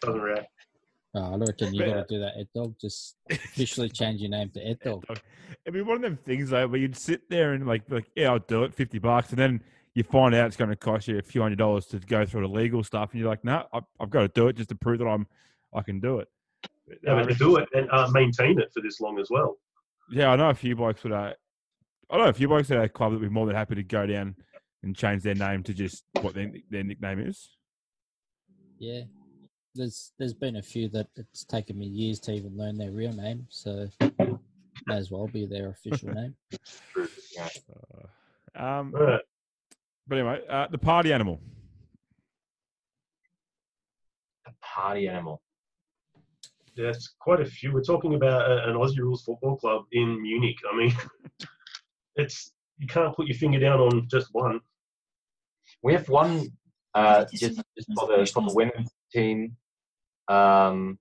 doesn't 0.00 0.20
react. 0.20 0.48
Oh, 1.14 1.34
I 1.34 1.36
reckon 1.36 1.74
you 1.74 1.82
Yeah. 1.84 1.94
got 1.94 2.08
to 2.08 2.14
do 2.14 2.20
that, 2.20 2.34
Ed 2.38 2.48
Dog. 2.54 2.74
Just 2.80 3.16
officially 3.30 3.88
change 3.90 4.20
your 4.20 4.30
name 4.30 4.50
to 4.50 4.60
Ed 4.66 4.78
Dog. 4.84 5.04
It'd 5.64 5.74
be 5.74 5.82
one 5.82 5.96
of 5.96 6.02
them 6.02 6.16
things 6.16 6.50
though, 6.50 6.66
where 6.66 6.80
you'd 6.80 6.96
sit 6.96 7.28
there 7.28 7.52
and 7.52 7.66
like, 7.66 7.82
like, 7.90 8.10
yeah, 8.16 8.30
I'll 8.30 8.38
do 8.38 8.64
it, 8.64 8.74
fifty 8.74 8.98
bucks, 8.98 9.30
and 9.30 9.38
then 9.38 9.62
you 9.94 10.02
find 10.04 10.34
out 10.34 10.46
it's 10.46 10.56
going 10.56 10.70
to 10.70 10.76
cost 10.76 11.08
you 11.08 11.18
a 11.18 11.22
few 11.22 11.42
hundred 11.42 11.58
dollars 11.58 11.84
to 11.88 11.98
go 11.98 12.24
through 12.24 12.42
the 12.42 12.52
legal 12.52 12.82
stuff, 12.82 13.10
and 13.12 13.20
you're 13.20 13.28
like, 13.28 13.44
no, 13.44 13.66
I've, 13.74 13.82
I've 14.00 14.10
got 14.10 14.22
to 14.22 14.28
do 14.28 14.48
it 14.48 14.56
just 14.56 14.70
to 14.70 14.74
prove 14.74 14.98
that 15.00 15.06
I'm, 15.06 15.26
I 15.74 15.82
can 15.82 16.00
do 16.00 16.18
it. 16.20 16.28
Yeah, 17.04 17.14
but 17.14 17.28
to 17.28 17.34
do 17.34 17.56
it 17.56 17.68
and 17.74 17.90
uh, 17.90 18.08
maintain 18.10 18.58
it 18.58 18.70
for 18.72 18.80
this 18.82 19.00
long 19.00 19.18
as 19.18 19.28
well. 19.30 19.58
Yeah, 20.10 20.30
I 20.30 20.36
know 20.36 20.48
a 20.50 20.54
few 20.54 20.74
blokes 20.76 21.02
would. 21.04 21.12
Uh, 21.12 21.32
I 22.10 22.16
know 22.16 22.24
a 22.24 22.32
few 22.32 22.48
blokes 22.48 22.70
at 22.70 22.78
our 22.78 22.88
club 22.88 23.12
that 23.12 23.20
would 23.20 23.28
be 23.28 23.32
more 23.32 23.46
than 23.46 23.54
happy 23.54 23.74
to 23.74 23.82
go 23.82 24.06
down 24.06 24.34
and 24.82 24.96
change 24.96 25.22
their 25.22 25.34
name 25.34 25.62
to 25.64 25.74
just 25.74 26.04
what 26.22 26.34
their 26.34 26.50
their 26.70 26.84
nickname 26.84 27.20
is. 27.20 27.50
Yeah. 28.78 29.02
There's 29.74 30.12
there's 30.18 30.34
been 30.34 30.56
a 30.56 30.62
few 30.62 30.88
that 30.90 31.08
it's 31.16 31.44
taken 31.44 31.78
me 31.78 31.86
years 31.86 32.20
to 32.20 32.32
even 32.32 32.56
learn 32.56 32.76
their 32.76 32.90
real 32.90 33.12
name, 33.12 33.46
so 33.48 33.88
may 34.86 34.96
as 34.96 35.10
well 35.10 35.26
be 35.28 35.46
their 35.46 35.70
official 35.70 36.08
name. 36.14 36.34
Yeah. 37.34 37.48
Um, 38.54 38.94
Uh, 38.94 39.18
but 40.06 40.18
anyway, 40.18 40.40
uh, 40.48 40.66
the 40.70 40.78
party 40.78 41.12
animal. 41.12 41.40
A 44.46 44.50
party 44.62 45.08
animal. 45.08 45.40
There's 46.76 47.14
quite 47.18 47.40
a 47.40 47.44
few. 47.44 47.72
We're 47.72 47.82
talking 47.82 48.14
about 48.14 48.50
a, 48.50 48.68
an 48.68 48.76
Aussie 48.76 48.98
rules 48.98 49.22
football 49.22 49.56
club 49.56 49.84
in 49.92 50.20
Munich. 50.20 50.56
I 50.70 50.76
mean, 50.76 50.96
it's 52.16 52.52
you 52.78 52.86
can't 52.86 53.14
put 53.14 53.26
your 53.26 53.36
finger 53.36 53.60
down 53.60 53.78
on 53.80 54.08
just 54.10 54.28
one. 54.32 54.60
We 55.82 55.92
have 55.92 56.08
one 56.08 56.48
uh, 56.94 57.24
just, 57.32 57.62
just 57.76 57.88
for 57.94 58.06
the 58.08 58.26
for 58.26 58.42
the 58.42 58.54
women's 58.54 58.90
team. 59.12 59.56
Um, 60.28 60.98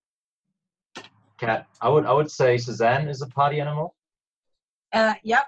cat. 1.39 1.67
I 1.81 1.89
would 1.89 2.05
I 2.05 2.13
would 2.13 2.31
say 2.31 2.57
Suzanne 2.57 3.09
is 3.09 3.21
a 3.21 3.27
party 3.27 3.59
animal. 3.59 3.95
Uh, 4.93 5.15
yep. 5.23 5.45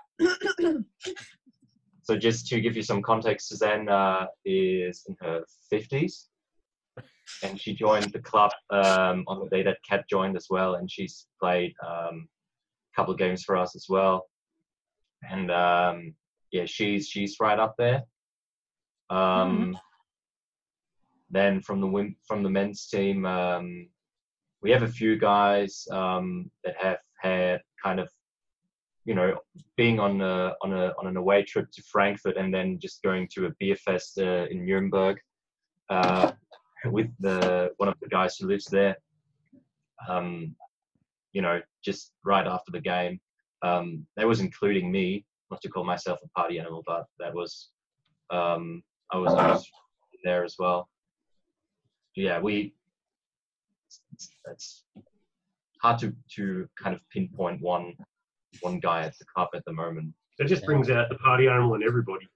So 2.04 2.18
just 2.18 2.48
to 2.48 2.60
give 2.60 2.76
you 2.76 2.84
some 2.84 3.02
context, 3.02 3.48
Suzanne 3.48 3.88
uh, 3.88 4.28
is 4.44 5.06
in 5.08 5.16
her 5.22 5.42
fifties, 5.70 6.28
and 7.44 7.60
she 7.60 7.74
joined 7.74 8.12
the 8.12 8.20
club 8.20 8.52
um, 8.72 9.24
on 9.28 9.40
the 9.40 9.50
day 9.50 9.64
that 9.64 9.78
Kat 9.90 10.04
joined 10.10 10.36
as 10.36 10.48
well, 10.50 10.76
and 10.76 10.92
she's 10.92 11.28
played 11.40 11.74
um, 11.86 12.28
a 12.92 12.96
couple 12.96 13.14
of 13.14 13.20
games 13.20 13.44
for 13.44 13.56
us 13.56 13.74
as 13.76 13.86
well. 13.88 14.28
And 15.30 15.50
um, 15.50 16.14
yeah, 16.52 16.66
she's 16.66 17.08
she's 17.08 17.38
right 17.40 17.58
up 17.58 17.76
there. 17.78 18.04
Um, 19.10 19.78
Then 21.34 21.62
from 21.62 21.82
the 21.82 22.14
from 22.28 22.44
the 22.44 22.50
men's 22.50 22.88
team, 22.88 23.26
um, 23.26 23.90
we 24.62 24.72
have 24.72 24.84
a 24.84 24.88
few 24.88 25.18
guys 25.18 25.86
um, 25.92 26.50
that 26.64 26.76
have 26.80 27.00
had 27.22 27.62
kind 27.84 28.00
of 28.00 28.08
you 29.06 29.16
know, 29.16 29.38
being 29.76 30.00
on 30.00 30.22
a, 30.22 30.54
on 30.62 30.72
a 30.72 30.94
on 30.98 31.08
an 31.08 31.18
away 31.18 31.44
trip 31.44 31.70
to 31.74 31.84
Frankfurt 31.92 32.38
and 32.38 32.54
then 32.54 32.80
just 32.80 33.04
going 33.04 33.28
to 33.34 33.48
a 33.48 33.54
beer 33.60 33.76
fest 33.76 34.18
uh, 34.18 34.46
in 34.50 34.66
Nuremberg 34.66 35.18
uh, 35.90 36.32
with 36.86 37.08
the 37.20 37.72
one 37.78 37.90
of 37.90 37.96
the 38.02 38.08
guys 38.08 38.38
who 38.38 38.48
lives 38.48 38.66
there. 38.66 38.96
Um, 40.08 40.56
you 41.34 41.42
know, 41.42 41.60
just 41.84 42.12
right 42.24 42.48
after 42.48 42.72
the 42.72 42.80
game, 42.80 43.20
um, 43.64 44.06
that 44.16 44.28
was 44.28 44.40
including 44.40 44.92
me. 44.92 45.26
Not 45.52 45.62
to 45.62 45.70
call 45.70 45.84
myself 45.84 46.20
a 46.24 46.40
party 46.40 46.58
animal, 46.60 46.84
but 46.86 47.06
that 47.20 47.34
was 47.34 47.70
um, 48.32 48.82
I 49.12 49.18
was, 49.18 49.34
I 49.34 49.52
was 49.52 49.68
there 50.24 50.44
as 50.44 50.56
well. 50.58 50.88
Yeah, 52.16 52.40
we. 52.40 52.74
That's 54.46 54.86
hard 55.82 56.00
to 56.00 56.16
to 56.36 56.68
kind 56.82 56.96
of 56.96 57.02
pinpoint 57.12 57.62
one 57.62 57.94
one 58.62 58.80
guy 58.80 59.02
at 59.04 59.18
the 59.18 59.26
club 59.36 59.50
at 59.56 59.64
the 59.66 59.74
moment. 59.74 60.14
It 60.40 60.48
just 60.48 60.66
brings 60.66 60.90
out 60.90 61.10
the 61.10 61.16
party 61.16 61.48
animal 61.48 61.76
in 61.76 61.84
everybody. 61.84 62.28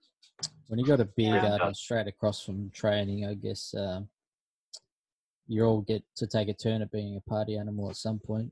When 0.67 0.80
you 0.80 0.86
got 0.86 0.99
a 0.99 1.05
beer 1.05 1.36
Yeah. 1.36 1.41
garden 1.57 1.73
straight 1.73 2.07
across 2.07 2.43
from 2.43 2.69
training, 2.71 3.25
I 3.25 3.34
guess 3.36 3.73
um, 3.75 4.09
you 5.47 5.63
all 5.63 5.82
get 5.82 6.03
to 6.17 6.28
take 6.28 6.49
a 6.49 6.53
turn 6.53 6.82
at 6.82 6.91
being 6.91 7.15
a 7.15 7.30
party 7.30 7.57
animal 7.57 7.89
at 7.89 7.95
some 7.95 8.19
point. 8.19 8.51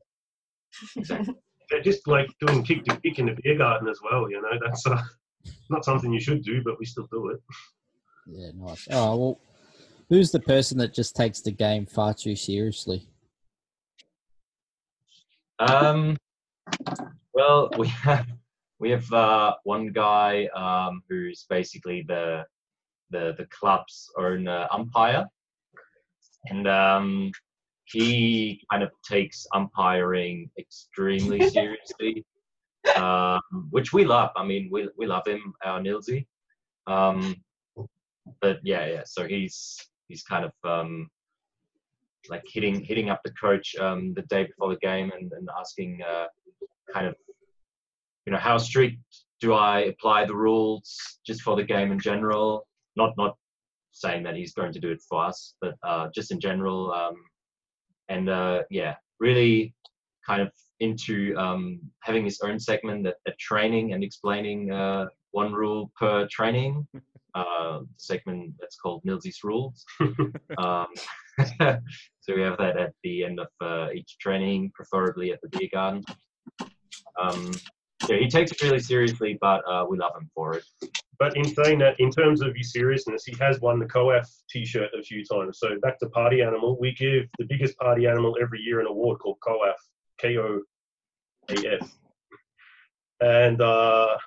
Exactly. 0.96 1.36
They're 1.70 1.82
just 1.82 2.08
like 2.08 2.30
doing 2.46 2.64
kick 2.64 2.86
to 2.86 2.96
kick 3.02 3.18
in 3.18 3.26
the 3.26 3.36
beer 3.42 3.58
garden 3.58 3.88
as 3.88 4.00
well. 4.04 4.30
You 4.30 4.40
know, 4.42 4.60
that's 4.64 4.86
uh, 4.86 5.02
not 5.70 5.84
something 5.84 6.14
you 6.14 6.20
should 6.20 6.44
do, 6.44 6.62
but 6.64 6.78
we 6.80 6.86
still 6.86 7.08
do 7.12 7.30
it. 7.30 7.40
Yeah, 8.28 8.52
nice. 8.56 8.88
Oh 8.92 9.16
well, 9.18 9.40
Who's 10.10 10.32
the 10.32 10.40
person 10.40 10.78
that 10.78 10.94
just 10.94 11.16
takes 11.16 11.42
the 11.42 11.52
game 11.52 11.86
far 11.86 12.14
too 12.14 12.36
seriously? 12.36 13.08
Um, 15.58 16.18
well, 17.34 17.70
we 17.78 17.88
have 17.88 18.28
we 18.80 18.92
have 18.92 19.12
uh, 19.12 19.56
one 19.64 19.88
guy 19.88 20.46
um, 20.56 21.02
who's 21.10 21.46
basically 21.50 22.06
the 22.08 22.44
the 23.10 23.34
the 23.38 23.48
club's 23.50 24.12
own 24.20 24.48
uh, 24.48 24.68
umpire, 24.72 25.26
and 26.50 26.68
um, 26.68 27.32
he 27.86 28.62
kind 28.72 28.84
of 28.84 28.92
takes 29.10 29.48
umpiring 29.56 30.52
extremely 30.60 31.50
seriously, 31.50 32.24
um, 32.96 33.42
which 33.72 33.92
we 33.92 34.06
love. 34.06 34.30
I 34.36 34.46
mean, 34.46 34.70
we 34.72 34.88
we 34.98 35.08
love 35.08 35.26
him, 35.26 35.54
our 35.64 35.80
Nilsy. 35.80 36.28
Um, 36.86 37.36
but 38.40 38.60
yeah, 38.64 38.86
yeah. 38.86 39.04
So 39.06 39.28
he's 39.28 39.80
he's 40.08 40.24
kind 40.24 40.46
of 40.46 40.52
um, 40.64 41.10
like 42.30 42.44
hitting 42.46 42.84
hitting 42.84 43.10
up 43.10 43.22
the 43.24 43.32
coach 43.32 43.76
um, 43.78 44.14
the 44.14 44.24
day 44.24 44.46
before 44.46 44.70
the 44.70 44.80
game 44.80 45.12
and, 45.18 45.32
and 45.34 45.48
asking 45.60 46.02
uh, 46.08 46.26
kind 46.94 47.08
of 47.08 47.16
you 48.26 48.34
know 48.34 48.40
how 48.40 48.58
strict 48.58 48.98
do 49.40 49.54
I 49.54 49.82
apply 49.82 50.26
the 50.26 50.36
rules 50.36 51.20
just 51.26 51.42
for 51.42 51.56
the 51.56 51.64
game 51.64 51.92
in 51.92 52.00
general? 52.00 52.68
Not 52.96 53.14
not 53.18 53.36
saying 53.92 54.24
that 54.24 54.36
he's 54.36 54.54
going 54.54 54.74
to 54.74 54.80
do 54.80 54.92
it 54.92 55.02
for 55.08 55.24
us, 55.24 55.56
but 55.62 55.76
uh, 55.84 56.10
just 56.14 56.32
in 56.32 56.40
general. 56.40 56.92
Um, 56.92 57.16
and 58.10 58.30
uh, 58.30 58.64
yeah, 58.70 58.96
really 59.20 59.74
kind 60.26 60.42
of 60.42 60.52
into 60.80 61.36
um, 61.38 61.80
having 62.02 62.26
his 62.26 62.40
own 62.42 62.60
segment 62.60 63.08
at, 63.08 63.16
at 63.28 63.38
training 63.40 63.94
and 63.94 64.04
explaining 64.04 64.72
uh, 64.72 65.06
one 65.32 65.54
rule 65.54 65.92
per 66.00 66.28
training. 66.28 66.88
Uh, 67.36 67.82
segment 67.98 68.54
that's 68.62 68.78
called 68.78 69.04
Nilsy's 69.04 69.44
Rules. 69.44 69.84
um, 70.58 70.88
so 71.60 72.34
we 72.34 72.42
have 72.42 72.58
that 72.58 72.78
at 72.78 72.94
the 73.04 73.26
end 73.26 73.42
of 73.42 73.48
uh, 73.60 73.92
each 73.94 74.18
training, 74.22 74.72
preferably 74.74 75.34
at 75.34 75.42
the 75.42 75.50
beer 75.50 75.68
garden. 75.74 76.02
Um, 77.22 77.52
yeah, 78.08 78.18
he 78.18 78.30
takes 78.30 78.52
it 78.52 78.62
really 78.62 78.80
seriously, 78.80 79.38
but 79.42 79.62
uh, 79.70 79.86
we 79.90 79.98
love 79.98 80.14
him 80.16 80.30
for 80.34 80.56
it. 80.56 80.64
But 81.20 81.36
in 81.36 81.44
saying 81.44 81.80
that, 81.80 82.00
in 82.00 82.10
terms 82.10 82.42
of 82.42 82.56
his 82.56 82.72
seriousness, 82.72 83.26
he 83.26 83.36
has 83.42 83.60
won 83.60 83.80
the 83.80 83.86
COAF 83.86 84.28
T-shirt 84.50 84.92
a 84.98 85.04
few 85.04 85.26
times. 85.26 85.60
So 85.60 85.78
back 85.82 86.00
to 86.00 86.10
party 86.10 86.42
animal, 86.42 86.78
we 86.80 86.94
give 86.94 87.26
the 87.38 87.46
biggest 87.46 87.78
party 87.78 88.08
animal 88.08 88.38
every 88.42 88.60
year 88.62 88.80
an 88.80 88.88
award 88.88 89.20
called 89.20 89.38
COAF, 89.46 89.76
K-O-A-F, 90.20 91.98
and 93.22 93.62
uh, 93.62 94.18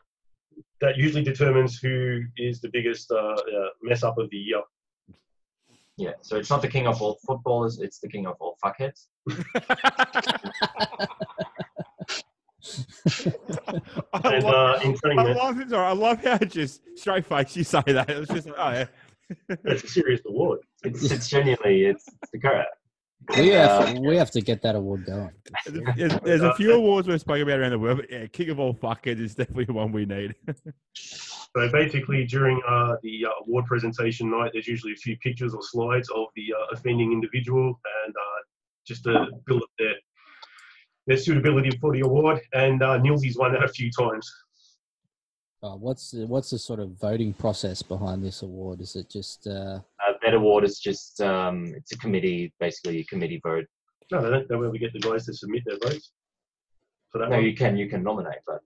that 0.81 0.97
usually 0.97 1.24
determines 1.24 1.79
who 1.79 2.22
is 2.37 2.61
the 2.61 2.68
biggest 2.72 3.11
uh, 3.11 3.16
uh, 3.16 3.37
mess 3.83 4.03
up 4.03 4.18
of 4.18 4.31
the 4.31 4.37
year. 4.37 4.62
Yeah, 5.97 6.12
so 6.20 6.37
it's 6.37 6.51
not 6.51 6.62
the 6.62 6.68
king 6.68 6.87
of 6.87 7.03
all 7.03 7.18
footballers; 7.26 7.81
it's 7.81 7.99
the 7.99 8.09
king 8.09 8.26
of 8.26 8.37
all 8.39 8.57
fuckheads. 8.64 9.07
I 14.12 14.20
And 14.24 14.45
love, 14.45 14.81
uh, 14.81 14.85
in 14.85 15.18
I 15.18 15.33
love 15.33 15.61
it. 15.61 15.70
Sorry, 15.70 15.87
I 15.87 15.93
love 15.93 16.24
how 16.24 16.39
just 16.39 16.83
straight 16.97 17.26
face 17.26 17.57
you 17.57 17.64
say 17.64 17.83
that. 17.87 18.09
It's 18.11 18.33
just 18.33 18.49
oh 18.49 18.70
yeah. 18.70 18.87
it's 19.49 19.83
a 19.83 19.89
serious 19.89 20.20
award. 20.26 20.61
It's, 20.85 21.11
it's 21.11 21.29
genuinely 21.29 21.83
it's 21.85 22.07
the 22.33 22.39
correct. 22.39 22.78
We 23.37 23.49
have, 23.49 23.97
Uh, 23.97 24.01
we 24.01 24.16
have 24.16 24.31
to 24.33 24.41
get 24.41 24.62
that 24.62 24.74
award 24.74 25.05
going. 25.05 25.31
There's, 25.97 26.18
there's 26.20 26.43
a 26.43 26.55
few 26.55 26.72
awards 26.72 27.07
we've 27.09 27.20
spoken 27.20 27.43
about 27.43 27.61
around 27.61 27.72
the 27.72 27.79
world, 27.79 27.99
but 27.99 28.11
yeah, 28.11 28.26
King 28.26 28.51
of 28.51 28.59
all 28.59 28.74
fuckheads 28.74 29.20
is 29.20 29.35
definitely 29.35 29.72
one 29.72 29.93
we 29.93 30.07
need. 30.07 30.35
So 31.57 31.66
basically, 31.72 32.26
during 32.26 32.61
uh, 32.68 32.97
the 33.03 33.24
uh, 33.24 33.31
award 33.47 33.64
presentation 33.64 34.31
night, 34.31 34.51
there's 34.53 34.68
usually 34.68 34.93
a 34.93 34.97
few 34.97 35.16
pictures 35.16 35.55
or 35.55 35.62
slides 35.62 36.11
of 36.11 36.26
the 36.37 36.53
uh, 36.53 36.74
offending 36.76 37.11
individual, 37.11 37.81
and 38.05 38.14
uh, 38.14 38.41
just 38.87 39.05
to 39.05 39.26
build 39.47 39.62
up 39.62 39.68
their 39.79 39.95
their 41.07 41.16
suitability 41.16 41.70
for 41.81 41.93
the 41.93 42.01
award. 42.01 42.41
And 42.53 42.83
uh, 42.83 42.99
Nilsy's 43.01 43.39
won 43.39 43.53
that 43.55 43.64
a 43.64 43.68
few 43.68 43.91
times. 43.91 44.31
Uh, 45.63 45.75
what's 45.75 46.13
the, 46.13 46.25
what's 46.27 46.51
the 46.51 46.59
sort 46.59 46.79
of 46.79 46.91
voting 47.01 47.33
process 47.33 47.83
behind 47.83 48.23
this 48.23 48.43
award? 48.43 48.81
Is 48.81 48.95
it 48.95 49.09
just 49.11 49.47
uh, 49.49 49.81
Uh, 50.07 50.13
that 50.23 50.35
award 50.35 50.65
is 50.65 50.79
just 50.79 51.21
um, 51.21 51.73
it's 51.77 51.91
a 51.93 51.99
committee, 51.99 52.53
basically 52.61 53.01
a 53.01 53.05
committee 53.05 53.41
vote. 53.43 53.67
No, 54.13 54.23
they 54.23 54.31
don't. 54.31 54.49
That 54.49 54.59
way 54.59 54.69
we 54.69 54.79
get 54.79 54.93
the 54.93 55.01
guys 55.01 55.27
to 55.27 55.35
submit 55.35 55.63
their 55.67 55.79
votes 55.83 56.13
for 57.11 57.19
that 57.19 57.29
No, 57.31 57.37
one. 57.37 57.45
you 57.45 57.55
can 57.57 57.77
you 57.77 57.89
can 57.89 58.03
nominate, 58.05 58.39
but 58.47 58.61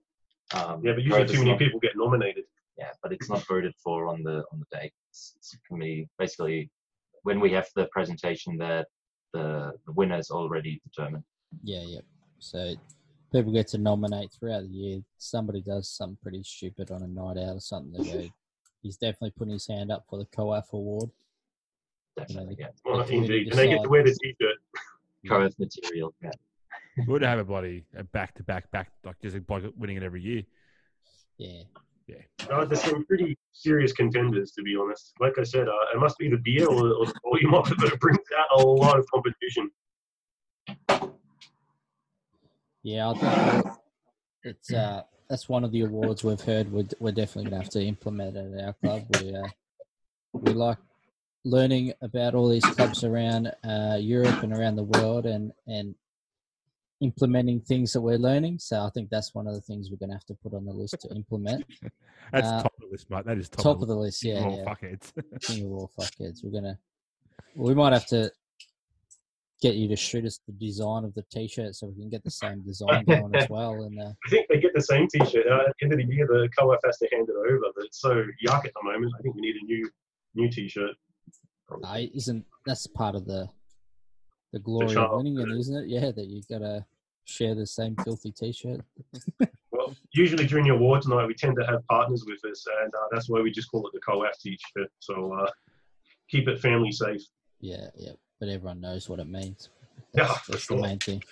um, 0.53 0.85
Yeah, 0.85 0.93
but 0.93 1.03
usually 1.03 1.25
too 1.27 1.39
many 1.39 1.51
not- 1.51 1.59
people 1.59 1.79
get 1.79 1.93
nominated. 1.95 2.45
Yeah, 2.77 2.91
but 3.03 3.11
it's 3.13 3.29
not 3.29 3.43
voted 3.47 3.73
for 3.83 4.07
on 4.07 4.23
the 4.23 4.43
on 4.51 4.59
the 4.59 4.65
day. 4.77 4.91
It's, 5.09 5.33
it's 5.37 5.53
a 5.55 5.57
committee. 5.67 6.07
Basically, 6.19 6.69
when 7.23 7.39
we 7.39 7.51
have 7.53 7.67
the 7.75 7.85
presentation, 7.91 8.57
that 8.59 8.87
the 9.33 9.73
the 9.87 9.93
winner 9.93 10.17
is 10.17 10.29
already 10.29 10.79
determined. 10.83 11.23
yeah, 11.63 11.81
yeah. 11.85 12.01
So 12.39 12.75
people 13.33 13.51
get 13.51 13.67
to 13.69 13.77
nominate 13.77 14.31
throughout 14.31 14.61
the 14.61 14.69
year. 14.69 14.99
Somebody 15.17 15.61
does 15.61 15.89
something 15.89 16.17
pretty 16.21 16.43
stupid 16.43 16.91
on 16.91 17.03
a 17.03 17.07
night 17.07 17.37
out 17.37 17.55
or 17.55 17.59
something. 17.59 17.91
They 18.03 18.11
go, 18.11 18.29
he's 18.81 18.97
definitely 18.97 19.33
putting 19.37 19.53
his 19.53 19.67
hand 19.67 19.91
up 19.91 20.05
for 20.09 20.19
the 20.19 20.25
COAF 20.25 20.71
award. 20.71 21.09
Definitely, 22.15 22.57
yeah. 22.59 22.67
Well, 22.85 23.03
the 23.03 23.13
indeed, 23.13 23.47
and 23.49 23.57
they 23.57 23.69
get 23.69 23.83
to 23.83 23.89
wear 23.89 24.03
the 24.03 24.15
T-shirt. 24.21 24.57
Co-ed 25.27 25.53
material. 25.57 26.13
Yeah. 26.21 26.31
Would 27.07 27.23
have 27.23 27.39
a 27.39 27.43
bloody 27.43 27.85
a 27.97 28.03
back 28.03 28.35
to 28.35 28.43
back 28.43 28.69
back 28.71 28.91
like 29.03 29.15
just 29.21 29.35
like 29.35 29.63
winning 29.77 29.97
it 29.97 30.03
every 30.03 30.21
year. 30.21 30.43
Yeah. 31.37 31.63
Uh, 32.51 32.65
there's 32.65 32.81
some 32.81 33.05
pretty 33.05 33.37
serious 33.53 33.93
contenders, 33.93 34.51
to 34.51 34.61
be 34.61 34.75
honest. 34.75 35.13
Like 35.19 35.39
I 35.39 35.43
said, 35.43 35.67
uh, 35.67 35.93
it 35.93 35.99
must 35.99 36.17
be 36.17 36.29
the 36.29 36.37
beer 36.37 36.67
or, 36.67 36.93
or 36.93 37.05
the 37.05 37.13
volume 37.23 37.53
of 37.53 37.71
it, 37.71 37.77
but 37.77 37.93
it 37.93 37.99
brings 37.99 38.19
out 38.37 38.59
a 38.59 38.63
lot 38.63 38.99
of 38.99 39.05
competition. 39.11 39.71
Yeah, 42.83 43.09
I 43.09 43.13
think 43.13 43.65
we'll- 43.65 43.79
it's 44.45 44.73
uh 44.73 45.03
that's 45.29 45.47
one 45.47 45.63
of 45.63 45.71
the 45.71 45.81
awards 45.81 46.21
we've 46.23 46.41
heard 46.41 46.69
we're, 46.71 46.85
we're 46.99 47.11
definitely 47.13 47.49
gonna 47.49 47.63
have 47.63 47.71
to 47.71 47.81
implement 47.83 48.35
it 48.35 48.53
at 48.57 48.65
our 48.65 48.73
club. 48.73 49.03
We 49.21 49.33
uh, 49.35 49.47
we 50.33 50.53
like 50.53 50.77
learning 51.45 51.93
about 52.01 52.35
all 52.35 52.49
these 52.49 52.65
clubs 52.65 53.03
around 53.05 53.47
uh, 53.63 53.97
Europe 53.99 54.43
and 54.43 54.51
around 54.53 54.75
the 54.75 54.83
world 54.83 55.25
and 55.25 55.53
and 55.65 55.95
implementing 56.99 57.59
things 57.61 57.93
that 57.93 58.01
we're 58.01 58.17
learning. 58.17 58.59
So 58.59 58.79
I 58.81 58.89
think 58.93 59.09
that's 59.09 59.33
one 59.33 59.47
of 59.47 59.53
the 59.55 59.61
things 59.61 59.89
we're 59.89 59.97
gonna 59.97 60.13
have 60.13 60.25
to 60.25 60.35
put 60.35 60.53
on 60.53 60.65
the 60.65 60.73
list 60.73 60.95
to 61.01 61.09
implement. 61.15 61.65
That's 62.31 62.47
Uh, 62.47 62.63
top 62.63 62.73
of 62.77 62.81
the 62.81 62.87
list, 62.91 63.09
mate. 63.09 63.25
That 63.25 63.37
is 63.37 63.49
top, 63.49 63.63
Top 63.63 63.81
of 63.81 63.87
the 63.89 63.95
list, 63.95 64.21
King 64.23 64.37
of 64.37 64.43
yeah, 64.43 64.47
all 64.47 64.57
yeah. 64.57 64.63
fuckheads. 64.73 65.41
King 65.41 65.65
of 65.65 65.71
all 65.71 65.91
fuckheads. 65.99 66.43
We're 66.43 66.51
gonna 66.51 66.77
we 67.55 67.73
might 67.73 67.93
have 67.93 68.05
to 68.07 68.31
get 69.63 69.75
you 69.75 69.87
to 69.87 69.95
shoot 69.95 70.25
us 70.25 70.39
the 70.45 70.53
design 70.53 71.05
of 71.05 71.13
the 71.15 71.23
t-shirt 71.31 71.73
so 71.73 71.87
we 71.87 72.01
can 72.01 72.09
get 72.09 72.23
the 72.23 72.31
same 72.43 72.61
design 72.61 73.03
going 73.07 73.33
as 73.33 73.49
well 73.49 73.83
and 73.83 73.97
uh, 73.99 74.11
I 74.25 74.29
think 74.29 74.47
they 74.49 74.59
get 74.59 74.73
the 74.73 74.81
same 74.81 75.07
T-shirt. 75.07 75.45
Uh, 75.47 75.67
at 75.67 75.75
the 75.79 75.83
end 75.83 75.93
of 75.93 75.99
the 75.99 76.05
year, 76.05 76.27
the 76.27 76.49
co-op 76.57 76.79
has 76.85 76.97
to 76.99 77.07
hand 77.11 77.27
it 77.29 77.35
over, 77.35 77.71
but 77.75 77.85
it's 77.85 77.99
so 77.99 78.23
yuck 78.45 78.65
at 78.65 78.71
the 78.73 78.83
moment. 78.83 79.13
I 79.17 79.21
think 79.21 79.35
we 79.35 79.41
need 79.41 79.55
a 79.55 79.65
new 79.65 79.89
new 80.35 80.49
T-shirt. 80.49 80.95
I 81.83 82.11
isn't 82.13 82.45
that's 82.65 82.87
part 82.87 83.15
of 83.15 83.25
the 83.25 83.47
the 84.51 84.59
glory 84.59 84.95
of 84.95 85.11
winning 85.11 85.39
it, 85.39 85.49
isn't 85.49 85.83
it? 85.83 85.87
Yeah, 85.87 86.11
that 86.11 86.27
you've 86.27 86.47
gotta 86.47 86.85
share 87.25 87.55
the 87.55 87.65
same 87.65 87.95
filthy 88.03 88.31
t-shirt. 88.31 88.81
Well, 89.71 89.95
usually 90.13 90.45
during 90.45 90.67
your 90.67 90.75
awards 90.75 91.07
night, 91.07 91.25
we 91.25 91.33
tend 91.33 91.55
to 91.55 91.65
have 91.65 91.85
partners 91.87 92.23
with 92.27 92.39
us, 92.49 92.63
and 92.83 92.93
uh, 92.93 93.07
that's 93.11 93.27
why 93.27 93.41
we 93.41 93.49
just 93.49 93.71
call 93.71 93.87
it 93.87 93.91
the 93.91 93.99
co-op 94.01 94.31
T-shirt. 94.39 94.87
So 94.99 95.33
uh, 95.33 95.49
keep 96.29 96.47
it 96.47 96.59
family 96.59 96.91
safe. 96.91 97.23
Yeah, 97.59 97.87
yeah. 97.97 98.11
But 98.39 98.49
everyone 98.49 98.81
knows 98.81 99.09
what 99.09 99.19
it 99.19 99.27
means. 99.27 99.69
Yeah, 100.15 100.25
That's, 100.27 100.39
for 100.39 100.51
that's 100.53 100.63
sure. 100.63 100.77
the 100.77 100.83
main 100.83 100.99
thing. 100.99 101.23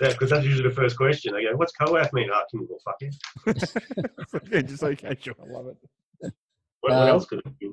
Yeah, 0.00 0.08
because 0.08 0.30
that's 0.30 0.44
usually 0.44 0.68
the 0.68 0.74
first 0.74 0.96
question. 0.96 1.34
They 1.34 1.44
go, 1.44 1.56
"What's 1.56 1.72
co-op 1.72 2.12
mean?" 2.12 2.28
Ah, 2.32 2.44
can 2.50 2.60
you 2.62 2.68
go 2.68 2.78
fuck 2.84 2.96
it? 3.00 4.50
yeah, 4.50 4.62
just 4.62 4.80
so 4.80 4.94
casual. 4.94 5.34
I 5.42 5.46
love 5.46 5.66
it. 5.68 5.76
What, 6.82 6.92
what 6.92 7.02
Um, 7.02 7.08
else 7.08 7.26
could 7.26 7.40
it 7.44 7.58
be? 7.58 7.70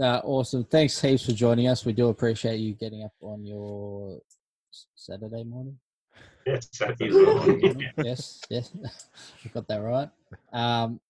Uh, 0.00 0.20
awesome. 0.22 0.62
Thanks 0.64 1.00
heaps 1.00 1.26
for 1.26 1.32
joining 1.32 1.66
us. 1.66 1.84
We 1.84 1.92
do 1.92 2.08
appreciate 2.08 2.58
you 2.58 2.74
getting 2.74 3.02
up 3.02 3.12
on 3.20 3.44
your 3.44 4.20
Saturday 4.94 5.42
morning. 5.44 5.76
Yeah, 6.46 6.54
it's 6.54 6.68
Saturday 6.72 7.08
as 7.08 7.14
well. 7.14 7.76
yes, 8.06 8.40
yes, 8.48 8.70
I 9.44 9.48
got 9.48 9.66
that 9.68 9.78
right. 9.78 10.08
Um, 10.52 11.00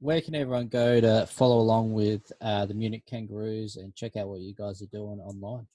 where 0.00 0.20
can 0.20 0.34
everyone 0.34 0.68
go 0.68 1.00
to 1.00 1.26
follow 1.26 1.58
along 1.58 1.92
with 1.92 2.30
uh, 2.40 2.66
the 2.66 2.74
Munich 2.74 3.02
Kangaroos 3.06 3.76
and 3.76 3.94
check 3.94 4.16
out 4.16 4.28
what 4.28 4.40
you 4.40 4.54
guys 4.54 4.80
are 4.82 4.86
doing 4.86 5.18
online? 5.20 5.66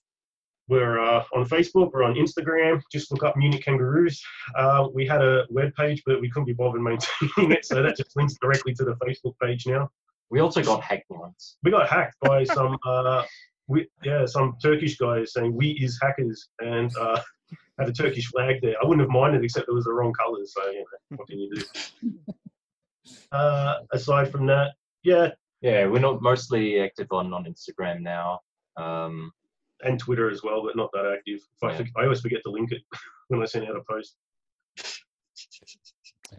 We're 0.69 0.99
uh, 0.99 1.23
on 1.35 1.45
Facebook. 1.45 1.91
We're 1.91 2.03
on 2.03 2.15
Instagram. 2.15 2.81
Just 2.89 3.11
look 3.11 3.23
up 3.23 3.35
Munich 3.35 3.65
Kangaroos. 3.65 4.23
Uh, 4.55 4.87
we 4.93 5.05
had 5.05 5.21
a 5.21 5.45
web 5.49 5.73
page, 5.75 6.01
but 6.05 6.21
we 6.21 6.29
couldn't 6.29 6.45
be 6.45 6.53
bothered 6.53 6.81
maintaining 6.81 7.51
it, 7.51 7.65
so 7.65 7.83
that 7.83 7.97
just 7.97 8.15
links 8.15 8.35
directly 8.41 8.73
to 8.75 8.85
the 8.85 8.95
Facebook 8.95 9.33
page 9.41 9.67
now. 9.67 9.89
We 10.29 10.39
also 10.39 10.63
got 10.63 10.81
hacked 10.81 11.09
once. 11.09 11.57
We 11.63 11.71
got 11.71 11.89
hacked 11.89 12.15
by 12.21 12.45
some, 12.45 12.77
uh, 12.87 13.25
we, 13.67 13.87
yeah, 14.03 14.25
some 14.25 14.55
Turkish 14.61 14.97
guys 14.97 15.33
saying 15.33 15.53
we 15.53 15.71
is 15.71 15.99
hackers 16.01 16.47
and 16.59 16.95
uh, 16.97 17.21
had 17.77 17.89
a 17.89 17.93
Turkish 17.93 18.27
flag 18.27 18.61
there. 18.61 18.75
I 18.81 18.85
wouldn't 18.85 19.01
have 19.01 19.09
minded, 19.09 19.43
except 19.43 19.67
it 19.67 19.73
was 19.73 19.83
the 19.83 19.93
wrong 19.93 20.13
colours. 20.13 20.53
So 20.55 20.65
you 20.71 20.79
know, 20.79 21.17
what 21.17 21.27
can 21.27 21.39
you 21.39 21.53
do? 21.53 22.13
Uh, 23.31 23.79
aside 23.91 24.31
from 24.31 24.45
that, 24.47 24.73
yeah, 25.03 25.29
Yeah, 25.61 25.85
we're 25.87 25.99
not 25.99 26.21
mostly 26.21 26.79
active 26.81 27.07
on, 27.11 27.33
on 27.33 27.45
Instagram 27.45 28.01
now. 28.01 28.41
Um, 28.77 29.31
and 29.81 29.99
Twitter 29.99 30.29
as 30.29 30.43
well, 30.43 30.63
but 30.63 30.75
not 30.75 30.89
that 30.93 31.05
active. 31.05 31.39
If 31.55 31.63
I, 31.63 31.71
Yeah. 31.71 31.77
forg 31.79 31.89
I 31.97 32.03
always 32.03 32.21
forget 32.21 32.41
to 32.43 32.51
link 32.51 32.71
it 32.71 32.81
when 33.29 33.41
I 33.41 33.45
send 33.45 33.67
out 33.67 33.75
a 33.75 33.81
post. 33.89 34.15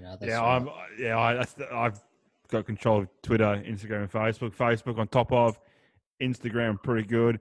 Yeah, 0.00 0.16
yeah. 0.20 0.42
I'm, 0.42 0.68
yeah, 0.98 1.16
I, 1.16 1.44
I've 1.72 2.00
got 2.48 2.66
control 2.66 3.02
of 3.02 3.08
Twitter, 3.22 3.44
Instagram, 3.44 4.02
and 4.02 4.10
Facebook. 4.10 4.54
Facebook 4.54 4.98
on 4.98 5.08
top 5.08 5.32
of 5.32 5.58
Instagram, 6.20 6.82
pretty 6.82 7.06
good. 7.06 7.40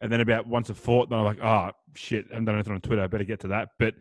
And 0.00 0.10
then 0.10 0.20
about 0.20 0.46
once 0.46 0.68
a 0.68 0.74
fortnight, 0.74 1.18
I'm 1.18 1.24
like, 1.24 1.42
oh 1.42 1.70
shit, 1.94 2.26
I 2.30 2.34
haven't 2.34 2.46
done 2.46 2.56
anything 2.56 2.74
on 2.74 2.80
Twitter. 2.80 3.02
I 3.02 3.06
better 3.06 3.24
get 3.24 3.40
to 3.40 3.48
that. 3.48 3.70
But 3.78 3.94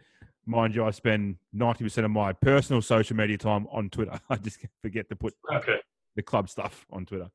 mind 0.46 0.76
you, 0.76 0.84
I 0.86 0.92
spend 0.92 1.38
ninety 1.54 1.84
percent 1.84 2.06
of 2.06 2.12
my 2.12 2.34
personal 2.34 2.82
social 2.82 3.16
media 3.16 3.38
time 3.38 3.68
on 3.72 3.90
Twitter. 3.90 4.20
I 4.30 4.36
just 4.38 4.60
forget 4.82 5.10
to 5.10 5.16
put 5.16 5.34
Okay. 5.54 5.78
the 6.16 6.22
club 6.22 6.50
stuff 6.50 6.86
on 6.92 7.06
Twitter. 7.06 7.30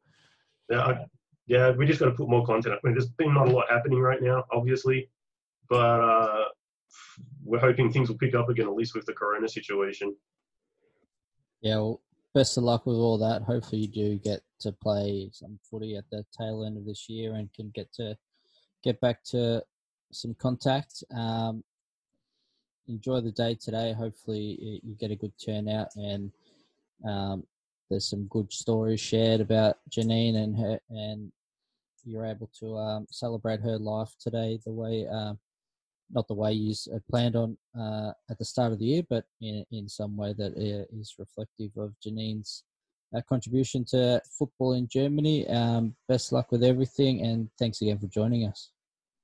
Yeah, 0.70 0.80
I, 0.80 1.06
yeah, 1.46 1.70
we 1.70 1.86
just 1.86 2.00
got 2.00 2.06
to 2.06 2.12
put 2.12 2.28
more 2.28 2.44
content 2.44 2.74
up. 2.74 2.80
I 2.84 2.88
mean, 2.88 2.94
there's 2.94 3.08
been 3.10 3.32
not 3.34 3.48
a 3.48 3.50
lot 3.52 3.66
happening 3.70 4.00
right 4.00 4.20
now, 4.20 4.44
obviously, 4.52 5.08
but 5.68 6.00
uh, 6.00 6.44
we're 7.44 7.60
hoping 7.60 7.92
things 7.92 8.08
will 8.08 8.18
pick 8.18 8.34
up 8.34 8.48
again, 8.48 8.66
at 8.66 8.74
least 8.74 8.94
with 8.96 9.06
the 9.06 9.12
Corona 9.12 9.48
situation. 9.48 10.14
Yeah, 11.60 11.76
well, 11.76 12.02
best 12.34 12.56
of 12.56 12.64
luck 12.64 12.84
with 12.86 12.96
all 12.96 13.18
that. 13.18 13.42
Hopefully, 13.42 13.82
you 13.82 13.88
do 13.88 14.18
get 14.18 14.40
to 14.60 14.72
play 14.72 15.30
some 15.32 15.58
footy 15.70 15.96
at 15.96 16.04
the 16.10 16.24
tail 16.36 16.64
end 16.64 16.76
of 16.76 16.84
this 16.84 17.08
year 17.08 17.34
and 17.34 17.52
can 17.54 17.70
get 17.74 17.92
to 17.94 18.16
get 18.82 19.00
back 19.00 19.22
to 19.24 19.62
some 20.12 20.34
contact. 20.38 21.04
Um, 21.14 21.62
enjoy 22.88 23.20
the 23.20 23.32
day 23.32 23.54
today. 23.54 23.92
Hopefully, 23.92 24.80
you 24.82 24.94
get 24.94 25.10
a 25.10 25.16
good 25.16 25.32
turnout 25.44 25.88
and 25.96 26.32
um, 27.06 27.44
there's 27.90 28.08
some 28.08 28.24
good 28.24 28.52
stories 28.52 29.00
shared 29.00 29.40
about 29.40 29.78
Janine 29.90 30.36
and 30.36 30.58
her, 30.58 30.80
and 30.90 31.30
you're 32.04 32.26
able 32.26 32.50
to 32.60 32.76
um, 32.76 33.06
celebrate 33.10 33.60
her 33.60 33.78
life 33.78 34.14
today 34.20 34.58
the 34.64 34.72
way. 34.72 35.06
Um, 35.06 35.38
not 36.12 36.28
the 36.28 36.34
way 36.34 36.52
you 36.52 36.72
had 36.92 37.06
planned 37.08 37.34
on 37.34 37.56
uh, 37.76 38.12
at 38.30 38.38
the 38.38 38.44
start 38.44 38.72
of 38.72 38.78
the 38.78 38.84
year, 38.84 39.02
but 39.10 39.24
in, 39.40 39.64
in 39.72 39.88
some 39.88 40.16
way 40.16 40.32
that 40.38 40.52
uh, 40.52 40.96
reflective 41.18 41.72
of 41.76 41.94
Janine's 42.00 42.62
uh, 43.16 43.20
contribution 43.28 43.84
to 43.86 44.22
football 44.38 44.74
in 44.74 44.86
Germany. 44.86 45.48
Um, 45.48 45.96
best 46.08 46.32
luck 46.32 46.52
with 46.52 46.62
everything, 46.62 47.22
and 47.22 47.48
thanks 47.58 47.82
again 47.82 47.98
for 47.98 48.06
joining 48.06 48.46
us. 48.46 48.70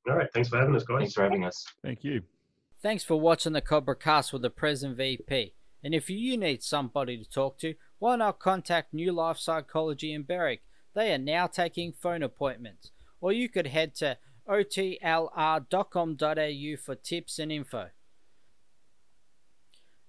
All 0.08 0.16
right, 0.16 0.28
thanks 0.34 0.48
for 0.48 0.58
having 0.58 0.74
us, 0.74 0.82
guys. 0.82 0.98
thanks 0.98 1.14
for 1.14 1.22
having 1.22 1.44
us. 1.44 1.64
Thank 1.84 2.02
you. 2.02 2.22
Thanks 2.82 3.04
for 3.04 3.20
watching 3.20 3.52
the 3.52 3.60
Cobra 3.60 3.94
Cast 3.94 4.32
with 4.32 4.42
the 4.42 4.50
present 4.50 4.96
VP. 4.96 5.54
And 5.84 5.94
if 5.94 6.10
you 6.10 6.36
need 6.36 6.64
somebody 6.64 7.16
to 7.16 7.30
talk 7.30 7.56
to, 7.58 7.76
why 8.00 8.16
not 8.16 8.40
contact 8.40 8.92
New 8.92 9.12
Life 9.12 9.38
Psychology 9.38 10.12
in 10.12 10.24
Berwick? 10.24 10.62
They 10.92 11.14
are 11.14 11.18
now 11.18 11.46
taking 11.46 11.92
phone 11.92 12.24
appointments. 12.24 12.90
Or 13.20 13.32
you 13.32 13.48
could 13.48 13.68
head 13.68 13.94
to 13.96 14.18
otlr.com.au 14.48 15.66
for 16.84 16.94
tips 16.96 17.38
and 17.38 17.52
info. 17.52 17.90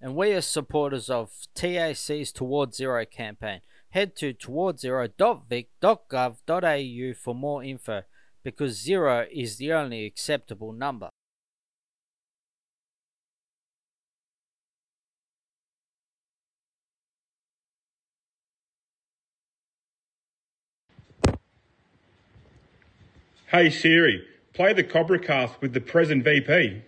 And 0.02 0.16
we 0.16 0.34
are 0.34 0.42
supporters 0.42 1.12
of 1.12 1.30
TAC's 1.54 2.32
Towards 2.32 2.76
Zero 2.76 3.06
campaign. 3.06 3.62
Head 3.92 4.16
to 4.16 4.34
towardszero.vic.gov.au 4.34 7.14
for 7.14 7.36
more 7.36 7.64
info 7.64 8.02
because 8.44 8.82
zero 8.82 9.28
is 9.32 9.58
the 9.58 9.72
only 9.72 10.06
acceptable 10.06 10.74
number. 10.74 11.10
Hey 23.56 23.70
Siri, 23.70 24.26
play 24.56 24.74
the 24.74 24.84
Cobra 24.84 25.20
cast 25.20 25.62
with 25.62 25.74
the 25.74 25.80
present 25.80 26.24
VP. 26.24 26.82